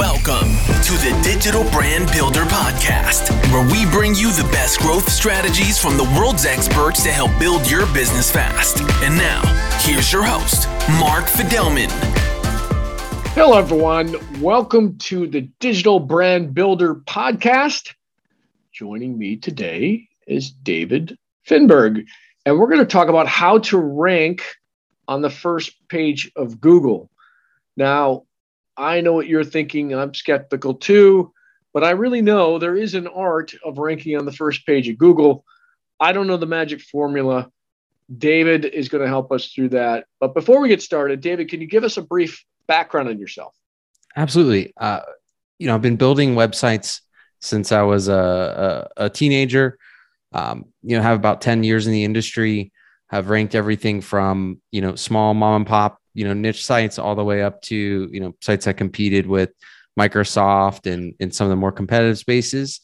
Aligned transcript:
Welcome 0.00 0.48
to 0.84 0.92
the 0.92 1.20
Digital 1.22 1.62
Brand 1.70 2.10
Builder 2.10 2.44
Podcast, 2.44 3.28
where 3.52 3.70
we 3.70 3.84
bring 3.90 4.14
you 4.14 4.32
the 4.32 4.48
best 4.50 4.80
growth 4.80 5.06
strategies 5.10 5.78
from 5.78 5.98
the 5.98 6.04
world's 6.18 6.46
experts 6.46 7.02
to 7.02 7.10
help 7.10 7.38
build 7.38 7.70
your 7.70 7.84
business 7.92 8.30
fast. 8.30 8.80
And 9.02 9.14
now, 9.18 9.42
here's 9.80 10.10
your 10.10 10.22
host, 10.24 10.68
Mark 10.98 11.26
Fidelman. 11.26 11.90
Hello, 13.34 13.58
everyone. 13.58 14.16
Welcome 14.40 14.96
to 15.00 15.26
the 15.26 15.42
Digital 15.60 16.00
Brand 16.00 16.54
Builder 16.54 16.94
Podcast. 16.94 17.92
Joining 18.72 19.18
me 19.18 19.36
today 19.36 20.08
is 20.26 20.50
David 20.50 21.18
Finberg, 21.46 22.06
and 22.46 22.58
we're 22.58 22.68
going 22.68 22.78
to 22.78 22.86
talk 22.86 23.08
about 23.08 23.28
how 23.28 23.58
to 23.58 23.76
rank 23.76 24.46
on 25.06 25.20
the 25.20 25.28
first 25.28 25.72
page 25.90 26.32
of 26.36 26.58
Google. 26.58 27.10
Now, 27.76 28.24
I 28.80 29.02
know 29.02 29.12
what 29.12 29.26
you're 29.26 29.44
thinking. 29.44 29.94
I'm 29.94 30.14
skeptical 30.14 30.74
too, 30.74 31.32
but 31.74 31.84
I 31.84 31.90
really 31.90 32.22
know 32.22 32.58
there 32.58 32.76
is 32.76 32.94
an 32.94 33.06
art 33.06 33.52
of 33.62 33.76
ranking 33.76 34.16
on 34.16 34.24
the 34.24 34.32
first 34.32 34.64
page 34.64 34.88
of 34.88 34.96
Google. 34.96 35.44
I 36.00 36.12
don't 36.12 36.26
know 36.26 36.38
the 36.38 36.46
magic 36.46 36.80
formula. 36.80 37.50
David 38.16 38.64
is 38.64 38.88
going 38.88 39.04
to 39.04 39.08
help 39.08 39.32
us 39.32 39.52
through 39.52 39.68
that. 39.68 40.06
But 40.18 40.34
before 40.34 40.62
we 40.62 40.68
get 40.68 40.80
started, 40.80 41.20
David, 41.20 41.50
can 41.50 41.60
you 41.60 41.66
give 41.66 41.84
us 41.84 41.98
a 41.98 42.02
brief 42.02 42.42
background 42.66 43.10
on 43.10 43.18
yourself? 43.18 43.54
Absolutely. 44.16 44.72
Uh, 44.78 45.00
you 45.58 45.66
know, 45.66 45.74
I've 45.74 45.82
been 45.82 45.96
building 45.96 46.34
websites 46.34 47.00
since 47.40 47.72
I 47.72 47.82
was 47.82 48.08
a, 48.08 48.88
a, 48.96 49.04
a 49.04 49.10
teenager. 49.10 49.78
Um, 50.32 50.64
you 50.82 50.96
know, 50.96 51.02
have 51.02 51.18
about 51.18 51.42
10 51.42 51.64
years 51.64 51.86
in 51.86 51.92
the 51.92 52.04
industry, 52.04 52.72
have 53.08 53.28
ranked 53.28 53.54
everything 53.54 54.00
from, 54.00 54.62
you 54.70 54.80
know, 54.80 54.94
small 54.94 55.34
mom 55.34 55.56
and 55.56 55.66
pop 55.66 55.99
you 56.20 56.26
know 56.26 56.34
niche 56.34 56.66
sites 56.66 56.98
all 56.98 57.14
the 57.14 57.24
way 57.24 57.42
up 57.42 57.62
to 57.62 58.06
you 58.12 58.20
know 58.20 58.34
sites 58.42 58.66
that 58.66 58.76
competed 58.76 59.26
with 59.26 59.50
Microsoft 59.98 60.84
and 60.84 61.14
in 61.18 61.30
some 61.30 61.46
of 61.46 61.50
the 61.50 61.56
more 61.56 61.72
competitive 61.72 62.18
spaces. 62.18 62.80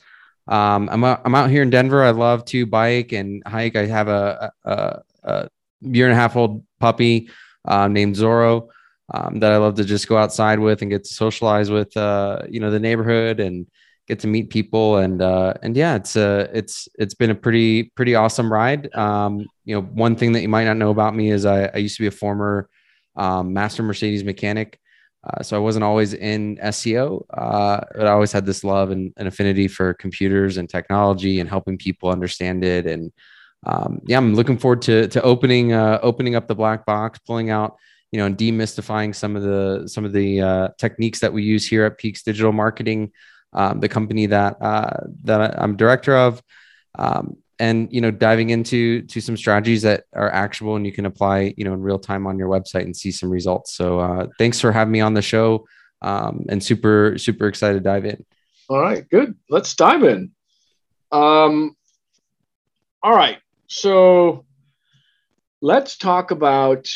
Um, 0.49 0.89
I'm 0.91 1.05
out, 1.05 1.21
I'm 1.27 1.35
out 1.35 1.51
here 1.51 1.63
in 1.63 1.69
Denver. 1.69 2.03
I 2.03 2.13
love 2.13 2.47
to 2.47 2.65
bike 2.65 3.13
and 3.13 3.43
hike. 3.47 3.77
I 3.77 3.85
have 3.85 4.09
a, 4.09 4.51
a, 4.65 5.01
a 5.25 5.49
year 5.83 6.07
and 6.07 6.15
a 6.15 6.17
half 6.17 6.35
old 6.35 6.65
puppy 6.81 7.29
uh, 7.67 7.89
named 7.89 8.15
Zorro 8.17 8.69
um, 9.13 9.41
that 9.41 9.53
I 9.53 9.59
love 9.59 9.75
to 9.75 9.85
just 9.85 10.09
go 10.09 10.17
outside 10.17 10.59
with 10.59 10.81
and 10.81 10.91
get 10.91 11.05
to 11.05 11.13
socialize 11.13 11.71
with. 11.71 11.95
Uh, 11.95 12.41
you 12.49 12.61
know 12.61 12.71
the 12.71 12.81
neighborhood 12.81 13.39
and 13.39 13.67
get 14.09 14.21
to 14.21 14.29
meet 14.29 14.49
people 14.49 14.97
and 14.97 15.21
uh, 15.21 15.53
and 15.63 15.77
yeah, 15.77 15.97
it's 15.97 16.17
a 16.17 16.49
it's 16.55 16.89
it's 16.99 17.15
been 17.15 17.31
a 17.31 17.35
pretty 17.35 17.85
pretty 17.97 18.15
awesome 18.15 18.51
ride. 18.51 18.95
Um, 18.95 19.45
you 19.67 19.75
know, 19.75 19.83
one 19.83 20.17
thing 20.17 20.33
that 20.33 20.41
you 20.41 20.49
might 20.49 20.65
not 20.65 20.79
know 20.79 20.91
about 20.91 21.15
me 21.15 21.31
is 21.31 21.45
I, 21.45 21.67
I 21.67 21.77
used 21.77 21.97
to 21.97 22.03
be 22.03 22.07
a 22.07 22.13
former 22.25 22.71
um, 23.17 23.53
master 23.53 23.83
Mercedes 23.83 24.25
mechanic. 24.25 24.79
Uh, 25.25 25.43
so 25.43 25.57
I 25.57 25.61
wasn't 25.61 25.85
always 25.85 26.15
in 26.15 26.57
SEO, 26.59 27.25
uh, 27.37 27.81
but 27.97 28.07
I 28.07 28.11
always 28.11 28.31
had 28.31 28.47
this 28.47 28.63
love 28.63 28.91
and, 28.91 29.13
and, 29.17 29.27
affinity 29.27 29.67
for 29.67 29.93
computers 29.95 30.57
and 30.57 30.69
technology 30.69 31.41
and 31.41 31.49
helping 31.49 31.79
people 31.79 32.11
understand 32.11 32.65
it. 32.65 32.87
And 32.87 33.11
um, 33.65 34.01
yeah, 34.07 34.19
I'm 34.19 34.35
looking 34.35 34.57
forward 34.57 34.83
to 34.83 35.09
to 35.09 35.23
opening 35.23 35.73
uh, 35.73 35.99
opening 36.03 36.37
up 36.37 36.47
the 36.47 36.55
black 36.55 36.87
box, 36.87 37.19
pulling 37.27 37.51
out 37.51 37.77
you 38.13 38.21
know 38.21 38.27
and 38.27 38.39
demystifying 38.39 39.15
some 39.15 39.35
of 39.35 39.43
the 39.43 39.89
some 39.89 40.05
of 40.05 40.13
the 40.13 40.41
uh, 40.41 40.69
techniques 40.79 41.21
that 41.21 41.33
we 41.33 41.43
use 41.43 41.67
here 41.67 41.85
at 41.85 41.99
Peaks 41.99 42.23
Digital 42.23 42.53
Marketing, 42.53 43.11
um, 43.53 43.81
the 43.81 43.89
company 43.89 44.27
that 44.27 44.63
uh, 44.63 45.07
that 45.25 45.61
I'm 45.61 45.77
director 45.77 46.17
of. 46.17 46.41
Um, 46.97 47.39
and 47.59 47.89
you 47.93 48.01
know 48.01 48.11
diving 48.11 48.51
into 48.51 49.03
to 49.03 49.21
some 49.21 49.37
strategies 49.37 49.83
that 49.83 50.05
are 50.15 50.31
actionable 50.31 50.77
and 50.77 50.85
you 50.85 50.93
can 50.93 51.07
apply 51.07 51.55
you 51.57 51.65
know 51.65 51.73
in 51.73 51.81
real 51.81 51.99
time 51.99 52.27
on 52.27 52.39
your 52.39 52.49
website 52.49 52.83
and 52.83 52.97
see 52.97 53.11
some 53.11 53.31
results. 53.31 53.75
So 53.75 54.01
uh, 54.01 54.27
thanks 54.39 54.61
for 54.61 54.73
having 54.73 54.93
me 54.93 55.01
on 55.01 55.15
the 55.15 55.23
show 55.23 55.67
um, 56.03 56.45
and 56.49 56.63
super 56.63 57.17
super 57.19 57.49
excited 57.49 57.75
to 57.75 57.81
dive 57.81 58.05
in. 58.05 58.25
All 58.69 58.81
right 58.81 59.09
good. 59.09 59.35
Let's 59.49 59.75
dive 59.75 60.03
in. 60.03 60.33
Um, 61.13 61.77
all 63.03 63.15
right 63.15 63.39
so 63.69 64.45
let's 65.61 65.97
talk 65.97 66.31
about 66.31 66.89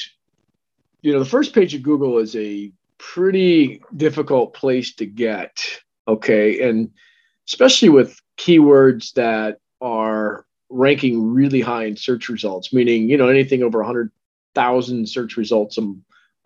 you 1.03 1.13
know 1.13 1.19
the 1.19 1.25
first 1.25 1.55
page 1.55 1.75
of 1.75 1.83
google 1.83 2.19
is 2.19 2.35
a 2.37 2.73
pretty 2.99 3.81
difficult 3.97 4.53
place 4.53 4.95
to 4.95 5.07
get 5.07 5.81
okay? 6.11 6.69
And 6.69 6.91
especially 7.49 7.89
with 7.89 8.21
keywords 8.39 9.13
that 9.15 9.59
are 9.81 10.45
ranking 10.71 11.33
really 11.33 11.61
high 11.61 11.85
in 11.85 11.97
search 11.97 12.29
results, 12.29 12.73
meaning, 12.73 13.09
you 13.09 13.17
know, 13.17 13.29
anything 13.29 13.63
over 13.63 13.79
100,000 13.79 15.09
search 15.09 15.37
results 15.37 15.77
a, 15.79 15.93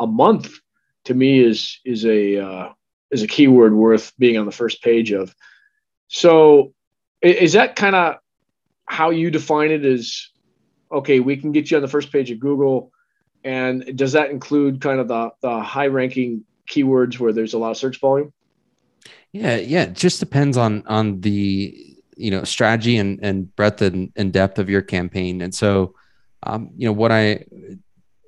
a 0.01 0.07
month 0.07 0.59
to 1.05 1.15
me 1.15 1.41
is, 1.41 1.79
is 1.85 2.05
a, 2.05 2.39
uh, 2.39 2.69
is 3.11 3.23
a 3.23 3.27
keyword 3.27 3.75
worth 3.75 4.13
being 4.19 4.39
on 4.39 4.47
the 4.47 4.53
first 4.53 4.83
page 4.83 5.13
of. 5.13 5.34
So 6.09 6.73
is 7.23 7.53
that 7.53 7.77
kind 7.77 7.95
of 7.95 8.17
how 8.87 9.11
you 9.11 9.31
define 9.31 9.71
it? 9.71 9.84
Is 9.84 10.31
okay, 10.91 11.21
we 11.21 11.37
can 11.37 11.53
get 11.53 11.71
you 11.71 11.77
on 11.77 11.83
the 11.83 11.89
first 11.89 12.13
page 12.13 12.31
of 12.31 12.39
Google. 12.39 12.93
And 13.43 13.97
does 13.97 14.13
that 14.13 14.31
include 14.31 14.81
kind 14.81 15.01
of 15.01 15.09
the, 15.09 15.31
the 15.43 15.61
high 15.61 15.89
ranking 15.89 16.45
keywords 16.71 17.19
where 17.19 17.33
there's 17.33 17.55
a 17.55 17.59
lot 17.59 17.73
of 17.73 17.77
search 17.77 18.01
volume? 18.01 18.33
Yeah, 19.33 19.57
yeah. 19.57 19.83
It 19.83 19.95
just 19.95 20.21
depends 20.21 20.57
on 20.57 20.84
on 20.87 21.21
the 21.21 21.94
you 22.17 22.31
know 22.31 22.45
strategy 22.45 22.97
and, 22.97 23.21
and 23.23 23.55
breadth 23.57 23.83
and, 23.83 24.13
and 24.17 24.33
depth 24.33 24.59
of 24.59 24.71
your 24.71 24.83
campaign. 24.83 25.43
And 25.43 25.55
so 25.55 25.95
um, 26.43 26.71
you 26.77 26.87
know 26.87 26.93
what 26.93 27.11
i 27.11 27.45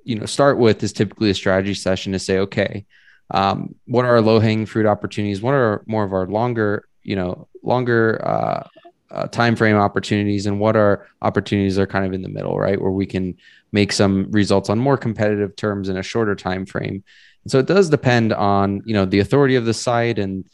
you 0.03 0.15
know 0.15 0.25
start 0.25 0.57
with 0.57 0.81
is 0.83 0.93
typically 0.93 1.29
a 1.29 1.35
strategy 1.35 1.73
session 1.73 2.13
to 2.13 2.19
say 2.19 2.39
okay 2.39 2.85
um, 3.31 3.75
what 3.85 4.05
are 4.05 4.15
our 4.15 4.21
low 4.21 4.39
hanging 4.39 4.65
fruit 4.65 4.85
opportunities? 4.85 5.41
What 5.41 5.53
are 5.53 5.83
more 5.85 6.05
of 6.05 6.13
our 6.13 6.27
longer 6.27 6.87
you 7.03 7.15
know 7.15 7.47
longer 7.61 8.25
uh, 8.25 8.67
uh, 9.11 9.27
time 9.27 9.55
frame 9.55 9.75
opportunities? 9.75 10.45
And 10.45 10.59
what 10.59 10.75
are 10.75 11.07
opportunities 11.21 11.77
are 11.77 11.87
kind 11.87 12.05
of 12.05 12.13
in 12.13 12.21
the 12.21 12.29
middle 12.29 12.57
right? 12.57 12.81
Where 12.81 12.91
we 12.91 13.05
can 13.05 13.37
make 13.71 13.91
some 13.91 14.31
results 14.31 14.69
on 14.69 14.79
more 14.79 14.97
competitive 14.97 15.55
terms 15.55 15.89
in 15.89 15.97
a 15.97 16.03
shorter 16.03 16.35
time 16.35 16.65
frame 16.65 17.03
and 17.47 17.51
so 17.53 17.59
it 17.59 17.65
does 17.65 17.89
depend 17.89 18.33
on 18.33 18.81
you 18.85 18.93
know 18.93 19.05
the 19.05 19.19
authority 19.19 19.55
of 19.55 19.63
the 19.63 19.73
site 19.73 20.19
and 20.19 20.45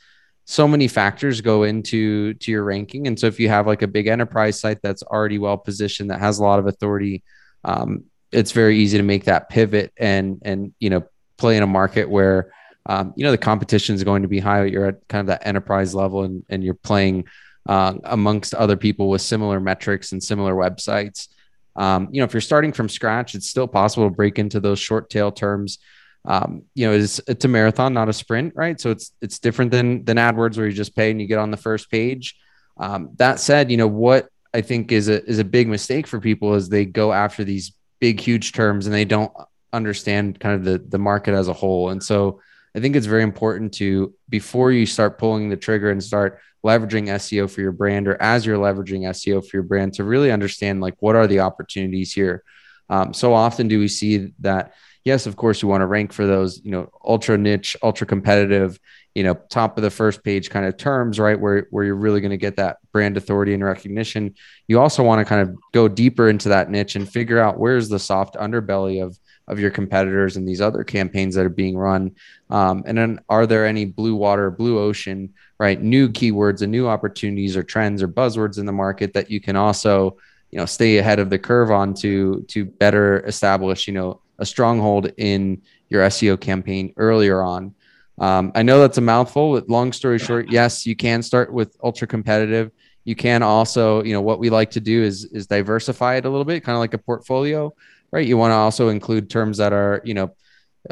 so 0.45 0.67
many 0.67 0.87
factors 0.87 1.41
go 1.41 1.63
into 1.63 2.33
to 2.35 2.51
your 2.51 2.63
ranking. 2.63 3.07
And 3.07 3.17
so 3.17 3.27
if 3.27 3.39
you 3.39 3.49
have 3.49 3.65
like 3.65 3.81
a 3.81 3.87
big 3.87 4.07
enterprise 4.07 4.59
site 4.59 4.81
that's 4.81 5.03
already 5.03 5.39
well 5.39 5.57
positioned 5.57 6.11
that 6.11 6.19
has 6.19 6.39
a 6.39 6.43
lot 6.43 6.59
of 6.59 6.67
authority 6.67 7.23
um, 7.63 8.05
it's 8.33 8.51
very 8.51 8.79
easy 8.79 8.97
to 8.97 9.03
make 9.03 9.25
that 9.25 9.49
pivot 9.49 9.93
and 9.97 10.41
and 10.43 10.73
you 10.79 10.89
know 10.89 11.03
play 11.37 11.55
in 11.55 11.63
a 11.63 11.67
market 11.67 12.09
where 12.09 12.51
um, 12.87 13.13
you 13.15 13.23
know 13.23 13.31
the 13.31 13.37
competition 13.37 13.95
is 13.95 14.03
going 14.03 14.23
to 14.23 14.27
be 14.27 14.39
high 14.39 14.65
you're 14.65 14.87
at 14.87 15.07
kind 15.07 15.21
of 15.21 15.27
that 15.27 15.47
enterprise 15.47 15.95
level 15.95 16.23
and, 16.23 16.43
and 16.49 16.63
you're 16.63 16.73
playing 16.73 17.25
uh, 17.69 17.93
amongst 18.05 18.53
other 18.53 18.75
people 18.75 19.07
with 19.09 19.21
similar 19.21 19.59
metrics 19.59 20.11
and 20.11 20.21
similar 20.21 20.53
websites. 20.53 21.29
Um, 21.75 22.09
you 22.11 22.19
know 22.19 22.25
if 22.25 22.33
you're 22.33 22.41
starting 22.41 22.73
from 22.73 22.89
scratch 22.89 23.35
it's 23.35 23.47
still 23.47 23.67
possible 23.67 24.09
to 24.09 24.15
break 24.15 24.37
into 24.37 24.59
those 24.59 24.79
short 24.79 25.09
tail 25.09 25.31
terms 25.31 25.79
um, 26.25 26.63
you 26.73 26.87
know, 26.87 26.93
it's, 26.93 27.19
it's 27.27 27.45
a 27.45 27.49
marathon, 27.49 27.93
not 27.93 28.09
a 28.09 28.13
sprint, 28.13 28.53
right? 28.55 28.79
So 28.79 28.91
it's 28.91 29.11
it's 29.21 29.39
different 29.39 29.71
than 29.71 30.05
than 30.05 30.17
AdWords 30.17 30.57
where 30.57 30.67
you 30.67 30.73
just 30.73 30.95
pay 30.95 31.11
and 31.11 31.19
you 31.19 31.27
get 31.27 31.39
on 31.39 31.51
the 31.51 31.57
first 31.57 31.91
page. 31.91 32.37
Um, 32.77 33.11
that 33.17 33.39
said, 33.39 33.69
you 33.69 33.77
know 33.77 33.87
what 33.87 34.29
I 34.53 34.61
think 34.61 34.91
is 34.91 35.09
a 35.09 35.23
is 35.25 35.39
a 35.39 35.43
big 35.43 35.67
mistake 35.67 36.07
for 36.07 36.19
people 36.19 36.53
is 36.53 36.69
they 36.69 36.85
go 36.85 37.11
after 37.11 37.43
these 37.43 37.73
big 37.99 38.19
huge 38.19 38.53
terms 38.53 38.85
and 38.85 38.95
they 38.95 39.05
don't 39.05 39.33
understand 39.73 40.39
kind 40.39 40.55
of 40.55 40.63
the 40.63 40.77
the 40.77 40.97
market 40.97 41.33
as 41.33 41.49
a 41.49 41.53
whole. 41.53 41.89
And 41.89 42.01
so 42.01 42.39
I 42.75 42.79
think 42.79 42.95
it's 42.95 43.05
very 43.05 43.23
important 43.23 43.73
to 43.75 44.13
before 44.29 44.71
you 44.71 44.85
start 44.85 45.19
pulling 45.19 45.49
the 45.49 45.57
trigger 45.57 45.91
and 45.91 46.01
start 46.01 46.39
leveraging 46.65 47.09
SEO 47.09 47.49
for 47.49 47.59
your 47.59 47.73
brand 47.73 48.07
or 48.07 48.19
as 48.21 48.45
you're 48.45 48.57
leveraging 48.57 49.01
SEO 49.01 49.45
for 49.45 49.57
your 49.57 49.63
brand 49.63 49.93
to 49.95 50.03
really 50.05 50.31
understand 50.31 50.79
like 50.79 50.95
what 50.99 51.15
are 51.15 51.27
the 51.27 51.41
opportunities 51.41 52.13
here. 52.13 52.43
Um, 52.89 53.13
so 53.13 53.33
often 53.33 53.67
do 53.67 53.79
we 53.79 53.87
see 53.87 54.33
that 54.39 54.73
yes, 55.05 55.25
of 55.25 55.35
course, 55.35 55.61
you 55.61 55.67
want 55.67 55.81
to 55.81 55.85
rank 55.85 56.13
for 56.13 56.25
those, 56.25 56.61
you 56.63 56.71
know, 56.71 56.89
ultra 57.03 57.37
niche, 57.37 57.75
ultra 57.83 58.07
competitive, 58.07 58.79
you 59.13 59.23
know, 59.23 59.35
top 59.49 59.77
of 59.77 59.83
the 59.83 59.89
first 59.89 60.23
page 60.23 60.49
kind 60.49 60.65
of 60.65 60.77
terms, 60.77 61.19
right? 61.19 61.39
Where, 61.39 61.67
where 61.69 61.83
you're 61.83 61.95
really 61.95 62.21
going 62.21 62.31
to 62.31 62.37
get 62.37 62.55
that 62.55 62.77
brand 62.91 63.17
authority 63.17 63.53
and 63.53 63.63
recognition. 63.63 64.33
You 64.67 64.79
also 64.79 65.03
want 65.03 65.19
to 65.19 65.25
kind 65.25 65.41
of 65.41 65.55
go 65.71 65.87
deeper 65.87 66.29
into 66.29 66.49
that 66.49 66.69
niche 66.69 66.95
and 66.95 67.07
figure 67.07 67.39
out 67.39 67.59
where's 67.59 67.89
the 67.89 67.99
soft 67.99 68.35
underbelly 68.35 69.03
of, 69.03 69.19
of 69.47 69.59
your 69.59 69.71
competitors 69.71 70.37
and 70.37 70.47
these 70.47 70.61
other 70.61 70.83
campaigns 70.85 71.35
that 71.35 71.45
are 71.45 71.49
being 71.49 71.77
run. 71.77 72.15
Um, 72.49 72.83
and 72.87 72.97
then 72.97 73.19
are 73.27 73.45
there 73.45 73.65
any 73.65 73.85
blue 73.85 74.15
water, 74.15 74.49
blue 74.49 74.79
ocean, 74.79 75.33
right? 75.59 75.79
New 75.81 76.07
keywords 76.07 76.61
and 76.61 76.71
new 76.71 76.87
opportunities 76.87 77.57
or 77.57 77.63
trends 77.63 78.01
or 78.01 78.07
buzzwords 78.07 78.57
in 78.57 78.65
the 78.65 78.71
market 78.71 79.13
that 79.13 79.29
you 79.29 79.41
can 79.41 79.57
also, 79.57 80.17
you 80.49 80.57
know, 80.57 80.65
stay 80.65 80.97
ahead 80.97 81.19
of 81.19 81.29
the 81.29 81.37
curve 81.37 81.71
on 81.71 81.93
to, 81.95 82.45
to 82.47 82.63
better 82.63 83.19
establish, 83.25 83.85
you 83.85 83.93
know, 83.93 84.21
a 84.43 84.45
stronghold 84.45 85.11
in 85.17 85.61
your 85.89 86.03
SEO 86.03 86.39
campaign 86.39 86.93
earlier 86.97 87.41
on. 87.41 87.73
Um, 88.19 88.51
I 88.53 88.61
know 88.61 88.79
that's 88.79 88.99
a 88.99 89.01
mouthful, 89.01 89.53
but 89.53 89.69
long 89.69 89.91
story 89.91 90.19
short, 90.19 90.51
yes, 90.51 90.85
you 90.85 90.95
can 90.95 91.23
start 91.23 91.51
with 91.51 91.75
ultra 91.81 92.05
competitive. 92.05 92.71
You 93.05 93.15
can 93.15 93.41
also, 93.41 94.03
you 94.03 94.13
know, 94.13 94.21
what 94.21 94.39
we 94.39 94.49
like 94.49 94.71
to 94.71 94.79
do 94.79 95.01
is 95.01 95.25
is 95.25 95.47
diversify 95.47 96.17
it 96.17 96.25
a 96.25 96.29
little 96.29 96.45
bit, 96.45 96.63
kind 96.63 96.75
of 96.75 96.79
like 96.79 96.93
a 96.93 96.99
portfolio, 96.99 97.73
right? 98.11 98.27
You 98.27 98.37
want 98.37 98.51
to 98.51 98.55
also 98.55 98.89
include 98.89 99.29
terms 99.29 99.57
that 99.57 99.73
are, 99.73 100.01
you 100.03 100.13
know, 100.13 100.35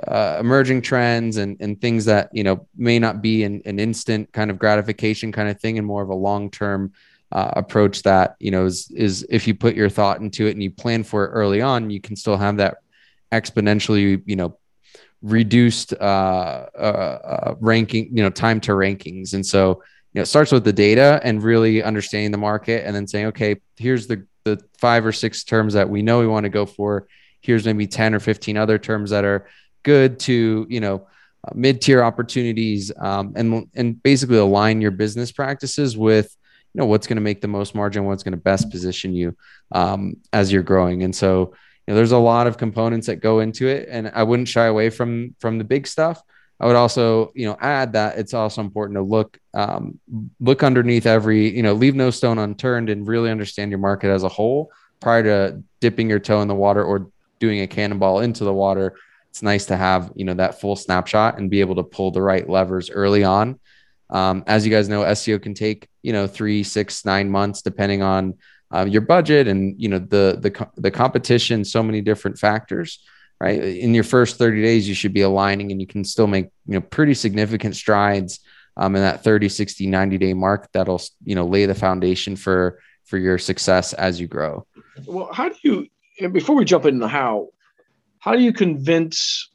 uh, 0.07 0.37
emerging 0.39 0.81
trends 0.81 1.37
and, 1.37 1.57
and 1.59 1.79
things 1.81 2.05
that 2.05 2.29
you 2.31 2.43
know 2.43 2.65
may 2.77 2.97
not 2.97 3.21
be 3.21 3.43
an, 3.43 3.61
an 3.65 3.77
instant 3.77 4.31
kind 4.31 4.49
of 4.49 4.57
gratification 4.57 5.31
kind 5.31 5.49
of 5.49 5.59
thing 5.59 5.77
and 5.77 5.85
more 5.85 6.01
of 6.01 6.09
a 6.09 6.15
long-term 6.15 6.93
uh, 7.31 7.51
approach 7.57 8.01
that 8.03 8.35
you 8.39 8.51
know 8.51 8.65
is 8.65 8.89
is 8.91 9.25
if 9.29 9.47
you 9.47 9.53
put 9.53 9.75
your 9.75 9.89
thought 9.89 10.21
into 10.21 10.47
it 10.47 10.51
and 10.51 10.63
you 10.63 10.71
plan 10.71 11.03
for 11.03 11.25
it 11.25 11.29
early 11.29 11.61
on 11.61 11.89
you 11.89 11.99
can 11.99 12.15
still 12.15 12.37
have 12.37 12.55
that 12.57 12.77
exponentially 13.31 14.21
you 14.25 14.35
know 14.35 14.57
reduced 15.21 15.93
uh, 15.93 16.65
uh, 16.75 16.77
uh 16.77 17.55
ranking 17.59 18.15
you 18.15 18.23
know 18.23 18.29
time 18.29 18.59
to 18.61 18.71
rankings. 18.71 19.33
And 19.33 19.45
so 19.45 19.81
you 20.13 20.19
know 20.19 20.21
it 20.23 20.27
starts 20.27 20.51
with 20.51 20.63
the 20.63 20.73
data 20.73 21.19
and 21.23 21.43
really 21.43 21.83
understanding 21.83 22.31
the 22.31 22.37
market 22.37 22.85
and 22.85 22.95
then 22.95 23.07
saying 23.07 23.27
okay 23.27 23.57
here's 23.77 24.07
the 24.07 24.25
the 24.43 24.59
five 24.77 25.05
or 25.05 25.11
six 25.11 25.43
terms 25.43 25.73
that 25.73 25.89
we 25.89 26.01
know 26.01 26.19
we 26.19 26.27
want 26.27 26.45
to 26.45 26.49
go 26.49 26.65
for. 26.65 27.07
Here's 27.41 27.65
maybe 27.65 27.87
10 27.87 28.15
or 28.15 28.19
15 28.19 28.57
other 28.57 28.77
terms 28.77 29.11
that 29.11 29.23
are 29.23 29.47
good 29.83 30.19
to 30.19 30.67
you 30.69 30.79
know 30.79 31.07
uh, 31.47 31.51
mid-tier 31.55 32.03
opportunities 32.03 32.91
um, 32.99 33.33
and 33.35 33.67
and 33.75 34.01
basically 34.03 34.37
align 34.37 34.81
your 34.81 34.91
business 34.91 35.31
practices 35.31 35.97
with 35.97 36.35
you 36.73 36.79
know 36.79 36.85
what's 36.85 37.07
going 37.07 37.17
to 37.17 37.21
make 37.21 37.41
the 37.41 37.47
most 37.47 37.73
margin 37.73 38.05
what's 38.05 38.23
going 38.23 38.33
to 38.33 38.37
best 38.37 38.69
position 38.69 39.13
you 39.13 39.35
um, 39.71 40.17
as 40.33 40.51
you're 40.51 40.63
growing. 40.63 41.03
And 41.03 41.15
so 41.15 41.53
you 41.85 41.93
know 41.93 41.95
there's 41.95 42.11
a 42.11 42.17
lot 42.17 42.47
of 42.47 42.57
components 42.57 43.07
that 43.07 43.17
go 43.17 43.39
into 43.39 43.67
it 43.67 43.87
and 43.89 44.11
i 44.13 44.23
wouldn't 44.23 44.47
shy 44.47 44.65
away 44.65 44.89
from 44.89 45.35
from 45.39 45.57
the 45.57 45.63
big 45.63 45.87
stuff. 45.87 46.21
I 46.59 46.67
would 46.67 46.75
also 46.75 47.31
you 47.33 47.47
know 47.47 47.57
add 47.59 47.93
that 47.93 48.19
it's 48.19 48.35
also 48.35 48.61
important 48.61 48.95
to 48.97 49.01
look 49.01 49.39
um, 49.55 49.99
look 50.39 50.61
underneath 50.61 51.07
every 51.07 51.49
you 51.49 51.63
know 51.63 51.73
leave 51.73 51.95
no 51.95 52.11
stone 52.11 52.37
unturned 52.37 52.89
and 52.89 53.07
really 53.07 53.31
understand 53.31 53.71
your 53.71 53.79
market 53.79 54.11
as 54.11 54.23
a 54.23 54.29
whole. 54.29 54.71
Prior 54.99 55.23
to 55.23 55.63
dipping 55.79 56.07
your 56.07 56.19
toe 56.19 56.41
in 56.43 56.47
the 56.47 56.53
water 56.53 56.83
or 56.83 57.09
doing 57.39 57.61
a 57.61 57.67
cannonball 57.67 58.19
into 58.19 58.43
the 58.43 58.53
water 58.53 58.95
it's 59.31 59.41
nice 59.41 59.65
to 59.67 59.77
have 59.77 60.11
you 60.15 60.25
know 60.25 60.33
that 60.33 60.59
full 60.59 60.75
snapshot 60.75 61.37
and 61.37 61.49
be 61.49 61.61
able 61.61 61.75
to 61.75 61.83
pull 61.83 62.11
the 62.11 62.21
right 62.21 62.47
levers 62.47 62.89
early 62.89 63.23
on. 63.23 63.59
Um, 64.09 64.43
as 64.45 64.65
you 64.65 64.71
guys 64.71 64.89
know 64.89 65.03
seo 65.03 65.41
can 65.41 65.53
take 65.53 65.87
you 66.03 66.11
know 66.11 66.27
three 66.27 66.63
six 66.63 67.05
nine 67.05 67.29
months 67.29 67.61
depending 67.61 68.01
on 68.01 68.37
uh, 68.73 68.85
your 68.85 69.01
budget 69.01 69.47
and 69.47 69.79
you 69.81 69.89
know 69.89 69.99
the 69.99 70.37
the 70.39 70.67
the 70.77 70.91
competition 70.91 71.63
so 71.65 71.83
many 71.83 72.01
different 72.01 72.37
factors 72.37 72.99
right? 73.41 73.59
In 73.59 73.95
your 73.95 74.03
first 74.03 74.37
30 74.37 74.61
days 74.61 74.87
you 74.87 74.93
should 74.93 75.13
be 75.13 75.21
aligning 75.21 75.71
and 75.71 75.81
you 75.81 75.87
can 75.87 76.03
still 76.03 76.27
make 76.27 76.45
you 76.67 76.75
know 76.75 76.81
pretty 76.81 77.15
significant 77.15 77.75
strides 77.75 78.39
um, 78.77 78.95
in 78.95 79.01
that 79.01 79.23
30 79.23 79.49
60 79.49 79.87
90 79.87 80.17
day 80.19 80.33
mark 80.33 80.71
that'll 80.73 81.01
you 81.25 81.35
know 81.35 81.45
lay 81.45 81.65
the 81.65 81.75
foundation 81.75 82.35
for 82.35 82.79
for 83.03 83.17
your 83.17 83.39
success 83.39 83.93
as 83.93 84.21
you 84.21 84.27
grow. 84.27 84.65
Well 85.07 85.33
how 85.33 85.49
do 85.49 85.55
you 85.63 86.29
before 86.29 86.55
we 86.55 86.65
jump 86.65 86.85
into 86.85 87.07
how 87.07 87.49
how 88.19 88.33
do 88.33 88.43
you 88.43 88.53
convince 88.53 89.49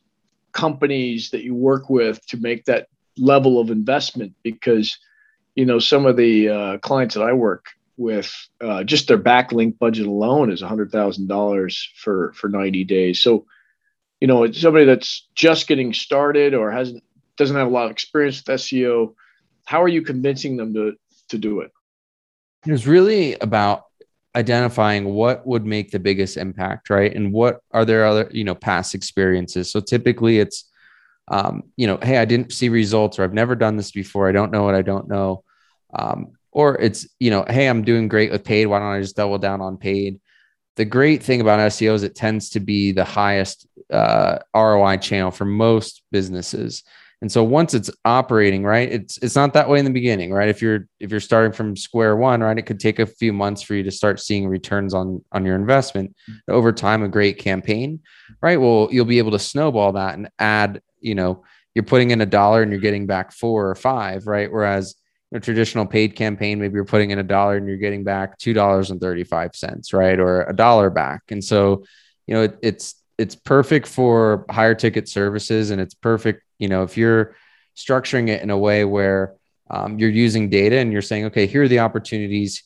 companies 0.50 1.30
that 1.30 1.44
you 1.44 1.54
work 1.54 1.88
with 1.88 2.26
to 2.26 2.36
make 2.38 2.64
that 2.64 2.88
level 3.16 3.60
of 3.60 3.70
investment? 3.70 4.34
Because 4.42 4.98
you 5.54 5.64
know 5.64 5.78
some 5.78 6.06
of 6.06 6.16
the 6.16 6.48
uh, 6.48 6.78
clients 6.78 7.14
that 7.14 7.22
i 7.22 7.32
work 7.32 7.66
with 7.96 8.32
uh, 8.60 8.84
just 8.84 9.08
their 9.08 9.18
backlink 9.18 9.78
budget 9.78 10.06
alone 10.06 10.50
is 10.50 10.62
$100000 10.62 11.86
for 11.96 12.32
for 12.34 12.48
90 12.48 12.84
days 12.84 13.20
so 13.20 13.46
you 14.20 14.28
know 14.28 14.50
somebody 14.52 14.84
that's 14.84 15.26
just 15.34 15.66
getting 15.66 15.92
started 15.92 16.54
or 16.54 16.70
hasn't 16.70 17.02
doesn't 17.36 17.56
have 17.56 17.66
a 17.66 17.70
lot 17.70 17.86
of 17.86 17.90
experience 17.90 18.42
with 18.46 18.60
seo 18.60 19.14
how 19.64 19.82
are 19.82 19.88
you 19.88 20.02
convincing 20.02 20.56
them 20.56 20.74
to 20.74 20.94
to 21.28 21.38
do 21.38 21.60
it 21.60 21.72
it 22.66 22.72
was 22.72 22.86
really 22.86 23.34
about 23.34 23.84
identifying 24.36 25.14
what 25.14 25.46
would 25.46 25.64
make 25.64 25.90
the 25.90 25.98
biggest 25.98 26.36
impact, 26.36 26.90
right? 26.90 27.14
And 27.14 27.32
what 27.32 27.60
are 27.72 27.86
there 27.86 28.04
other, 28.04 28.28
you 28.32 28.44
know, 28.44 28.54
past 28.54 28.94
experiences? 28.94 29.70
So 29.70 29.80
typically 29.80 30.38
it's, 30.38 30.70
um, 31.28 31.62
you 31.76 31.86
know, 31.86 31.98
hey, 32.02 32.18
I 32.18 32.26
didn't 32.26 32.52
see 32.52 32.68
results 32.68 33.18
or 33.18 33.24
I've 33.24 33.32
never 33.32 33.56
done 33.56 33.76
this 33.76 33.90
before. 33.90 34.28
I 34.28 34.32
don't 34.32 34.52
know 34.52 34.62
what 34.62 34.74
I 34.74 34.82
don't 34.82 35.08
know. 35.08 35.42
Um, 35.94 36.35
or 36.56 36.80
it's, 36.80 37.06
you 37.20 37.28
know, 37.28 37.44
hey, 37.46 37.66
I'm 37.66 37.84
doing 37.84 38.08
great 38.08 38.30
with 38.30 38.42
paid. 38.42 38.64
Why 38.64 38.78
don't 38.78 38.88
I 38.88 38.98
just 38.98 39.14
double 39.14 39.36
down 39.36 39.60
on 39.60 39.76
paid? 39.76 40.22
The 40.76 40.86
great 40.86 41.22
thing 41.22 41.42
about 41.42 41.58
SEO 41.58 41.92
is 41.92 42.02
it 42.02 42.14
tends 42.14 42.48
to 42.50 42.60
be 42.60 42.92
the 42.92 43.04
highest 43.04 43.66
uh, 43.92 44.38
ROI 44.54 44.96
channel 44.96 45.30
for 45.30 45.44
most 45.44 46.00
businesses. 46.10 46.82
And 47.20 47.30
so 47.30 47.44
once 47.44 47.74
it's 47.74 47.90
operating, 48.06 48.64
right, 48.64 48.90
it's 48.90 49.18
it's 49.18 49.36
not 49.36 49.52
that 49.52 49.68
way 49.68 49.78
in 49.78 49.84
the 49.84 49.90
beginning, 49.90 50.32
right? 50.32 50.48
If 50.48 50.62
you're 50.62 50.88
if 50.98 51.10
you're 51.10 51.20
starting 51.20 51.52
from 51.52 51.76
square 51.76 52.16
one, 52.16 52.40
right, 52.40 52.58
it 52.58 52.64
could 52.64 52.80
take 52.80 53.00
a 53.00 53.06
few 53.06 53.34
months 53.34 53.60
for 53.60 53.74
you 53.74 53.82
to 53.82 53.90
start 53.90 54.18
seeing 54.18 54.48
returns 54.48 54.94
on 54.94 55.22
on 55.32 55.44
your 55.44 55.56
investment. 55.56 56.16
Over 56.48 56.72
time, 56.72 57.02
a 57.02 57.08
great 57.08 57.36
campaign, 57.36 58.00
right? 58.40 58.58
Well, 58.58 58.88
you'll 58.90 59.04
be 59.04 59.18
able 59.18 59.32
to 59.32 59.38
snowball 59.38 59.92
that 59.92 60.14
and 60.14 60.30
add, 60.38 60.80
you 61.00 61.14
know, 61.14 61.44
you're 61.74 61.84
putting 61.84 62.12
in 62.12 62.22
a 62.22 62.26
dollar 62.26 62.62
and 62.62 62.72
you're 62.72 62.80
getting 62.80 63.06
back 63.06 63.32
four 63.32 63.68
or 63.68 63.74
five, 63.74 64.26
right? 64.26 64.50
Whereas 64.50 64.94
a 65.34 65.40
traditional 65.40 65.86
paid 65.86 66.14
campaign, 66.14 66.60
maybe 66.60 66.74
you're 66.74 66.84
putting 66.84 67.10
in 67.10 67.18
a 67.18 67.24
dollar 67.24 67.56
and 67.56 67.66
you're 67.66 67.76
getting 67.76 68.04
back 68.04 68.38
two 68.38 68.52
dollars 68.52 68.90
and 68.90 69.00
thirty 69.00 69.24
five 69.24 69.54
cents, 69.54 69.92
right, 69.92 70.18
or 70.18 70.42
a 70.42 70.54
dollar 70.54 70.90
back. 70.90 71.22
And 71.30 71.42
so, 71.42 71.84
you 72.26 72.34
know, 72.34 72.42
it, 72.42 72.58
it's 72.62 72.94
it's 73.18 73.34
perfect 73.34 73.86
for 73.86 74.44
higher 74.50 74.74
ticket 74.74 75.08
services 75.08 75.70
and 75.70 75.80
it's 75.80 75.94
perfect 75.94 76.42
you 76.58 76.68
know 76.68 76.82
if 76.82 76.96
you're 76.96 77.34
structuring 77.76 78.28
it 78.28 78.42
in 78.42 78.50
a 78.50 78.58
way 78.58 78.84
where 78.84 79.34
um, 79.70 79.98
you're 79.98 80.10
using 80.10 80.48
data 80.48 80.76
and 80.76 80.92
you're 80.92 81.02
saying 81.02 81.26
okay 81.26 81.46
here 81.46 81.62
are 81.62 81.68
the 81.68 81.80
opportunities 81.80 82.62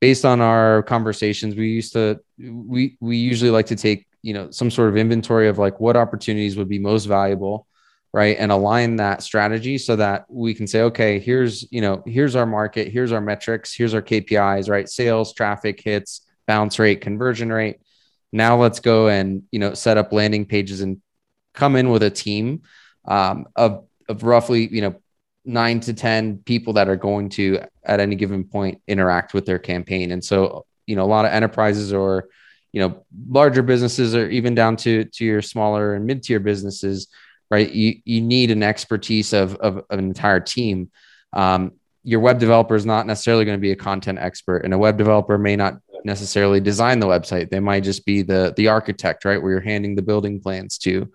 based 0.00 0.24
on 0.24 0.40
our 0.40 0.82
conversations 0.82 1.54
we 1.54 1.68
used 1.68 1.92
to 1.92 2.20
we 2.38 2.96
we 3.00 3.16
usually 3.16 3.50
like 3.50 3.66
to 3.66 3.76
take 3.76 4.06
you 4.22 4.34
know 4.34 4.50
some 4.50 4.70
sort 4.70 4.88
of 4.88 4.96
inventory 4.96 5.48
of 5.48 5.58
like 5.58 5.80
what 5.80 5.96
opportunities 5.96 6.56
would 6.56 6.68
be 6.68 6.78
most 6.78 7.06
valuable 7.06 7.66
right 8.14 8.36
and 8.38 8.52
align 8.52 8.94
that 8.96 9.24
strategy 9.24 9.76
so 9.76 9.96
that 9.96 10.24
we 10.30 10.54
can 10.54 10.68
say 10.68 10.82
okay 10.82 11.18
here's 11.18 11.66
you 11.72 11.80
know 11.80 12.00
here's 12.06 12.36
our 12.36 12.46
market 12.46 12.86
here's 12.88 13.10
our 13.10 13.20
metrics 13.20 13.74
here's 13.74 13.92
our 13.92 14.00
kpis 14.00 14.70
right? 14.70 14.88
Sales 14.88 15.34
traffic 15.34 15.80
hits 15.80 16.24
bounce 16.46 16.78
rate 16.78 17.00
conversion 17.00 17.52
rate. 17.52 17.80
Now 18.32 18.60
let's 18.60 18.80
go 18.80 19.08
and 19.08 19.42
you 19.50 19.58
know 19.58 19.74
set 19.74 19.98
up 19.98 20.12
landing 20.12 20.44
pages 20.46 20.80
and 20.80 21.00
come 21.54 21.76
in 21.76 21.90
with 21.90 22.02
a 22.02 22.10
team 22.10 22.62
um, 23.04 23.46
of 23.56 23.86
of 24.08 24.22
roughly 24.22 24.68
you 24.72 24.82
know 24.82 24.94
nine 25.44 25.80
to 25.80 25.94
ten 25.94 26.38
people 26.38 26.74
that 26.74 26.88
are 26.88 26.96
going 26.96 27.28
to 27.28 27.60
at 27.84 28.00
any 28.00 28.16
given 28.16 28.44
point 28.44 28.80
interact 28.86 29.34
with 29.34 29.44
their 29.46 29.58
campaign. 29.58 30.10
And 30.10 30.24
so 30.24 30.66
you 30.86 30.96
know 30.96 31.04
a 31.04 31.06
lot 31.06 31.24
of 31.24 31.32
enterprises 31.32 31.92
or 31.92 32.28
you 32.72 32.80
know 32.80 33.04
larger 33.28 33.62
businesses 33.62 34.14
or 34.16 34.28
even 34.28 34.54
down 34.54 34.76
to 34.78 35.04
to 35.04 35.24
your 35.24 35.42
smaller 35.42 35.94
and 35.94 36.06
mid-tier 36.06 36.40
businesses 36.40 37.08
right 37.50 37.70
you 37.72 38.00
you 38.04 38.20
need 38.20 38.50
an 38.50 38.62
expertise 38.62 39.32
of 39.32 39.54
of, 39.56 39.78
of 39.78 39.98
an 39.98 40.06
entire 40.06 40.40
team 40.40 40.90
um, 41.32 41.72
your 42.02 42.20
web 42.20 42.38
developer 42.38 42.74
is 42.74 42.86
not 42.86 43.06
necessarily 43.06 43.44
going 43.44 43.56
to 43.56 43.62
be 43.62 43.72
a 43.72 43.76
content 43.76 44.18
expert 44.18 44.58
and 44.58 44.74
a 44.74 44.78
web 44.78 44.96
developer 44.96 45.38
may 45.38 45.56
not 45.56 45.78
necessarily 46.04 46.60
design 46.60 47.00
the 47.00 47.06
website. 47.06 47.50
They 47.50 47.60
might 47.60 47.82
just 47.82 48.04
be 48.04 48.22
the 48.22 48.52
the 48.56 48.68
architect, 48.68 49.24
right, 49.24 49.40
where 49.40 49.52
you're 49.52 49.60
handing 49.60 49.94
the 49.94 50.02
building 50.02 50.40
plans 50.40 50.78
to. 50.78 51.10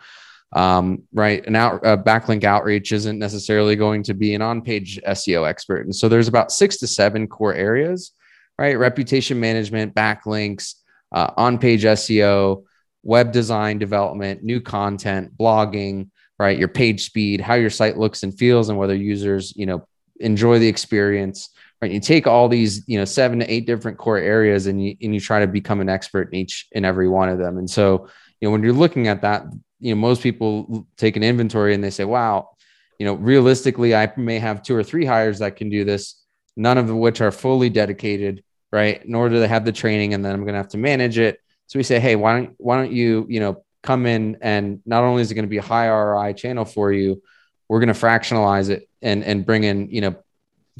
Um, 0.52 1.04
right, 1.14 1.46
an 1.46 1.56
out 1.56 1.86
uh, 1.86 1.96
backlink 1.96 2.44
outreach 2.44 2.92
isn't 2.92 3.20
necessarily 3.20 3.76
going 3.76 4.02
to 4.04 4.16
be 4.16 4.34
an 4.34 4.42
on-page 4.42 5.00
SEO 5.08 5.48
expert, 5.48 5.86
and 5.86 5.96
so 5.96 6.10
there's 6.10 6.28
about 6.28 6.52
six 6.52 6.78
to 6.78 6.88
seven 6.88 7.28
core 7.28 7.54
areas, 7.54 8.12
right? 8.58 8.78
Reputation 8.78 9.40
management, 9.40 9.94
backlinks, 9.94 10.76
uh, 11.12 11.32
on-page 11.38 11.84
SEO, 11.84 12.64
web 13.04 13.32
design 13.32 13.78
development, 13.78 14.44
new 14.44 14.60
content, 14.60 15.38
blogging, 15.38 16.10
right? 16.40 16.58
Your 16.58 16.68
page 16.68 17.06
speed, 17.06 17.42
how 17.42 17.56
your 17.56 17.70
site 17.70 17.98
looks 17.98 18.24
and 18.24 18.38
feels, 18.38 18.70
and 18.70 18.78
whether 18.78 18.96
users, 18.96 19.54
you 19.56 19.66
know, 19.66 19.86
enjoy 20.20 20.60
the 20.60 20.68
experience 20.68 21.50
right? 21.82 21.92
You 21.92 22.00
take 22.00 22.28
all 22.28 22.50
these 22.50 22.84
you 22.88 22.98
know 22.98 23.06
seven 23.06 23.40
to 23.40 23.52
eight 23.52 23.66
different 23.66 23.98
core 23.98 24.18
areas 24.18 24.68
and 24.68 24.84
you 24.84 24.96
and 25.02 25.14
you 25.14 25.20
try 25.20 25.40
to 25.40 25.48
become 25.48 25.80
an 25.80 25.90
expert 25.90 26.30
in 26.32 26.36
each 26.40 26.68
and 26.74 26.86
every 26.86 27.08
one 27.08 27.30
of 27.30 27.38
them. 27.38 27.58
And 27.58 27.70
so 27.70 28.10
you 28.40 28.48
know 28.48 28.52
when 28.52 28.64
you're 28.64 28.74
looking 28.74 29.08
at 29.08 29.22
that 29.22 29.46
you 29.80 29.94
know 29.94 30.00
most 30.00 30.22
people 30.22 30.88
take 30.98 31.16
an 31.16 31.24
inventory 31.24 31.74
and 31.74 31.84
they 31.84 31.90
say 31.90 32.06
wow 32.06 32.50
you 32.98 33.06
know 33.06 33.14
realistically 33.14 33.96
i 33.96 34.12
may 34.18 34.40
have 34.40 34.62
two 34.62 34.76
or 34.76 34.84
three 34.84 35.06
hires 35.06 35.40
that 35.40 35.56
can 35.56 35.70
do 35.70 35.84
this 35.84 36.22
none 36.56 36.78
of 36.78 36.90
which 36.90 37.22
are 37.22 37.32
fully 37.32 37.70
dedicated 37.70 38.44
right? 38.72 39.02
Nor 39.10 39.30
do 39.30 39.40
they 39.40 39.48
have 39.48 39.66
the 39.66 39.72
training 39.72 40.14
and 40.14 40.24
then 40.24 40.34
i'm 40.34 40.42
going 40.42 40.54
to 40.54 40.60
have 40.60 40.70
to 40.70 40.78
manage 40.78 41.18
it. 41.18 41.40
So 41.68 41.80
we 41.80 41.84
say 41.84 42.00
hey 42.00 42.16
why 42.16 42.36
don't 42.36 42.56
why 42.58 42.78
don't 42.78 42.92
you 42.92 43.26
you 43.30 43.40
know 43.40 43.64
come 43.82 44.06
in 44.06 44.38
and 44.42 44.82
not 44.86 45.04
only 45.04 45.22
is 45.22 45.32
it 45.32 45.36
going 45.36 45.46
to 45.46 45.50
be 45.50 45.58
a 45.58 45.62
high 45.62 45.90
roi 45.90 46.34
channel 46.34 46.66
for 46.66 46.92
you 46.92 47.22
we're 47.68 47.80
going 47.80 47.94
to 47.94 47.94
fractionalize 47.94 48.70
it 48.70 48.90
and 49.02 49.24
and 49.24 49.46
bring 49.46 49.64
in 49.64 49.90
you 49.90 50.02
know 50.02 50.16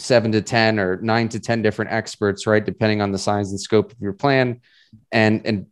seven 0.02 0.32
to 0.32 0.42
10 0.42 0.80
or 0.80 0.98
nine 1.02 1.30
to 1.30 1.40
10 1.40 1.62
different 1.62 1.92
experts, 1.92 2.48
right? 2.48 2.64
Depending 2.64 3.02
on 3.02 3.12
the 3.12 3.18
size 3.18 3.52
and 3.52 3.60
scope 3.60 3.92
of 3.92 4.00
your 4.00 4.14
plan. 4.14 4.62
And, 5.12 5.46
and 5.46 5.68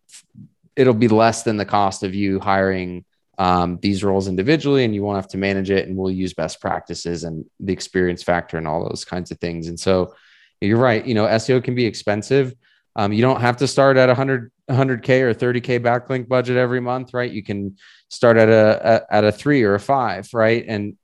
it'll 0.76 0.94
be 0.94 1.08
less 1.08 1.44
than 1.44 1.58
the 1.58 1.66
cost 1.66 2.04
of 2.04 2.14
you 2.14 2.40
hiring 2.40 3.06
um, 3.40 3.80
these 3.82 4.04
roles 4.04 4.28
individually 4.28 4.84
and 4.84 4.96
you 4.96 5.04
won't 5.04 5.18
have 5.18 5.30
to 5.30 5.38
manage 5.38 5.70
it. 5.70 5.88
And 5.88 5.98
we'll 5.98 6.12
use 6.12 6.34
best 6.34 6.60
practices 6.60 7.24
and 7.24 7.46
the 7.60 7.74
experience 7.74 8.24
factor 8.24 8.58
and 8.58 8.68
all 8.68 8.88
those 8.88 9.06
kinds 9.06 9.32
of 9.32 9.40
things. 9.40 9.68
And 9.68 9.80
so 9.80 10.16
you're 10.60 10.78
right. 10.78 11.06
You 11.06 11.14
know, 11.14 11.26
SEO 11.26 11.64
can 11.64 11.76
be 11.76 11.86
expensive. 11.86 12.56
Um, 12.96 13.14
you 13.14 13.22
don't 13.22 13.42
have 13.42 13.58
to 13.58 13.68
start 13.68 13.98
at 13.98 14.10
a 14.10 14.16
hundred 14.16 14.52
100k 14.70 15.22
or 15.22 15.34
30k 15.34 15.80
backlink 15.80 16.28
budget 16.28 16.58
every 16.58 16.80
month, 16.80 17.14
right? 17.14 17.32
You 17.32 17.44
can 17.44 17.78
start 18.10 18.38
at 18.38 18.50
a, 18.50 19.04
a 19.10 19.14
at 19.16 19.24
a 19.24 19.32
three 19.32 19.64
or 19.64 19.76
a 19.76 19.80
five, 19.80 20.30
right? 20.34 20.64
And 20.68 20.98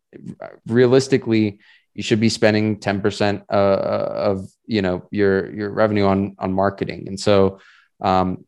realistically, 0.67 1.60
you 1.93 2.03
should 2.03 2.20
be 2.20 2.29
spending 2.29 2.79
10% 2.79 3.43
uh, 3.50 3.53
of 3.53 4.48
you 4.65 4.82
know 4.82 5.08
your 5.12 5.53
your 5.53 5.70
revenue 5.70 6.05
on 6.05 6.36
on 6.39 6.53
marketing. 6.53 7.08
And 7.08 7.20
so 7.20 7.60
um, 8.01 8.46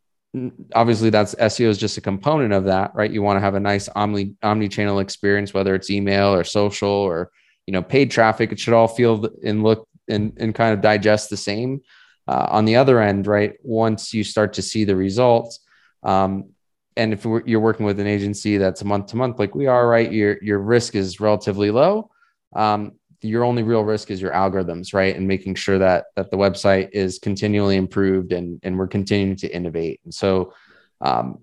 obviously 0.74 1.10
that's 1.10 1.34
SEO 1.36 1.68
is 1.68 1.78
just 1.78 1.98
a 1.98 2.00
component 2.00 2.52
of 2.52 2.64
that, 2.64 2.92
right? 2.94 3.10
You 3.10 3.22
want 3.22 3.36
to 3.36 3.40
have 3.40 3.54
a 3.54 3.60
nice 3.60 3.88
omni 3.94 4.34
omni 4.42 4.68
channel 4.68 4.98
experience, 4.98 5.54
whether 5.54 5.74
it's 5.74 5.90
email 5.90 6.34
or 6.34 6.44
social 6.44 6.88
or 6.88 7.30
you 7.66 7.72
know 7.72 7.82
paid 7.82 8.10
traffic. 8.10 8.52
It 8.52 8.60
should 8.60 8.74
all 8.74 8.88
feel 8.88 9.28
and 9.44 9.62
look 9.62 9.88
and 10.08 10.32
and 10.38 10.54
kind 10.54 10.74
of 10.74 10.80
digest 10.80 11.30
the 11.30 11.36
same. 11.36 11.80
Uh, 12.28 12.46
on 12.50 12.64
the 12.64 12.76
other 12.76 13.00
end, 13.00 13.26
right? 13.26 13.54
Once 13.62 14.12
you 14.12 14.24
start 14.24 14.54
to 14.54 14.62
see 14.62 14.84
the 14.84 14.96
results, 14.96 15.60
um, 16.02 16.50
and 16.96 17.12
if 17.12 17.24
you're 17.24 17.60
working 17.60 17.86
with 17.86 18.00
an 18.00 18.06
agency 18.06 18.56
that's 18.56 18.82
a 18.82 18.84
month 18.84 19.08
to 19.08 19.16
month, 19.16 19.38
like 19.38 19.54
we 19.54 19.66
are, 19.66 19.86
right? 19.86 20.10
Your 20.10 20.38
your 20.42 20.58
risk 20.58 20.94
is 20.94 21.20
relatively 21.20 21.70
low. 21.70 22.10
Um, 22.54 22.92
your 23.20 23.44
only 23.44 23.62
real 23.62 23.82
risk 23.82 24.10
is 24.10 24.20
your 24.20 24.32
algorithms, 24.32 24.94
right? 24.94 25.14
And 25.14 25.28
making 25.28 25.56
sure 25.56 25.78
that 25.78 26.06
that 26.16 26.30
the 26.30 26.36
website 26.36 26.90
is 26.92 27.18
continually 27.18 27.76
improved 27.76 28.32
and 28.32 28.60
and 28.62 28.78
we're 28.78 28.88
continuing 28.88 29.36
to 29.36 29.54
innovate. 29.54 30.00
And 30.04 30.14
so, 30.14 30.54
um, 31.00 31.38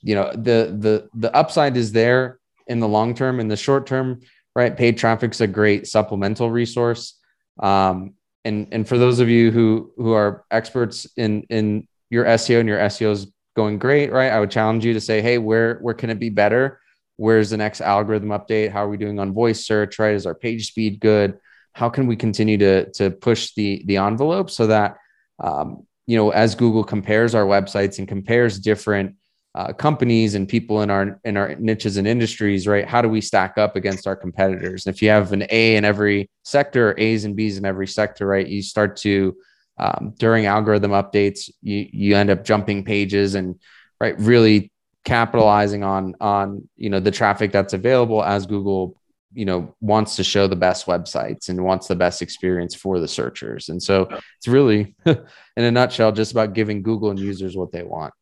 you 0.00 0.14
know, 0.14 0.30
the 0.32 0.76
the 0.78 1.08
the 1.14 1.34
upside 1.34 1.76
is 1.76 1.92
there 1.92 2.38
in 2.66 2.80
the 2.80 2.88
long 2.88 3.14
term. 3.14 3.40
In 3.40 3.48
the 3.48 3.56
short 3.56 3.86
term, 3.86 4.20
right? 4.54 4.76
Paid 4.76 4.98
traffic's 4.98 5.40
a 5.40 5.46
great 5.46 5.86
supplemental 5.86 6.50
resource. 6.50 7.18
Um, 7.58 8.14
and 8.44 8.68
and 8.72 8.86
for 8.86 8.98
those 8.98 9.20
of 9.20 9.28
you 9.28 9.50
who 9.50 9.92
who 9.96 10.12
are 10.12 10.44
experts 10.50 11.06
in 11.16 11.42
in 11.50 11.88
your 12.10 12.24
SEO 12.24 12.60
and 12.60 12.68
your 12.68 12.78
SEO 12.78 13.10
is 13.12 13.32
going 13.56 13.78
great, 13.78 14.12
right? 14.12 14.32
I 14.32 14.40
would 14.40 14.50
challenge 14.50 14.84
you 14.84 14.92
to 14.94 15.00
say, 15.00 15.20
hey, 15.20 15.38
where 15.38 15.78
where 15.80 15.94
can 15.94 16.10
it 16.10 16.18
be 16.18 16.30
better? 16.30 16.80
Where's 17.16 17.50
the 17.50 17.56
next 17.56 17.80
algorithm 17.80 18.30
update? 18.30 18.70
How 18.70 18.84
are 18.84 18.88
we 18.88 18.96
doing 18.96 19.18
on 19.18 19.32
voice 19.32 19.64
search? 19.66 19.98
Right? 19.98 20.14
Is 20.14 20.26
our 20.26 20.34
page 20.34 20.68
speed 20.68 21.00
good? 21.00 21.38
How 21.72 21.88
can 21.88 22.06
we 22.06 22.16
continue 22.16 22.58
to 22.58 22.90
to 22.92 23.10
push 23.10 23.52
the 23.54 23.82
the 23.86 23.96
envelope 23.98 24.50
so 24.50 24.66
that 24.66 24.96
um, 25.42 25.86
you 26.06 26.16
know 26.16 26.30
as 26.30 26.54
Google 26.54 26.84
compares 26.84 27.34
our 27.34 27.44
websites 27.44 27.98
and 27.98 28.06
compares 28.06 28.58
different 28.58 29.16
uh, 29.54 29.72
companies 29.72 30.34
and 30.34 30.48
people 30.48 30.82
in 30.82 30.90
our 30.90 31.20
in 31.24 31.36
our 31.36 31.54
niches 31.56 31.96
and 31.96 32.08
industries, 32.08 32.66
right? 32.66 32.86
How 32.86 33.00
do 33.00 33.08
we 33.08 33.20
stack 33.20 33.56
up 33.56 33.76
against 33.76 34.06
our 34.06 34.16
competitors? 34.16 34.86
And 34.86 34.94
if 34.94 35.00
you 35.00 35.10
have 35.10 35.32
an 35.32 35.46
A 35.50 35.76
in 35.76 35.84
every 35.84 36.28
sector, 36.42 36.94
A's 36.98 37.24
and 37.24 37.36
B's 37.36 37.56
in 37.56 37.64
every 37.64 37.86
sector, 37.86 38.26
right? 38.26 38.46
You 38.46 38.62
start 38.62 38.96
to 38.98 39.36
um, 39.78 40.14
during 40.18 40.46
algorithm 40.46 40.90
updates, 40.90 41.50
you 41.62 41.88
you 41.92 42.16
end 42.16 42.30
up 42.30 42.44
jumping 42.44 42.84
pages 42.84 43.36
and 43.36 43.54
right 44.00 44.18
really 44.18 44.72
capitalizing 45.04 45.84
on 45.84 46.14
on 46.20 46.68
you 46.76 46.90
know 46.90 47.00
the 47.00 47.10
traffic 47.10 47.52
that's 47.52 47.74
available 47.74 48.24
as 48.24 48.46
Google 48.46 48.96
you 49.34 49.44
know 49.44 49.74
wants 49.80 50.16
to 50.16 50.24
show 50.24 50.46
the 50.46 50.56
best 50.56 50.86
websites 50.86 51.48
and 51.48 51.62
wants 51.62 51.86
the 51.86 51.96
best 51.96 52.22
experience 52.22 52.74
for 52.74 53.00
the 53.00 53.08
searchers 53.08 53.68
and 53.68 53.82
so 53.82 54.08
it's 54.38 54.46
really 54.46 54.94
in 55.06 55.18
a 55.56 55.70
nutshell 55.70 56.12
just 56.12 56.30
about 56.30 56.54
giving 56.54 56.82
google 56.82 57.10
and 57.10 57.18
users 57.18 57.56
what 57.56 57.72
they 57.72 57.82
want 57.82 58.14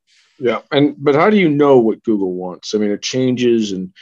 yeah, 0.43 0.59
and 0.73 0.97
but 0.99 1.15
how 1.15 1.31
do 1.31 1.37
you 1.37 1.49
know 1.49 1.79
what 1.79 2.03
Google 2.03 2.33
wants? 2.33 2.75
I 2.75 2.79
mean, 2.79 2.91
it 2.91 3.01
changes, 3.01 3.71
and 3.71 3.93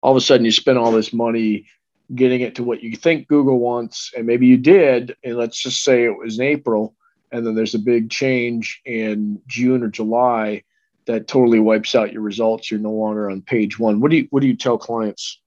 all 0.00 0.12
of 0.12 0.16
a 0.16 0.22
sudden 0.22 0.46
you 0.46 0.50
spend 0.50 0.78
all 0.78 0.90
this 0.90 1.12
money 1.12 1.66
getting 2.14 2.40
it 2.40 2.54
to 2.54 2.64
what 2.64 2.82
you 2.82 2.96
think 2.96 3.28
Google 3.28 3.58
wants, 3.58 4.10
and 4.16 4.26
maybe 4.26 4.46
you 4.46 4.56
did, 4.56 5.14
and 5.22 5.36
let's 5.36 5.62
just 5.62 5.84
say 5.84 6.04
it 6.04 6.16
was 6.16 6.38
in 6.38 6.46
April, 6.46 6.94
and 7.30 7.46
then 7.46 7.54
there's 7.54 7.74
a 7.74 7.78
big 7.78 8.08
change 8.08 8.80
in 8.86 9.38
June 9.46 9.82
or 9.82 9.88
July 9.88 10.62
that 11.04 11.28
totally 11.28 11.60
wipes 11.60 11.94
out 11.94 12.10
your 12.10 12.22
results. 12.22 12.70
You're 12.70 12.80
no 12.80 12.92
longer 12.92 13.30
on 13.30 13.42
page 13.42 13.78
one. 13.78 14.00
What 14.00 14.10
do 14.10 14.16
you 14.16 14.28
what 14.30 14.40
do 14.40 14.46
you 14.46 14.56
tell 14.56 14.78
clients? 14.78 15.42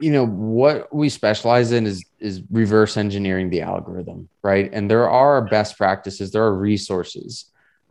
You 0.00 0.10
know 0.10 0.26
what 0.26 0.92
we 0.92 1.08
specialize 1.08 1.70
in 1.70 1.86
is 1.86 2.04
is 2.18 2.42
reverse 2.50 2.96
engineering 2.96 3.50
the 3.50 3.60
algorithm, 3.60 4.28
right? 4.42 4.68
And 4.72 4.90
there 4.90 5.08
are 5.08 5.40
best 5.40 5.76
practices, 5.78 6.32
there 6.32 6.42
are 6.42 6.54
resources 6.54 7.44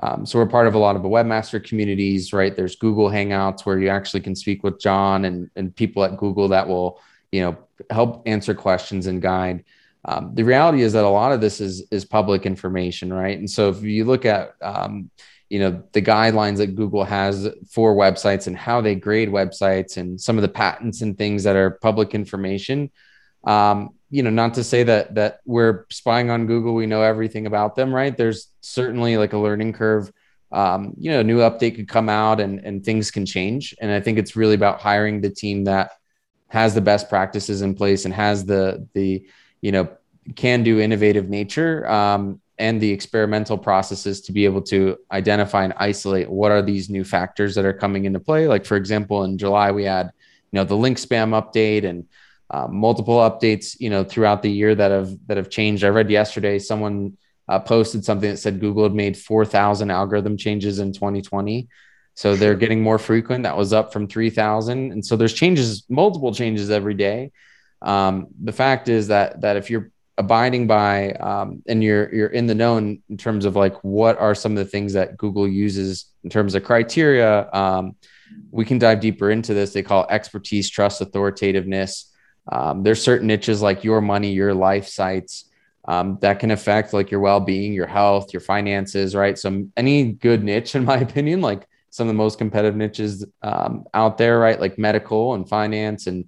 um, 0.04 0.26
so 0.26 0.40
we're 0.40 0.46
part 0.46 0.68
of 0.68 0.76
a 0.76 0.80
lot 0.80 0.96
of 0.96 1.04
the 1.04 1.10
webmaster 1.10 1.64
communities, 1.64 2.34
right? 2.34 2.56
There's 2.56 2.76
Google 2.76 3.10
Hangouts 3.10 3.66
where 3.66 3.80
you 3.80 3.88
actually 3.90 4.22
can 4.22 4.36
speak 4.36 4.64
with 4.64 4.80
John 4.80 5.26
and, 5.26 5.50
and 5.56 5.76
people 5.76 6.04
at 6.04 6.18
Google 6.18 6.50
that 6.50 6.68
will, 6.68 7.00
you 7.32 7.42
know, 7.42 7.58
help 7.90 8.24
answer 8.26 8.54
questions 8.54 9.08
and 9.08 9.22
guide. 9.22 9.64
Um, 10.04 10.36
the 10.36 10.44
reality 10.44 10.82
is 10.82 10.94
that 10.94 11.04
a 11.04 11.10
lot 11.10 11.32
of 11.32 11.42
this 11.42 11.60
is 11.60 11.88
is 11.92 12.06
public 12.06 12.46
information, 12.46 13.12
right? 13.12 13.38
And 13.38 13.50
so 13.50 13.70
if 13.70 13.82
you 13.82 14.06
look 14.06 14.26
at, 14.26 14.56
um, 14.62 15.10
you 15.50 15.60
know, 15.60 15.84
the 15.94 16.02
guidelines 16.02 16.58
that 16.58 16.76
Google 16.76 17.04
has 17.04 17.48
for 17.72 17.96
websites 17.96 18.48
and 18.48 18.58
how 18.58 18.82
they 18.82 18.96
grade 18.96 19.30
websites 19.30 19.98
and 19.98 20.20
some 20.20 20.38
of 20.38 20.42
the 20.42 20.50
patents 20.50 21.02
and 21.02 21.18
things 21.18 21.44
that 21.44 21.56
are 21.56 21.72
public 21.72 22.14
information, 22.14 22.92
um, 23.46 23.95
you 24.10 24.24
know, 24.24 24.30
not 24.30 24.54
to 24.56 24.64
say 24.64 24.84
that 24.84 25.16
that 25.16 25.40
we're 25.46 25.86
spying 25.90 26.30
on 26.30 26.48
Google, 26.48 26.74
we 26.74 26.86
know 26.86 27.02
everything 27.02 27.48
about 27.48 27.76
them, 27.76 27.94
right? 27.94 28.16
There's 28.16 28.48
certainly 28.62 29.18
like 29.18 29.34
a 29.34 29.38
learning 29.38 29.74
curve. 29.74 30.12
Um, 30.52 30.94
you 30.98 31.12
know, 31.12 31.20
a 31.20 31.24
new 31.24 31.40
update 31.40 31.76
could 31.76 31.90
come 31.90 32.10
out 32.10 32.40
and 32.40 32.60
and 32.60 32.84
things 32.84 33.12
can 33.12 33.26
change. 33.26 33.76
And 33.82 33.92
I 33.92 34.00
think 34.00 34.18
it's 34.18 34.36
really 34.36 34.56
about 34.56 34.80
hiring 34.80 35.22
the 35.22 35.30
team 35.30 35.64
that 35.66 35.92
has 36.48 36.74
the 36.74 36.82
best 36.82 37.10
practices 37.10 37.62
in 37.62 37.74
place 37.74 38.06
and 38.06 38.14
has 38.14 38.46
the 38.46 38.88
the 38.94 39.28
you 39.62 39.72
know 39.72 39.90
can 40.36 40.64
do 40.64 40.80
innovative 40.80 41.30
nature 41.30 41.88
um, 41.88 42.40
and 42.58 42.80
the 42.80 42.92
experimental 42.92 43.58
processes 43.58 44.22
to 44.22 44.32
be 44.32 44.46
able 44.46 44.62
to 44.62 44.98
identify 45.12 45.64
and 45.64 45.74
isolate 45.78 46.30
what 46.30 46.52
are 46.52 46.62
these 46.62 46.90
new 46.90 47.04
factors 47.04 47.54
that 47.56 47.66
are 47.66 47.74
coming 47.74 48.06
into 48.06 48.20
play. 48.20 48.48
Like 48.48 48.66
for 48.66 48.78
example, 48.78 49.24
in 49.24 49.38
July 49.38 49.72
we 49.72 49.84
had 49.84 50.12
you 50.52 50.58
know 50.58 50.64
the 50.64 50.78
link 50.78 50.98
spam 50.98 51.32
update 51.32 51.84
and 51.84 52.06
uh, 52.50 52.68
multiple 52.68 53.18
updates, 53.18 53.76
you 53.80 53.90
know, 53.90 54.04
throughout 54.04 54.42
the 54.42 54.52
year 54.52 54.76
that 54.76 54.92
have 54.92 55.16
that 55.28 55.38
have 55.38 55.50
changed. 55.50 55.84
I 55.84 55.90
read 55.90 56.10
yesterday 56.10 56.60
someone 56.60 57.18
uh, 57.48 57.60
posted 57.60 58.06
something 58.06 58.30
that 58.30 58.38
said 58.38 58.60
Google 58.60 58.84
had 58.84 58.94
made 58.94 59.18
four 59.18 59.46
thousand 59.46 59.92
algorithm 59.92 60.38
changes 60.38 60.80
in 60.80 60.94
2020. 60.94 61.68
So 62.16 62.36
they're 62.36 62.56
getting 62.56 62.82
more 62.82 62.98
frequent. 62.98 63.44
That 63.44 63.58
was 63.58 63.74
up 63.74 63.92
from 63.92 64.08
3,000. 64.08 64.94
And 64.94 65.06
so 65.06 65.18
there's 65.18 65.34
changes, 65.34 65.84
multiple 65.90 66.34
changes 66.34 66.72
every 66.72 66.94
day. 66.94 67.32
Um, 67.82 68.28
the 68.42 68.54
fact 68.54 68.88
is 68.88 69.10
that 69.10 69.42
that 69.42 69.58
if 69.58 69.70
you're 69.70 69.92
abiding 70.18 70.66
by 70.66 71.12
um, 71.12 71.62
and 71.68 71.84
you're 71.84 72.14
you're 72.16 72.30
in 72.30 72.48
the 72.48 72.56
know 72.56 72.78
in, 72.78 73.04
in, 73.10 73.18
terms 73.18 73.44
of 73.44 73.58
like 73.58 73.76
what 73.84 74.18
are 74.18 74.34
some 74.34 74.54
of 74.54 74.58
the 74.58 74.72
things 74.72 74.94
that 74.94 75.18
Google 75.18 75.46
uses 75.46 76.06
in 76.24 76.30
terms 76.30 76.56
of 76.56 76.64
criteria, 76.64 77.52
um, 77.52 77.96
we 78.50 78.64
can 78.64 78.80
dive 78.80 79.02
deeper 79.02 79.30
into 79.30 79.54
this. 79.54 79.74
They 79.74 79.84
call 79.84 80.08
expertise, 80.10 80.70
trust, 80.70 81.02
authoritativeness. 81.02 82.12
Um, 82.52 82.84
there's 82.84 83.02
certain 83.02 83.28
niches 83.28 83.62
like 83.62 83.84
your 83.84 84.02
money, 84.02 84.32
your 84.32 84.54
life 84.54 84.88
sites 84.88 85.50
um, 85.88 86.18
that 86.22 86.40
can 86.40 86.52
affect 86.52 86.94
like 86.94 87.12
your 87.12 87.20
well-being, 87.20 87.74
your 87.74 87.88
health, 87.88 88.34
your 88.34 88.42
finances, 88.42 89.16
right? 89.16 89.38
So 89.38 89.68
any 89.78 90.14
good 90.14 90.44
niche, 90.44 90.76
in 90.76 90.86
my 90.86 90.98
opinion, 90.98 91.42
like 91.42 91.68
some 91.90 92.08
of 92.08 92.14
the 92.14 92.18
most 92.18 92.38
competitive 92.38 92.76
niches 92.76 93.26
um, 93.42 93.86
out 93.94 94.18
there, 94.18 94.40
right? 94.40 94.60
Like 94.60 94.78
medical 94.78 95.34
and 95.34 95.48
finance 95.48 96.08
and 96.08 96.26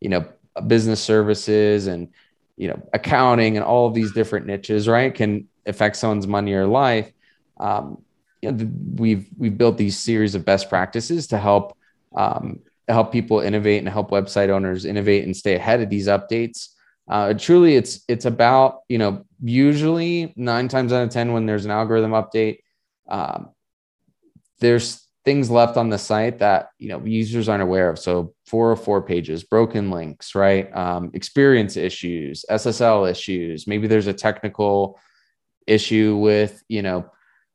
you 0.00 0.08
know 0.08 0.26
business 0.66 1.00
services 1.00 1.86
and 1.86 2.08
you 2.56 2.68
know 2.68 2.88
accounting 2.92 3.56
and 3.56 3.64
all 3.64 3.86
of 3.86 3.94
these 3.94 4.12
different 4.12 4.46
niches, 4.46 4.88
right? 4.88 5.14
Can 5.14 5.48
affect 5.66 5.96
someone's 5.96 6.26
money 6.26 6.52
or 6.54 6.66
life. 6.66 7.12
Um, 7.58 8.02
you 8.40 8.50
know, 8.50 8.70
we've 8.94 9.28
we've 9.36 9.56
built 9.56 9.76
these 9.76 9.98
series 9.98 10.34
of 10.34 10.44
best 10.44 10.68
practices 10.68 11.26
to 11.28 11.38
help 11.38 11.76
um, 12.16 12.60
help 12.88 13.12
people 13.12 13.40
innovate 13.40 13.78
and 13.78 13.88
help 13.88 14.10
website 14.10 14.48
owners 14.48 14.84
innovate 14.84 15.24
and 15.24 15.36
stay 15.36 15.54
ahead 15.54 15.80
of 15.80 15.90
these 15.90 16.08
updates. 16.08 16.68
Uh, 17.08 17.34
truly, 17.34 17.76
it's 17.76 18.02
it's 18.08 18.24
about 18.24 18.80
you 18.88 18.98
know 18.98 19.24
usually 19.42 20.32
nine 20.36 20.68
times 20.68 20.92
out 20.92 21.02
of 21.02 21.10
ten 21.10 21.32
when 21.32 21.46
there's 21.46 21.64
an 21.64 21.70
algorithm 21.70 22.12
update, 22.12 22.58
um, 23.08 23.50
there's 24.60 25.06
things 25.24 25.50
left 25.50 25.76
on 25.76 25.90
the 25.90 25.98
site 25.98 26.38
that 26.38 26.70
you 26.78 26.88
know 26.88 27.04
users 27.04 27.48
aren't 27.48 27.62
aware 27.62 27.90
of. 27.90 27.98
So 27.98 28.34
404 28.46 29.02
pages, 29.02 29.44
broken 29.44 29.90
links, 29.90 30.34
right? 30.34 30.74
Um, 30.74 31.10
experience 31.14 31.76
issues, 31.76 32.44
SSL 32.50 33.10
issues. 33.10 33.66
Maybe 33.66 33.86
there's 33.86 34.06
a 34.06 34.12
technical 34.12 34.98
issue 35.66 36.16
with 36.16 36.62
you 36.68 36.82
know 36.82 37.10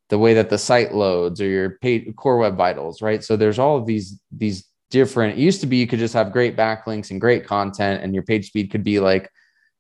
the 0.10 0.20
way 0.20 0.36
that 0.36 0.50
the 0.50 0.58
site 0.58 0.94
loads 0.94 1.42
or 1.42 1.48
your 1.48 1.72
paid 1.82 2.14
core 2.16 2.38
web 2.38 2.56
vitals, 2.56 3.02
right? 3.02 3.24
So 3.24 3.36
there's 3.36 3.60
all 3.60 3.78
of 3.78 3.86
these 3.86 4.20
these 4.32 4.66
different. 4.92 5.38
It 5.38 5.42
used 5.42 5.62
to 5.62 5.68
be 5.68 5.78
you 5.78 5.88
could 5.88 6.00
just 6.00 6.14
have 6.14 6.32
great 6.32 6.56
backlinks 6.56 7.12
and 7.12 7.22
great 7.22 7.46
content, 7.46 8.04
and 8.04 8.14
your 8.14 8.24
page 8.24 8.48
speed 8.48 8.72
could 8.72 8.84
be 8.84 9.00
like 9.00 9.30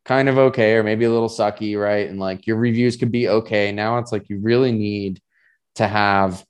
kind 0.05 0.29
of 0.29 0.37
okay 0.37 0.75
or 0.75 0.83
maybe 0.83 1.05
a 1.05 1.11
little 1.11 1.29
sucky, 1.29 1.79
right? 1.79 2.09
And 2.09 2.19
like 2.19 2.45
your 2.47 2.57
reviews 2.57 2.95
could 2.95 3.11
be 3.11 3.27
okay. 3.27 3.71
Now 3.71 3.97
it's 3.97 4.11
like 4.11 4.29
you 4.29 4.39
really 4.39 4.71
need 4.71 5.19
to 5.75 5.87
have 5.87 6.45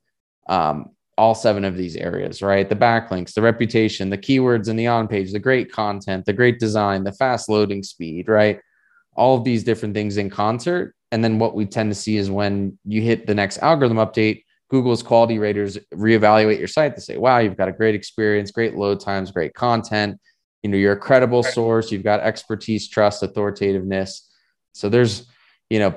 um, 0.47 0.91
all 1.17 1.33
seven 1.33 1.63
of 1.63 1.77
these 1.77 1.95
areas, 1.95 2.41
right? 2.41 2.67
The 2.67 2.75
backlinks, 2.75 3.33
the 3.33 3.41
reputation, 3.41 4.09
the 4.09 4.17
keywords 4.17 4.67
in 4.67 4.75
the 4.75 4.87
on 4.87 5.07
page, 5.07 5.31
the 5.31 5.39
great 5.39 5.71
content, 5.71 6.25
the 6.25 6.33
great 6.33 6.59
design, 6.59 7.03
the 7.03 7.13
fast 7.13 7.49
loading 7.49 7.83
speed, 7.83 8.27
right? 8.27 8.59
All 9.15 9.37
of 9.37 9.45
these 9.45 9.63
different 9.63 9.93
things 9.93 10.17
in 10.17 10.29
concert. 10.29 10.93
And 11.11 11.23
then 11.23 11.39
what 11.39 11.55
we 11.55 11.65
tend 11.65 11.91
to 11.91 11.95
see 11.95 12.17
is 12.17 12.29
when 12.29 12.77
you 12.83 13.01
hit 13.01 13.25
the 13.25 13.35
next 13.35 13.59
algorithm 13.59 13.97
update, 13.97 14.43
Google's 14.69 15.03
quality 15.03 15.37
raters 15.39 15.77
reevaluate 15.93 16.57
your 16.57 16.67
site 16.67 16.95
to 16.95 17.01
say, 17.01 17.17
wow, 17.17 17.37
you've 17.37 17.57
got 17.57 17.67
a 17.67 17.71
great 17.71 17.95
experience, 17.95 18.51
great 18.51 18.75
load 18.75 18.99
times, 18.99 19.31
great 19.31 19.53
content. 19.53 20.19
You 20.63 20.69
know, 20.71 20.77
you're 20.77 20.93
a 20.93 20.99
credible 20.99 21.43
source, 21.43 21.91
you've 21.91 22.03
got 22.03 22.21
expertise, 22.21 22.89
trust, 22.89 23.21
authoritativeness. 23.21 24.21
So 24.73 24.89
there's, 24.89 25.27
you 25.69 25.79
know, 25.79 25.95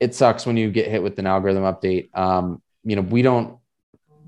it 0.00 0.14
sucks 0.14 0.46
when 0.46 0.56
you 0.56 0.70
get 0.70 0.88
hit 0.88 1.02
with 1.02 1.18
an 1.18 1.26
algorithm 1.26 1.64
update. 1.64 2.16
Um, 2.16 2.62
you 2.84 2.96
know, 2.96 3.02
we 3.02 3.20
don't 3.20 3.58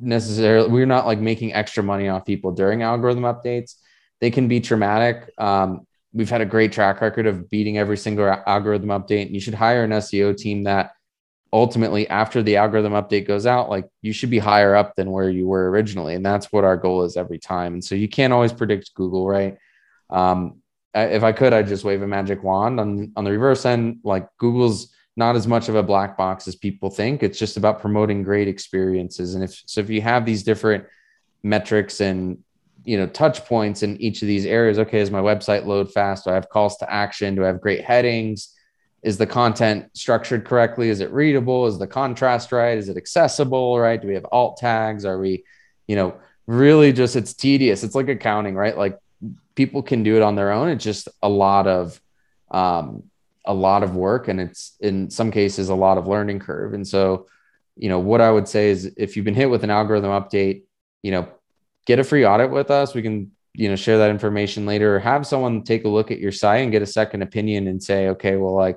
necessarily, 0.01 0.69
we're 0.69 0.87
not 0.87 1.07
like 1.07 1.19
making 1.19 1.55
extra 1.55 1.83
money 1.83 2.09
off 2.09 2.27
people 2.27 2.53
during 2.53 2.83
algorithm 2.83 3.23
updates. 3.23 3.77
They 4.21 4.31
can 4.31 4.49
be 4.49 4.61
traumatic. 4.61 5.31
Um, 5.39 5.87
we've 6.13 6.29
had 6.29 6.43
a 6.43 6.47
great 6.47 6.73
track 6.73 7.01
record 7.01 7.27
of 7.27 7.49
beating 7.49 7.79
every 7.79 7.97
single 7.97 8.27
algorithm 8.47 8.89
update. 8.89 9.27
And 9.27 9.35
you 9.35 9.41
should 9.41 9.55
hire 9.55 9.85
an 9.85 9.91
SEO 9.91 10.37
team 10.37 10.65
that 10.65 10.93
ultimately 11.53 12.09
after 12.09 12.43
the 12.43 12.57
algorithm 12.57 12.93
update 12.93 13.27
goes 13.27 13.45
out 13.45 13.69
like 13.69 13.89
you 14.03 14.13
should 14.13 14.31
be 14.31 14.39
higher 14.39 14.75
up 14.75 14.95
than 14.95 15.11
where 15.11 15.29
you 15.29 15.49
were 15.49 15.69
originally 15.71 16.15
and 16.15 16.25
that's 16.25 16.53
what 16.53 16.65
our 16.65 16.77
goal 16.77 17.03
is 17.03 17.17
every 17.17 17.39
time. 17.39 17.75
And 17.75 17.85
so 17.85 17.95
you 17.95 18.09
can't 18.09 18.33
always 18.33 18.53
predict 18.53 18.95
google 18.95 19.27
right? 19.27 19.59
Um, 20.11 20.57
if 20.93 21.23
i 21.23 21.31
could 21.31 21.53
i'd 21.53 21.69
just 21.69 21.85
wave 21.85 22.03
a 22.03 22.07
magic 22.07 22.43
wand 22.43 22.81
on 22.81 23.13
on 23.17 23.25
the 23.25 23.33
reverse 23.33 23.65
end. 23.65 23.99
Like 24.05 24.29
google's 24.39 24.93
not 25.17 25.37
as 25.37 25.47
much 25.47 25.69
of 25.69 25.75
a 25.75 25.83
black 25.83 26.17
box 26.17 26.47
as 26.47 26.55
people 26.55 26.89
think. 26.89 27.23
It's 27.23 27.39
just 27.39 27.57
about 27.57 27.81
promoting 27.81 28.23
great 28.23 28.49
experiences. 28.49 29.35
And 29.35 29.45
if 29.45 29.61
so 29.67 29.81
if 29.81 29.91
you 29.91 30.01
have 30.03 30.25
these 30.25 30.43
different 30.43 30.85
metrics 31.43 32.01
and 32.01 32.39
you 32.85 32.97
know 32.97 33.07
touch 33.07 33.45
points 33.45 33.83
in 33.83 34.01
each 34.01 34.23
of 34.23 34.29
these 34.29 34.47
areas 34.47 34.79
okay 34.79 35.01
is 35.01 35.11
my 35.11 35.21
website 35.21 35.67
load 35.67 35.93
fast? 35.93 36.25
Do 36.25 36.31
i 36.31 36.35
have 36.35 36.49
calls 36.49 36.77
to 36.79 36.93
action? 36.93 37.35
Do 37.35 37.45
i 37.45 37.49
have 37.49 37.61
great 37.61 37.85
headings 37.85 38.55
is 39.03 39.17
the 39.17 39.27
content 39.27 39.87
structured 39.97 40.45
correctly? 40.45 40.91
Is 40.91 41.01
it 41.01 41.11
readable? 41.11 41.67
Is 41.67 41.79
the 41.79 41.87
contrast 41.87 42.53
right? 42.53 42.77
Is 42.77 42.89
it 42.89 42.97
accessible 42.97 43.79
right? 43.79 44.01
Do 44.01 44.09
we 44.09 44.15
have 44.15 44.27
alt 44.31 44.57
tags? 44.59 45.05
Are 45.05 45.19
we 45.19 45.45
you 45.87 45.97
know 45.97 46.15
really 46.47 46.93
just 46.93 47.17
it's 47.17 47.35
tedious. 47.35 47.85
It's 47.85 47.95
like 47.95 48.09
accounting 48.09 48.55
right? 48.55 48.77
Like 48.77 48.99
people 49.55 49.83
can 49.83 50.03
do 50.03 50.17
it 50.17 50.23
on 50.23 50.35
their 50.35 50.53
own. 50.53 50.69
It's 50.69 50.85
just 50.85 51.09
a 51.23 51.29
lot 51.29 51.67
of 51.67 52.01
um, 52.51 53.05
a 53.45 53.55
lot 53.55 53.83
of 53.83 53.95
work 53.95 54.29
and 54.29 54.41
it's 54.41 54.77
in 54.81 55.11
some 55.11 55.31
cases 55.31 55.69
a 55.69 55.75
lot 55.75 55.99
of 55.99 56.07
learning 56.07 56.41
curve. 56.41 56.75
And 56.75 56.87
so 56.87 57.27
you 57.77 57.89
know 57.89 58.01
what 58.01 58.21
i 58.21 58.31
would 58.31 58.47
say 58.47 58.69
is 58.69 58.93
if 58.99 59.17
you've 59.17 59.25
been 59.25 59.35
hit 59.35 59.49
with 59.49 59.65
an 59.65 59.71
algorithm 59.71 60.11
update 60.11 60.65
you 61.03 61.11
know 61.11 61.27
get 61.87 61.99
a 61.99 62.05
free 62.05 62.25
audit 62.25 62.51
with 62.51 62.71
us. 62.71 62.95
We 62.95 63.03
can 63.03 63.33
you 63.53 63.69
know 63.69 63.77
share 63.77 63.99
that 63.99 64.11
information 64.11 64.65
later 64.65 64.95
or 64.95 64.99
have 65.01 65.27
someone 65.27 65.65
take 65.65 65.85
a 65.85 65.89
look 65.89 66.11
at 66.11 66.21
your 66.21 66.31
site 66.31 66.63
and 66.63 66.71
get 66.71 66.83
a 66.83 66.87
second 66.87 67.23
opinion 67.23 67.67
and 67.67 67.83
say 67.83 68.09
okay 68.11 68.37
well 68.37 68.55
like 68.55 68.77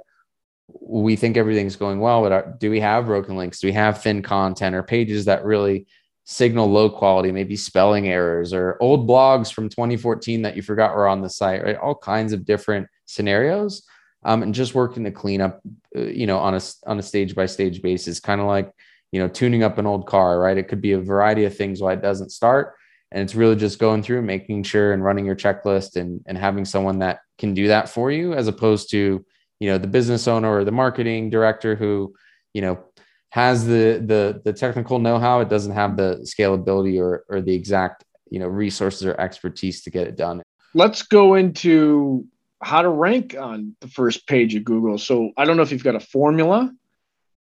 we 0.67 1.15
think 1.15 1.37
everything's 1.37 1.75
going 1.75 1.99
well, 1.99 2.21
but 2.21 2.59
do 2.59 2.69
we 2.69 2.79
have 2.79 3.05
broken 3.05 3.35
links? 3.35 3.59
Do 3.59 3.67
we 3.67 3.73
have 3.73 4.01
thin 4.01 4.21
content 4.21 4.75
or 4.75 4.83
pages 4.83 5.25
that 5.25 5.43
really 5.43 5.87
signal 6.25 6.71
low 6.71 6.89
quality, 6.89 7.31
maybe 7.31 7.55
spelling 7.55 8.07
errors 8.07 8.53
or 8.53 8.77
old 8.79 9.07
blogs 9.07 9.51
from 9.51 9.69
2014 9.69 10.43
that 10.43 10.55
you 10.55 10.61
forgot 10.61 10.95
were 10.95 11.07
on 11.07 11.21
the 11.21 11.29
site, 11.29 11.63
right? 11.63 11.75
All 11.75 11.95
kinds 11.95 12.31
of 12.33 12.45
different 12.45 12.87
scenarios. 13.05 13.83
Um, 14.25 14.41
and 14.41 14.55
just 14.55 14.73
working 14.73 15.03
to 15.03 15.11
clean 15.11 15.41
up, 15.41 15.59
uh, 15.97 16.03
you 16.03 16.25
know, 16.25 16.39
on 16.39 16.55
a, 16.55 16.61
on 16.85 16.97
a 16.97 17.03
stage 17.03 17.35
by 17.35 17.45
stage 17.45 17.81
basis, 17.81 18.21
kind 18.21 18.39
of 18.39 18.47
like, 18.47 18.71
you 19.11 19.19
know, 19.19 19.27
tuning 19.27 19.63
up 19.63 19.77
an 19.77 19.85
old 19.85 20.07
car, 20.07 20.39
right? 20.39 20.57
It 20.57 20.69
could 20.69 20.79
be 20.79 20.93
a 20.93 20.99
variety 21.01 21.43
of 21.43 21.57
things 21.57 21.81
why 21.81 21.91
it 21.91 22.01
doesn't 22.01 22.31
start. 22.31 22.73
And 23.11 23.21
it's 23.21 23.35
really 23.35 23.57
just 23.57 23.79
going 23.79 24.01
through, 24.01 24.21
making 24.21 24.63
sure 24.63 24.93
and 24.93 25.03
running 25.03 25.25
your 25.25 25.35
checklist 25.35 25.97
and, 25.97 26.21
and 26.25 26.37
having 26.37 26.63
someone 26.63 26.99
that 26.99 27.19
can 27.37 27.53
do 27.53 27.67
that 27.67 27.89
for 27.89 28.11
you 28.11 28.33
as 28.33 28.47
opposed 28.47 28.89
to, 28.91 29.25
you 29.63 29.69
know 29.69 29.77
the 29.77 29.87
business 29.87 30.27
owner 30.27 30.53
or 30.57 30.65
the 30.65 30.73
marketing 30.73 31.29
director 31.29 31.73
who 31.73 32.13
you 32.53 32.61
know 32.61 32.83
has 33.29 33.65
the 33.65 34.03
the 34.05 34.41
the 34.43 34.51
technical 34.51 34.99
know-how. 34.99 35.39
It 35.39 35.47
doesn't 35.47 35.71
have 35.71 35.95
the 35.95 36.09
scalability 36.23 36.99
or 36.99 37.23
or 37.29 37.39
the 37.39 37.55
exact 37.55 38.03
you 38.29 38.39
know 38.39 38.47
resources 38.47 39.05
or 39.05 39.17
expertise 39.17 39.81
to 39.83 39.89
get 39.89 40.05
it 40.05 40.17
done. 40.17 40.43
Let's 40.73 41.03
go 41.03 41.35
into 41.35 42.25
how 42.61 42.81
to 42.81 42.89
rank 42.89 43.37
on 43.39 43.77
the 43.79 43.87
first 43.87 44.27
page 44.27 44.53
of 44.55 44.65
google. 44.65 44.97
So 44.97 45.31
i 45.37 45.45
don't 45.45 45.55
know 45.55 45.63
if 45.63 45.71
you've 45.71 45.89
got 45.91 45.95
a 45.95 46.07
formula 46.17 46.69